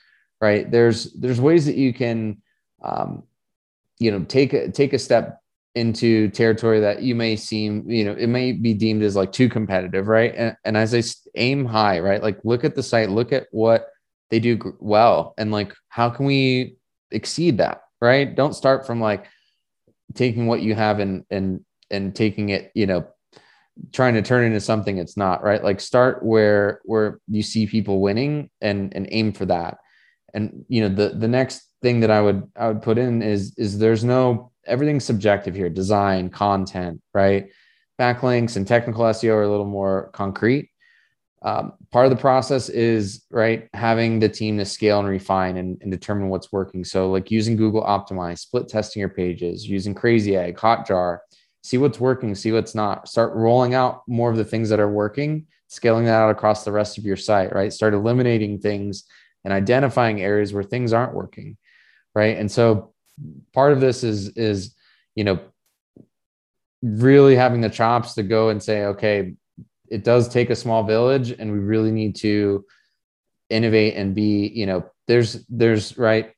right? 0.42 0.68
There's 0.70 1.12
there's 1.12 1.40
ways 1.40 1.64
that 1.66 1.76
you 1.76 1.94
can, 1.94 2.42
um, 2.82 3.22
you 3.98 4.10
know, 4.10 4.24
take 4.24 4.52
a 4.52 4.70
take 4.70 4.92
a 4.92 4.98
step 4.98 5.40
into 5.74 6.28
territory 6.30 6.80
that 6.80 7.00
you 7.00 7.14
may 7.14 7.36
seem, 7.36 7.88
you 7.88 8.04
know, 8.04 8.12
it 8.12 8.26
may 8.26 8.52
be 8.52 8.74
deemed 8.74 9.02
as 9.02 9.16
like 9.16 9.32
too 9.32 9.48
competitive, 9.48 10.08
right? 10.08 10.34
And, 10.36 10.56
and 10.64 10.76
as 10.76 10.94
I 10.94 11.02
aim 11.40 11.64
high, 11.64 12.00
right? 12.00 12.22
Like 12.22 12.40
look 12.44 12.64
at 12.64 12.74
the 12.74 12.82
site, 12.82 13.08
look 13.08 13.32
at 13.32 13.46
what 13.52 13.86
they 14.28 14.40
do 14.40 14.76
well, 14.80 15.32
and 15.38 15.52
like 15.52 15.72
how 15.88 16.10
can 16.10 16.26
we 16.26 16.76
exceed 17.12 17.58
that, 17.58 17.82
right? 18.00 18.34
Don't 18.34 18.54
start 18.54 18.84
from 18.84 19.00
like 19.00 19.26
taking 20.14 20.46
what 20.46 20.62
you 20.62 20.74
have 20.74 20.98
and 20.98 21.24
and 21.30 21.64
and 21.90 22.14
taking 22.14 22.50
it, 22.50 22.70
you 22.74 22.86
know, 22.86 23.06
trying 23.92 24.14
to 24.14 24.22
turn 24.22 24.44
it 24.44 24.48
into 24.48 24.60
something 24.60 24.98
it's 24.98 25.16
not 25.16 25.42
right 25.42 25.64
like 25.64 25.80
start 25.80 26.22
where 26.22 26.82
where 26.84 27.20
you 27.26 27.42
see 27.42 27.66
people 27.66 28.02
winning 28.02 28.50
and 28.60 28.94
and 28.94 29.08
aim 29.10 29.32
for 29.32 29.46
that 29.46 29.78
and 30.34 30.66
you 30.68 30.82
know 30.82 30.94
the 30.94 31.16
the 31.16 31.26
next 31.26 31.72
thing 31.82 32.00
that 32.00 32.10
I 32.10 32.20
would 32.20 32.48
I 32.56 32.68
would 32.68 32.82
put 32.82 32.98
in 32.98 33.22
is 33.22 33.54
is 33.58 33.78
there's 33.78 34.04
no 34.04 34.52
everything's 34.64 35.04
subjective 35.04 35.54
here. 35.54 35.68
Design, 35.68 36.30
content, 36.30 37.02
right? 37.12 37.48
Backlinks 37.98 38.56
and 38.56 38.66
technical 38.66 39.04
SEO 39.04 39.34
are 39.34 39.42
a 39.42 39.50
little 39.50 39.66
more 39.66 40.10
concrete. 40.12 40.70
Um, 41.44 41.72
part 41.90 42.06
of 42.06 42.10
the 42.10 42.20
process 42.20 42.68
is 42.68 43.24
right 43.30 43.68
having 43.74 44.20
the 44.20 44.28
team 44.28 44.58
to 44.58 44.64
scale 44.64 45.00
and 45.00 45.08
refine 45.08 45.56
and, 45.56 45.76
and, 45.82 45.90
determine 45.90 46.28
what's 46.28 46.52
working. 46.52 46.84
So 46.84 47.10
like 47.10 47.32
using 47.32 47.56
Google 47.56 47.82
Optimize, 47.82 48.38
split 48.38 48.68
testing 48.68 49.00
your 49.00 49.08
pages, 49.08 49.68
using 49.68 49.92
Crazy 49.92 50.36
Egg, 50.36 50.56
Hotjar, 50.56 51.18
see 51.64 51.78
what's 51.78 51.98
working, 51.98 52.36
see 52.36 52.52
what's 52.52 52.76
not. 52.76 53.08
Start 53.08 53.34
rolling 53.34 53.74
out 53.74 54.02
more 54.06 54.30
of 54.30 54.36
the 54.36 54.44
things 54.44 54.68
that 54.68 54.78
are 54.78 54.90
working, 54.90 55.46
scaling 55.66 56.04
that 56.04 56.14
out 56.14 56.30
across 56.30 56.64
the 56.64 56.70
rest 56.70 56.96
of 56.96 57.04
your 57.04 57.16
site. 57.16 57.52
Right, 57.52 57.72
start 57.72 57.94
eliminating 57.94 58.60
things 58.60 59.04
and 59.44 59.52
identifying 59.52 60.22
areas 60.22 60.52
where 60.52 60.62
things 60.62 60.92
aren't 60.92 61.14
working. 61.14 61.56
Right, 62.14 62.36
and 62.36 62.50
so 62.50 62.94
part 63.52 63.72
of 63.72 63.80
this 63.80 64.04
is 64.04 64.28
is 64.30 64.76
you 65.16 65.24
know 65.24 65.40
really 66.82 67.36
having 67.36 67.60
the 67.60 67.68
chops 67.68 68.14
to 68.14 68.22
go 68.22 68.48
and 68.48 68.62
say, 68.62 68.84
okay, 68.86 69.34
it 69.92 70.04
does 70.04 70.26
take 70.26 70.48
a 70.48 70.56
small 70.56 70.82
village 70.84 71.32
and 71.38 71.52
we 71.52 71.58
really 71.58 71.92
need 71.92 72.16
to 72.16 72.64
innovate 73.50 73.94
and 73.94 74.14
be 74.14 74.48
you 74.48 74.64
know 74.64 74.84
there's 75.06 75.44
there's 75.50 75.98
right 75.98 76.32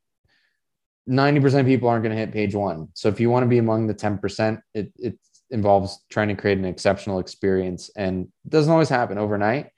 90% 1.09 1.61
of 1.61 1.67
people 1.67 1.89
aren't 1.89 2.03
going 2.03 2.17
to 2.17 2.21
hit 2.21 2.33
page 2.33 2.55
one. 2.55 2.89
So 2.95 3.11
if 3.11 3.21
you 3.21 3.29
want 3.29 3.43
to 3.43 3.49
be 3.49 3.59
among 3.59 3.87
the 3.87 3.95
10% 3.95 4.61
it, 4.73 4.91
it 4.99 5.19
involves 5.51 6.03
trying 6.09 6.29
to 6.29 6.35
create 6.35 6.57
an 6.57 6.65
exceptional 6.65 7.19
experience 7.19 7.91
and 7.95 8.29
doesn't 8.49 8.73
always 8.73 8.89
happen 8.89 9.19
overnight. 9.19 9.69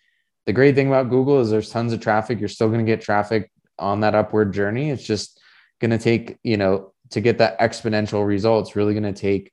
The 0.47 0.53
great 0.53 0.75
thing 0.75 0.87
about 0.87 1.11
google 1.11 1.41
is 1.41 1.51
there's 1.51 1.71
tons 1.71 1.93
of 1.93 2.01
traffic. 2.01 2.41
You're 2.41 2.49
still 2.49 2.69
going 2.69 2.85
to 2.85 2.91
get 2.91 3.03
traffic 3.03 3.51
on 3.79 4.01
that 4.01 4.15
upward 4.15 4.55
journey. 4.55 4.91
It's 4.91 5.05
just 5.05 5.39
going 5.81 5.91
to 5.91 5.99
take 5.99 6.39
you 6.43 6.57
know 6.57 6.95
to 7.11 7.21
get 7.21 7.39
that 7.39 7.61
exponential 7.61 8.27
results 8.27 8.75
really 8.75 8.95
going 8.95 9.15
to 9.15 9.21
take 9.21 9.53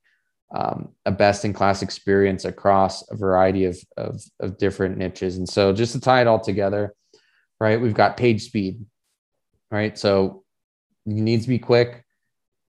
um, 0.54 0.90
a 1.04 1.10
best 1.10 1.44
in 1.44 1.52
class 1.52 1.82
experience 1.82 2.44
across 2.44 3.08
a 3.10 3.16
variety 3.16 3.64
of, 3.64 3.78
of, 3.96 4.22
of 4.40 4.58
different 4.58 4.96
niches. 4.96 5.36
And 5.36 5.48
so 5.48 5.72
just 5.72 5.92
to 5.92 6.00
tie 6.00 6.20
it 6.20 6.26
all 6.26 6.40
together, 6.40 6.94
right, 7.60 7.80
we've 7.80 7.94
got 7.94 8.16
page 8.16 8.42
speed, 8.42 8.84
right? 9.70 9.98
So 9.98 10.44
you 11.06 11.22
need 11.22 11.42
to 11.42 11.48
be 11.48 11.58
quick. 11.58 12.04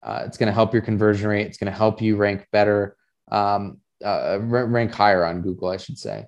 Uh, 0.01 0.23
it's 0.26 0.38
going 0.38 0.47
to 0.47 0.53
help 0.53 0.73
your 0.73 0.82
conversion 0.82 1.28
rate. 1.30 1.47
It's 1.47 1.57
going 1.57 1.71
to 1.71 1.78
help 1.78 2.01
you 2.01 2.15
rank 2.15 2.47
better, 2.51 2.95
um, 3.32 3.80
uh, 4.03 4.38
rank 4.41 4.93
higher 4.93 5.26
on 5.26 5.41
Google, 5.41 5.69
I 5.69 5.78
should 5.78 5.97
say. 5.97 6.26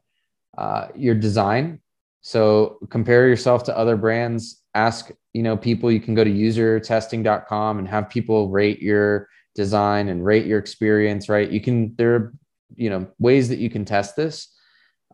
Uh, 0.58 0.88
your 0.96 1.16
design. 1.16 1.80
So 2.22 2.80
compare 2.90 3.28
yourself 3.28 3.64
to 3.66 3.78
other 3.78 3.96
brands. 3.96 4.64
Ask, 4.74 5.12
you 5.34 5.44
know, 5.44 5.56
people. 5.56 5.92
You 5.92 6.00
can 6.00 6.16
go 6.16 6.24
to 6.24 6.32
usertesting.com 6.32 7.80
and 7.80 7.88
have 7.88 8.10
people 8.10 8.50
rate 8.50 8.82
your 8.82 9.30
design 9.58 10.08
and 10.08 10.24
rate 10.24 10.46
your 10.46 10.60
experience, 10.60 11.28
right? 11.28 11.50
You 11.50 11.60
can, 11.60 11.96
there 11.98 12.16
are, 12.16 12.34
you 12.76 12.90
know, 12.90 13.08
ways 13.20 13.50
that 13.50 13.60
you 13.60 13.70
can 13.70 13.84
test 13.84 14.16
this. 14.16 14.56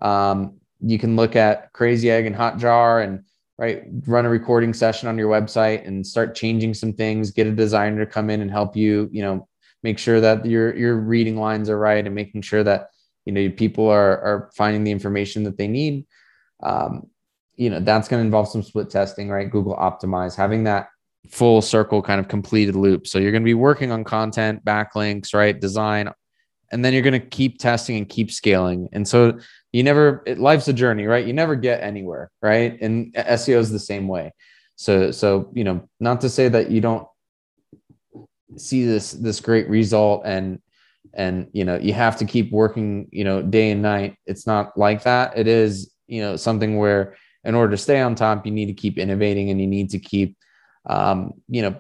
Um, 0.02 0.58
you 0.82 1.00
can 1.00 1.16
look 1.16 1.36
at 1.36 1.72
Crazy 1.74 2.12
Egg 2.12 2.28
and 2.28 2.36
Hotjar 2.36 3.04
and, 3.04 3.24
right, 3.58 3.84
run 4.06 4.26
a 4.26 4.30
recording 4.30 4.74
session 4.74 5.08
on 5.08 5.18
your 5.18 5.32
website 5.32 5.88
and 5.88 6.06
start 6.06 6.36
changing 6.36 6.74
some 6.74 6.94
things, 6.94 7.32
get 7.32 7.48
a 7.48 7.52
designer 7.52 8.06
to 8.06 8.12
come 8.12 8.30
in 8.30 8.42
and 8.42 8.52
help 8.52 8.76
you, 8.76 9.10
you 9.12 9.24
know, 9.24 9.48
make 9.82 9.98
sure 9.98 10.20
that 10.20 10.46
your, 10.46 10.76
your 10.76 10.98
reading 10.98 11.38
lines 11.38 11.70
are 11.70 11.80
right 11.80 12.06
and 12.06 12.16
making 12.16 12.42
sure 12.42 12.64
that, 12.64 12.90
you 13.26 13.32
know, 13.32 13.50
people 13.50 13.88
are, 13.88 14.20
are 14.22 14.52
finding 14.56 14.84
the 14.84 14.92
information 14.92 15.44
that 15.44 15.58
they 15.58 15.68
need. 15.68 16.06
Um, 16.62 17.08
you 17.56 17.70
know, 17.70 17.80
that's 17.80 18.08
going 18.08 18.22
to 18.22 18.26
involve 18.26 18.50
some 18.50 18.64
split 18.64 18.90
testing, 18.90 19.30
right? 19.30 19.50
Google 19.50 19.76
optimize, 19.76 20.36
having 20.36 20.64
that 20.66 20.88
full 21.30 21.62
circle 21.62 22.02
kind 22.02 22.20
of 22.20 22.28
completed 22.28 22.76
loop. 22.76 23.08
So 23.08 23.20
you're 23.20 23.32
going 23.32 23.44
to 23.44 23.46
be 23.46 23.54
working 23.54 23.92
on 23.92 24.04
content, 24.04 24.64
backlinks, 24.66 25.34
right? 25.34 25.60
Design, 25.60 26.12
and 26.72 26.84
then 26.84 26.92
you're 26.92 27.04
going 27.04 27.20
to 27.20 27.28
keep 27.28 27.60
testing 27.60 27.98
and 27.98 28.10
keep 28.10 28.32
scaling. 28.32 28.90
And 28.94 29.08
so 29.08 29.40
you 29.72 29.84
never, 29.84 30.24
it, 30.26 30.40
life's 30.40 30.68
a 30.68 30.74
journey, 30.74 31.06
right? 31.06 31.26
You 31.26 31.34
never 31.34 31.56
get 31.56 31.84
anywhere, 31.84 32.32
right? 32.42 32.80
And 32.82 33.14
SEO 33.14 33.60
is 33.60 33.72
the 33.72 33.80
same 33.80 34.08
way. 34.08 34.34
So, 34.76 35.12
so, 35.12 35.52
you 35.54 35.64
know, 35.64 35.88
not 36.00 36.22
to 36.22 36.30
say 36.30 36.50
that 36.50 36.72
you 36.72 36.82
don't 36.82 37.08
see 38.58 38.86
this, 38.86 39.12
this 39.12 39.40
great 39.40 39.70
result 39.70 40.24
and, 40.26 40.60
and, 41.14 41.48
you 41.54 41.64
know, 41.64 41.78
you 41.78 41.94
have 41.94 42.18
to 42.18 42.26
keep 42.26 42.52
working, 42.52 43.08
you 43.12 43.24
know, 43.24 43.44
day 43.44 43.70
and 43.70 43.84
night. 43.84 44.18
It's 44.26 44.48
not 44.48 44.76
like 44.76 45.04
that. 45.04 45.38
It 45.38 45.48
is, 45.48 45.94
you 46.08 46.22
know, 46.22 46.36
something 46.36 46.78
where 46.78 47.16
in 47.44 47.54
order 47.54 47.72
to 47.72 47.78
stay 47.78 48.02
on 48.02 48.16
top, 48.16 48.48
you 48.48 48.52
need 48.52 48.66
to 48.66 48.74
keep 48.74 48.98
innovating 48.98 49.52
and 49.52 49.62
you 49.62 49.68
need 49.68 49.92
to 49.92 50.00
keep, 50.00 50.38
um, 50.86 51.34
you 51.50 51.62
know, 51.62 51.76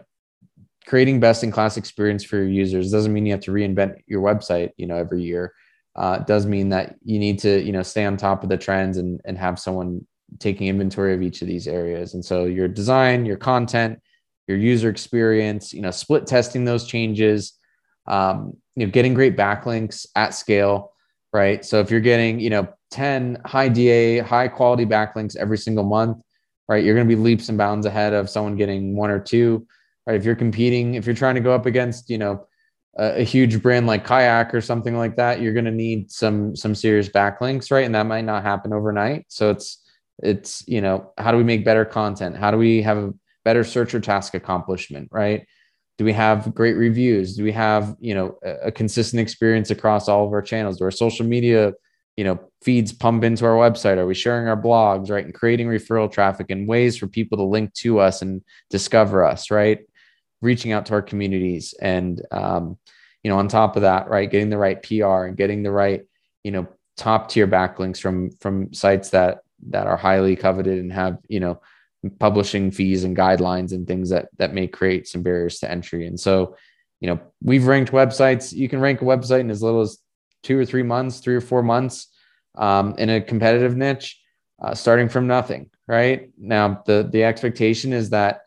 creating 0.85 1.19
best 1.19 1.43
in 1.43 1.51
class 1.51 1.77
experience 1.77 2.23
for 2.23 2.37
your 2.37 2.47
users 2.47 2.91
doesn't 2.91 3.13
mean 3.13 3.25
you 3.25 3.31
have 3.31 3.41
to 3.41 3.51
reinvent 3.51 3.95
your 4.05 4.21
website, 4.21 4.71
you 4.77 4.85
know, 4.85 4.95
every 4.95 5.23
year. 5.23 5.53
Uh, 5.95 6.17
does 6.19 6.45
mean 6.45 6.69
that 6.69 6.95
you 7.03 7.19
need 7.19 7.37
to, 7.39 7.61
you 7.61 7.71
know, 7.71 7.83
stay 7.83 8.03
on 8.03 8.17
top 8.17 8.43
of 8.43 8.49
the 8.49 8.57
trends 8.57 8.97
and, 8.97 9.21
and 9.25 9.37
have 9.37 9.59
someone 9.59 10.05
taking 10.39 10.67
inventory 10.67 11.13
of 11.13 11.21
each 11.21 11.41
of 11.41 11.47
these 11.47 11.67
areas. 11.67 12.15
And 12.15 12.25
so 12.25 12.45
your 12.45 12.67
design, 12.67 13.25
your 13.25 13.37
content, 13.37 14.01
your 14.47 14.57
user 14.57 14.89
experience, 14.89 15.71
you 15.71 15.81
know, 15.81 15.91
split 15.91 16.25
testing 16.25 16.65
those 16.65 16.85
changes, 16.85 17.53
um, 18.07 18.57
you 18.75 18.85
know, 18.85 18.91
getting 18.91 19.13
great 19.13 19.37
backlinks 19.37 20.07
at 20.15 20.33
scale, 20.33 20.91
right? 21.31 21.63
So 21.63 21.79
if 21.79 21.91
you're 21.91 21.99
getting, 21.99 22.39
you 22.39 22.49
know, 22.49 22.67
10 22.91 23.39
high 23.45 23.69
DA, 23.69 24.19
high 24.19 24.47
quality 24.47 24.85
backlinks 24.85 25.35
every 25.35 25.57
single 25.57 25.83
month, 25.83 26.21
right? 26.67 26.83
You're 26.83 26.95
going 26.95 27.07
to 27.07 27.15
be 27.15 27.21
leaps 27.21 27.49
and 27.49 27.57
bounds 27.57 27.85
ahead 27.85 28.13
of 28.13 28.29
someone 28.29 28.55
getting 28.55 28.95
one 28.95 29.09
or 29.09 29.19
two, 29.19 29.67
right? 30.07 30.15
If 30.15 30.25
you're 30.25 30.35
competing, 30.35 30.95
if 30.95 31.05
you're 31.05 31.15
trying 31.15 31.35
to 31.35 31.41
go 31.41 31.53
up 31.53 31.65
against, 31.65 32.09
you 32.09 32.17
know, 32.17 32.47
a, 32.97 33.21
a 33.21 33.23
huge 33.23 33.61
brand 33.61 33.87
like 33.87 34.05
Kayak 34.05 34.53
or 34.53 34.61
something 34.61 34.97
like 34.97 35.15
that, 35.17 35.41
you're 35.41 35.53
going 35.53 35.65
to 35.65 35.71
need 35.71 36.11
some 36.11 36.55
some 36.55 36.75
serious 36.75 37.09
backlinks, 37.09 37.71
right? 37.71 37.85
And 37.85 37.95
that 37.95 38.05
might 38.05 38.25
not 38.25 38.43
happen 38.43 38.73
overnight. 38.73 39.25
So 39.29 39.49
it's 39.49 39.79
it's 40.19 40.63
you 40.67 40.81
know, 40.81 41.11
how 41.17 41.31
do 41.31 41.37
we 41.37 41.43
make 41.43 41.65
better 41.65 41.85
content? 41.85 42.37
How 42.37 42.51
do 42.51 42.57
we 42.57 42.81
have 42.81 42.97
a 42.97 43.13
better 43.43 43.63
searcher 43.63 43.99
task 43.99 44.33
accomplishment, 44.33 45.09
right? 45.11 45.45
Do 45.97 46.05
we 46.05 46.13
have 46.13 46.53
great 46.55 46.75
reviews? 46.75 47.35
Do 47.35 47.43
we 47.43 47.51
have 47.51 47.95
you 47.99 48.13
know 48.15 48.37
a, 48.43 48.67
a 48.67 48.71
consistent 48.71 49.21
experience 49.21 49.69
across 49.69 50.07
all 50.07 50.25
of 50.25 50.33
our 50.33 50.41
channels? 50.41 50.77
Do 50.77 50.85
our 50.85 50.91
social 50.91 51.25
media 51.25 51.73
you 52.15 52.23
know 52.23 52.39
feeds 52.63 52.93
pump 52.93 53.23
into 53.23 53.45
our 53.45 53.55
website? 53.55 53.97
Are 53.97 54.05
we 54.05 54.13
sharing 54.13 54.47
our 54.47 54.61
blogs 54.61 55.09
right? 55.09 55.25
And 55.25 55.33
creating 55.33 55.67
referral 55.67 56.11
traffic 56.11 56.49
and 56.49 56.67
ways 56.67 56.97
for 56.97 57.07
people 57.07 57.37
to 57.37 57.43
link 57.43 57.73
to 57.75 57.99
us 57.99 58.21
and 58.21 58.41
discover 58.69 59.25
us 59.25 59.51
right? 59.51 59.79
Reaching 60.41 60.71
out 60.71 60.85
to 60.87 60.93
our 60.93 61.01
communities 61.01 61.73
and 61.79 62.21
um, 62.31 62.77
you 63.23 63.29
know 63.29 63.37
on 63.37 63.47
top 63.47 63.75
of 63.75 63.83
that 63.83 64.09
right 64.09 64.29
getting 64.29 64.49
the 64.49 64.57
right 64.57 64.83
pr 64.83 65.25
and 65.25 65.37
getting 65.37 65.63
the 65.63 65.71
right 65.71 66.01
you 66.43 66.51
know 66.51 66.67
top 66.97 67.29
tier 67.29 67.47
backlinks 67.47 67.99
from 67.99 68.29
from 68.41 68.73
sites 68.73 69.11
that 69.11 69.39
that 69.69 69.87
are 69.87 69.95
highly 69.95 70.35
coveted 70.35 70.79
and 70.79 70.91
have 70.91 71.17
you 71.29 71.39
know 71.39 71.61
publishing 72.19 72.71
fees 72.71 73.03
and 73.03 73.15
guidelines 73.15 73.71
and 73.71 73.87
things 73.87 74.09
that 74.09 74.27
that 74.37 74.53
may 74.53 74.67
create 74.67 75.07
some 75.07 75.23
barriers 75.23 75.59
to 75.59 75.71
entry. 75.71 76.05
And 76.05 76.19
so 76.19 76.55
you 76.99 77.07
know 77.07 77.19
we've 77.41 77.67
ranked 77.67 77.91
websites. 77.91 78.53
You 78.53 78.69
can 78.69 78.79
rank 78.81 79.01
a 79.01 79.05
website 79.05 79.41
in 79.41 79.51
as 79.51 79.63
little 79.63 79.81
as 79.81 79.97
two 80.43 80.59
or 80.59 80.65
three 80.65 80.83
months, 80.83 81.19
three 81.19 81.35
or 81.35 81.41
four 81.41 81.63
months 81.63 82.07
um, 82.55 82.95
in 82.97 83.09
a 83.09 83.21
competitive 83.21 83.75
niche, 83.75 84.19
uh, 84.61 84.73
starting 84.73 85.09
from 85.09 85.27
nothing. 85.27 85.69
Right 85.87 86.29
now, 86.37 86.81
the 86.85 87.07
the 87.11 87.23
expectation 87.23 87.91
is 87.93 88.09
that 88.11 88.41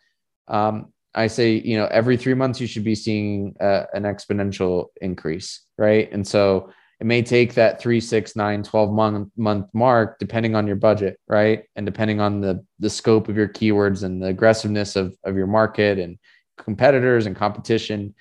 um, 0.49 0.93
I 1.15 1.27
say, 1.27 1.53
you 1.53 1.77
know, 1.77 1.87
every 1.87 2.17
three 2.17 2.35
months 2.35 2.61
you 2.61 2.67
should 2.67 2.85
be 2.85 2.95
seeing 2.95 3.55
uh, 3.61 3.85
an 3.95 4.05
exponential 4.05 4.87
increase, 5.01 5.63
right? 5.79 6.11
And 6.13 6.27
so 6.27 6.71
it 7.01 7.07
may 7.07 7.23
take 7.23 7.55
that 7.55 7.81
three, 7.81 8.01
six, 8.01 8.37
nine, 8.37 8.63
12 8.63 8.93
month 8.93 9.31
month 9.37 9.67
mark, 9.75 10.19
depending 10.19 10.55
on 10.55 10.67
your 10.67 10.77
budget, 10.77 11.19
right? 11.29 11.65
And 11.75 11.85
depending 11.85 12.21
on 12.21 12.41
the 12.41 12.65
the 12.79 12.91
scope 12.91 13.29
of 13.29 13.37
your 13.37 13.49
keywords 13.49 14.03
and 14.03 14.23
the 14.23 14.29
aggressiveness 14.29 14.97
of, 14.97 15.17
of 15.25 15.37
your 15.37 15.47
market 15.47 15.99
and 15.99 16.19
competitors 16.59 17.27
and 17.27 17.37
competition. 17.37 18.15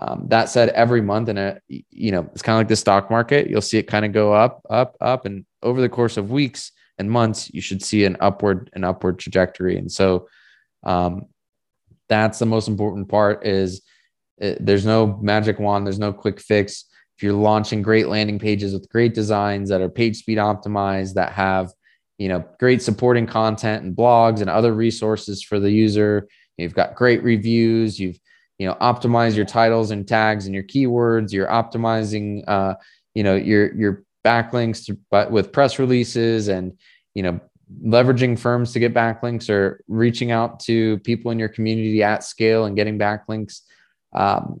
Um, 0.00 0.26
that 0.28 0.48
said, 0.48 0.70
every 0.70 1.02
month 1.02 1.28
in 1.28 1.36
a, 1.36 1.60
you 1.68 2.10
know, 2.10 2.28
it's 2.32 2.42
kind 2.42 2.56
of 2.56 2.60
like 2.60 2.68
the 2.68 2.76
stock 2.76 3.10
market. 3.10 3.50
You'll 3.50 3.60
see 3.60 3.78
it 3.78 3.82
kind 3.82 4.04
of 4.04 4.12
go 4.12 4.32
up, 4.32 4.62
up, 4.70 4.96
up, 5.00 5.26
and 5.26 5.44
over 5.62 5.80
the 5.80 5.90
course 5.90 6.16
of 6.16 6.30
weeks 6.30 6.72
and 6.98 7.10
months, 7.10 7.50
you 7.52 7.60
should 7.60 7.82
see 7.82 8.04
an 8.04 8.16
upward, 8.20 8.70
an 8.72 8.82
upward 8.82 9.18
trajectory. 9.18 9.76
And 9.76 9.92
so, 9.92 10.28
um, 10.84 11.26
that's 12.08 12.38
the 12.38 12.46
most 12.46 12.66
important 12.66 13.08
part. 13.08 13.46
Is 13.46 13.82
it, 14.38 14.56
uh, 14.56 14.58
there's 14.60 14.86
no 14.86 15.18
magic 15.20 15.58
wand, 15.58 15.86
there's 15.86 15.98
no 15.98 16.12
quick 16.12 16.40
fix. 16.40 16.86
If 17.16 17.22
you're 17.22 17.34
launching 17.34 17.82
great 17.82 18.08
landing 18.08 18.38
pages 18.38 18.72
with 18.72 18.88
great 18.88 19.14
designs 19.14 19.68
that 19.68 19.82
are 19.82 19.90
page 19.90 20.16
speed 20.16 20.38
optimized, 20.38 21.14
that 21.14 21.32
have 21.32 21.72
you 22.18 22.28
know 22.28 22.44
great 22.58 22.82
supporting 22.82 23.26
content 23.26 23.84
and 23.84 23.94
blogs 23.94 24.40
and 24.40 24.48
other 24.48 24.72
resources 24.72 25.42
for 25.42 25.60
the 25.60 25.70
user, 25.70 26.26
you've 26.56 26.74
got 26.74 26.94
great 26.94 27.22
reviews, 27.22 28.00
you've 28.00 28.18
you 28.60 28.66
know 28.66 28.74
optimize 28.74 29.34
your 29.34 29.46
titles 29.46 29.90
and 29.90 30.06
tags 30.06 30.44
and 30.44 30.54
your 30.54 30.64
keywords 30.64 31.32
you're 31.32 31.46
optimizing 31.46 32.44
uh, 32.46 32.74
you 33.14 33.24
know 33.24 33.34
your 33.34 33.74
your 33.74 34.04
backlinks 34.22 34.84
to, 34.84 34.98
but 35.10 35.30
with 35.30 35.50
press 35.50 35.78
releases 35.78 36.48
and 36.48 36.76
you 37.14 37.22
know 37.22 37.40
leveraging 37.82 38.38
firms 38.38 38.72
to 38.74 38.78
get 38.78 38.92
backlinks 38.92 39.48
or 39.48 39.82
reaching 39.88 40.30
out 40.30 40.60
to 40.60 40.98
people 40.98 41.30
in 41.30 41.38
your 41.38 41.48
community 41.48 42.02
at 42.02 42.22
scale 42.22 42.66
and 42.66 42.76
getting 42.76 42.98
backlinks. 42.98 43.62
Um, 44.12 44.60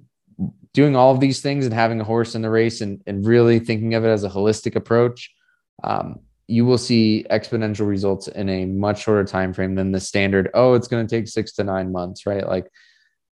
doing 0.72 0.94
all 0.94 1.12
of 1.12 1.18
these 1.18 1.40
things 1.40 1.64
and 1.64 1.74
having 1.74 2.00
a 2.00 2.04
horse 2.04 2.36
in 2.36 2.42
the 2.42 2.48
race 2.48 2.80
and, 2.80 3.02
and 3.08 3.26
really 3.26 3.58
thinking 3.58 3.94
of 3.94 4.04
it 4.04 4.08
as 4.08 4.22
a 4.22 4.30
holistic 4.30 4.76
approach, 4.76 5.34
um, 5.82 6.20
you 6.46 6.64
will 6.64 6.78
see 6.78 7.26
exponential 7.28 7.88
results 7.88 8.28
in 8.28 8.48
a 8.48 8.64
much 8.64 9.02
shorter 9.02 9.24
time 9.24 9.52
frame 9.52 9.74
than 9.74 9.90
the 9.90 9.98
standard. 9.98 10.48
Oh, 10.54 10.74
it's 10.74 10.86
going 10.86 11.04
to 11.04 11.16
take 11.16 11.26
six 11.26 11.52
to 11.54 11.64
nine 11.64 11.90
months, 11.90 12.24
right? 12.24 12.46
Like 12.46 12.70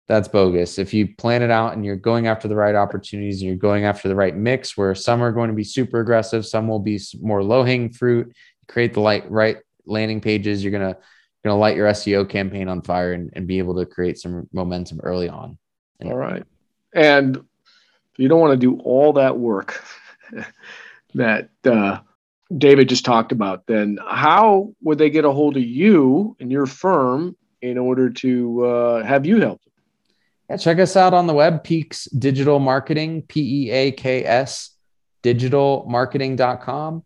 that's 0.06 0.28
bogus. 0.28 0.78
If 0.78 0.92
you 0.92 1.14
plan 1.16 1.42
it 1.42 1.50
out 1.50 1.74
and 1.74 1.84
you're 1.84 1.96
going 1.96 2.26
after 2.26 2.46
the 2.46 2.56
right 2.56 2.74
opportunities 2.74 3.40
and 3.40 3.48
you're 3.48 3.56
going 3.56 3.84
after 3.84 4.08
the 4.08 4.14
right 4.14 4.36
mix, 4.36 4.76
where 4.76 4.94
some 4.94 5.22
are 5.22 5.32
going 5.32 5.48
to 5.48 5.54
be 5.54 5.64
super 5.64 6.00
aggressive, 6.00 6.44
some 6.44 6.68
will 6.68 6.78
be 6.78 7.00
more 7.20 7.42
low 7.42 7.62
hanging 7.62 7.90
fruit. 7.90 8.34
Create 8.68 8.92
the 8.92 9.00
light 9.00 9.30
right 9.30 9.58
landing 9.86 10.20
pages. 10.20 10.62
You're 10.62 10.72
gonna 10.72 10.96
gonna 11.42 11.56
light 11.56 11.76
your 11.76 11.88
SEO 11.88 12.28
campaign 12.28 12.68
on 12.68 12.82
fire 12.82 13.12
and, 13.12 13.30
and 13.34 13.46
be 13.46 13.58
able 13.58 13.76
to 13.76 13.86
create 13.86 14.18
some 14.18 14.48
momentum 14.52 15.00
early 15.02 15.28
on. 15.28 15.58
All 16.04 16.16
right, 16.16 16.44
and 16.94 17.36
if 17.36 18.18
you 18.18 18.28
don't 18.28 18.40
want 18.40 18.52
to 18.52 18.58
do 18.58 18.80
all 18.82 19.14
that 19.14 19.38
work 19.38 19.84
that 21.14 21.50
uh, 21.64 22.00
David 22.56 22.88
just 22.88 23.04
talked 23.04 23.32
about. 23.32 23.66
Then 23.66 23.98
how 24.06 24.74
would 24.82 24.98
they 24.98 25.10
get 25.10 25.24
a 25.24 25.32
hold 25.32 25.56
of 25.56 25.62
you 25.62 26.36
and 26.40 26.50
your 26.50 26.66
firm 26.66 27.36
in 27.62 27.78
order 27.78 28.10
to 28.10 28.64
uh, 28.64 29.04
have 29.04 29.26
you 29.26 29.40
help 29.40 29.62
them? 29.62 29.73
Yeah, 30.48 30.56
check 30.56 30.78
us 30.78 30.96
out 30.96 31.14
on 31.14 31.26
the 31.26 31.34
web, 31.34 31.64
Peaks 31.64 32.04
Digital 32.06 32.58
Marketing, 32.58 33.22
P 33.22 33.66
E 33.66 33.70
A 33.70 33.92
K 33.92 34.24
S 34.24 34.74
digitalmarketing.com. 35.24 37.02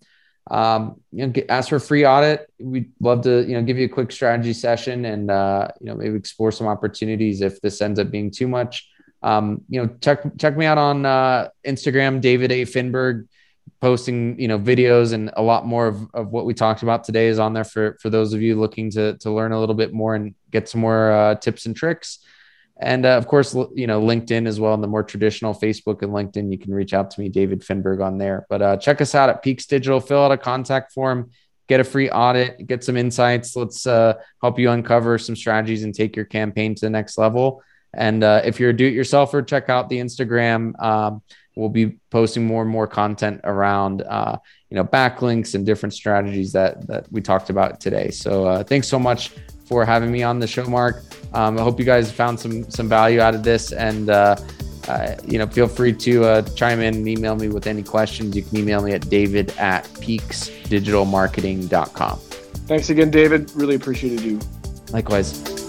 Um, 0.51 1.01
you 1.13 1.27
know, 1.27 1.33
get, 1.33 1.51
ask 1.51 1.69
for 1.69 1.77
a 1.77 1.81
free 1.81 2.05
audit. 2.05 2.51
We'd 2.59 2.91
love 3.01 3.23
to, 3.23 3.47
you 3.47 3.55
know, 3.55 3.63
give 3.63 3.79
you 3.79 3.85
a 3.87 3.89
quick 3.89 4.11
strategy 4.11 4.53
session 4.53 5.05
and, 5.05 5.31
uh, 5.31 5.69
you 5.81 5.87
know, 5.87 5.95
maybe 5.95 6.17
explore 6.17 6.51
some 6.53 6.67
opportunities 6.67 7.41
if 7.43 7.61
this 7.61 7.81
ends 7.81 8.01
up 8.01 8.11
being 8.11 8.31
too 8.31 8.49
much. 8.49 8.89
Um, 9.23 9.63
you 9.69 9.83
know, 9.83 9.91
check, 10.01 10.23
check 10.39 10.57
me 10.57 10.65
out 10.65 10.79
on 10.79 11.05
uh, 11.05 11.49
Instagram, 11.67 12.21
David 12.21 12.51
A. 12.51 12.65
Finberg, 12.65 13.29
posting, 13.81 14.41
you 14.41 14.49
know, 14.49 14.59
videos 14.59 15.13
and 15.13 15.31
a 15.37 15.43
lot 15.43 15.67
more 15.67 15.87
of, 15.87 16.09
of 16.15 16.29
what 16.29 16.47
we 16.47 16.55
talked 16.55 16.83
about 16.83 17.05
today 17.05 17.29
is 17.29 17.39
on 17.39 17.53
there 17.53 17.65
for, 17.65 17.99
for 18.01 18.11
those 18.11 18.33
of 18.33 18.41
you 18.41 18.59
looking 18.59 18.91
to, 18.93 19.17
to 19.19 19.31
learn 19.31 19.53
a 19.53 19.61
little 19.61 19.75
bit 19.75 19.93
more 19.93 20.15
and 20.15 20.35
get 20.51 20.69
some 20.69 20.81
more 20.81 21.13
uh, 21.13 21.35
tips 21.35 21.67
and 21.67 21.77
tricks. 21.77 22.21
And 22.81 23.05
uh, 23.05 23.17
of 23.17 23.27
course, 23.27 23.55
you 23.75 23.87
know, 23.89 24.01
LinkedIn 24.01 24.47
as 24.47 24.61
well. 24.61 24.73
In 24.75 24.81
the 24.81 24.87
more 24.87 25.03
traditional 25.03 25.53
Facebook 25.53 26.03
and 26.03 26.13
LinkedIn, 26.13 26.53
you 26.53 26.59
can 26.59 26.73
reach 26.73 26.95
out 26.95 27.11
to 27.11 27.21
me, 27.21 27.29
David 27.29 27.63
Finberg, 27.63 28.05
on 28.05 28.19
there. 28.19 28.47
But 28.49 28.63
uh, 28.63 28.77
check 28.77 29.01
us 29.01 29.15
out 29.15 29.29
at 29.29 29.43
Peaks 29.43 29.67
Digital. 29.67 29.99
Fill 29.99 30.23
out 30.23 30.31
a 30.31 30.37
contact 30.37 30.93
form, 30.93 31.31
get 31.67 31.81
a 31.81 31.85
free 31.85 32.09
audit, 32.09 32.67
get 32.67 32.85
some 32.85 32.97
insights. 32.97 33.57
Let's 33.57 33.85
uh, 33.87 34.15
help 34.41 34.61
you 34.61 34.71
uncover 34.71 35.19
some 35.19 35.35
strategies 35.35 35.83
and 35.83 35.93
take 35.93 36.15
your 36.15 36.25
campaign 36.25 36.77
to 36.77 36.81
the 36.87 36.91
next 36.91 37.19
level. 37.19 37.63
And 37.95 38.23
uh, 38.23 38.43
if 38.45 38.61
you're 38.61 38.71
a 38.71 38.77
do-it-yourselfer, 38.77 39.45
check 39.47 39.69
out 39.69 39.89
the 39.89 39.99
Instagram. 39.99 40.81
Um, 40.81 41.23
we'll 41.57 41.71
be 41.71 41.99
posting 42.11 42.47
more 42.47 42.63
and 42.63 42.71
more 42.71 42.87
content 42.87 43.41
around, 43.43 44.03
uh, 44.03 44.37
you 44.71 44.77
know, 44.77 44.85
backlinks 44.85 45.57
and 45.57 45.67
different 45.67 45.95
strategies 45.95 46.53
that 46.53 46.87
that 46.87 47.11
we 47.11 47.23
talked 47.23 47.51
about 47.51 47.81
today. 47.81 48.11
So 48.11 48.47
uh, 48.47 48.63
thanks 48.63 48.87
so 48.87 49.01
much 49.01 49.33
for 49.69 49.85
having 49.85 50.11
me 50.11 50.23
on 50.23 50.39
the 50.39 50.47
show, 50.47 50.65
Mark. 50.65 51.03
Um, 51.35 51.59
I 51.59 51.63
hope 51.63 51.79
you 51.79 51.85
guys 51.85 52.11
found 52.11 52.41
some 52.41 52.71
some 52.71 52.89
value 52.89 53.21
out 53.21 53.35
of 53.35 53.43
this, 53.43 53.73
and 53.73 54.09
uh, 54.09 54.37
uh, 54.89 55.15
you 55.27 55.39
know, 55.39 55.47
feel 55.47 55.69
free 55.69 55.93
to 55.93 56.25
uh, 56.25 56.41
chime 56.55 56.81
in 56.81 56.95
and 56.95 57.07
email 57.07 57.37
me 57.37 57.49
with 57.49 57.67
any 57.67 57.83
questions. 57.83 58.35
You 58.35 58.43
can 58.43 58.57
email 58.57 58.81
me 58.83 58.93
at 58.93 59.11
david 59.11 59.51
at 59.59 59.85
peaksdigitalmarketing.com. 59.85 62.19
Thanks 62.19 62.89
again, 62.91 63.11
David. 63.11 63.51
Really 63.55 63.77
appreciated 63.77 64.21
you. 64.21 64.39
Likewise. 64.91 65.68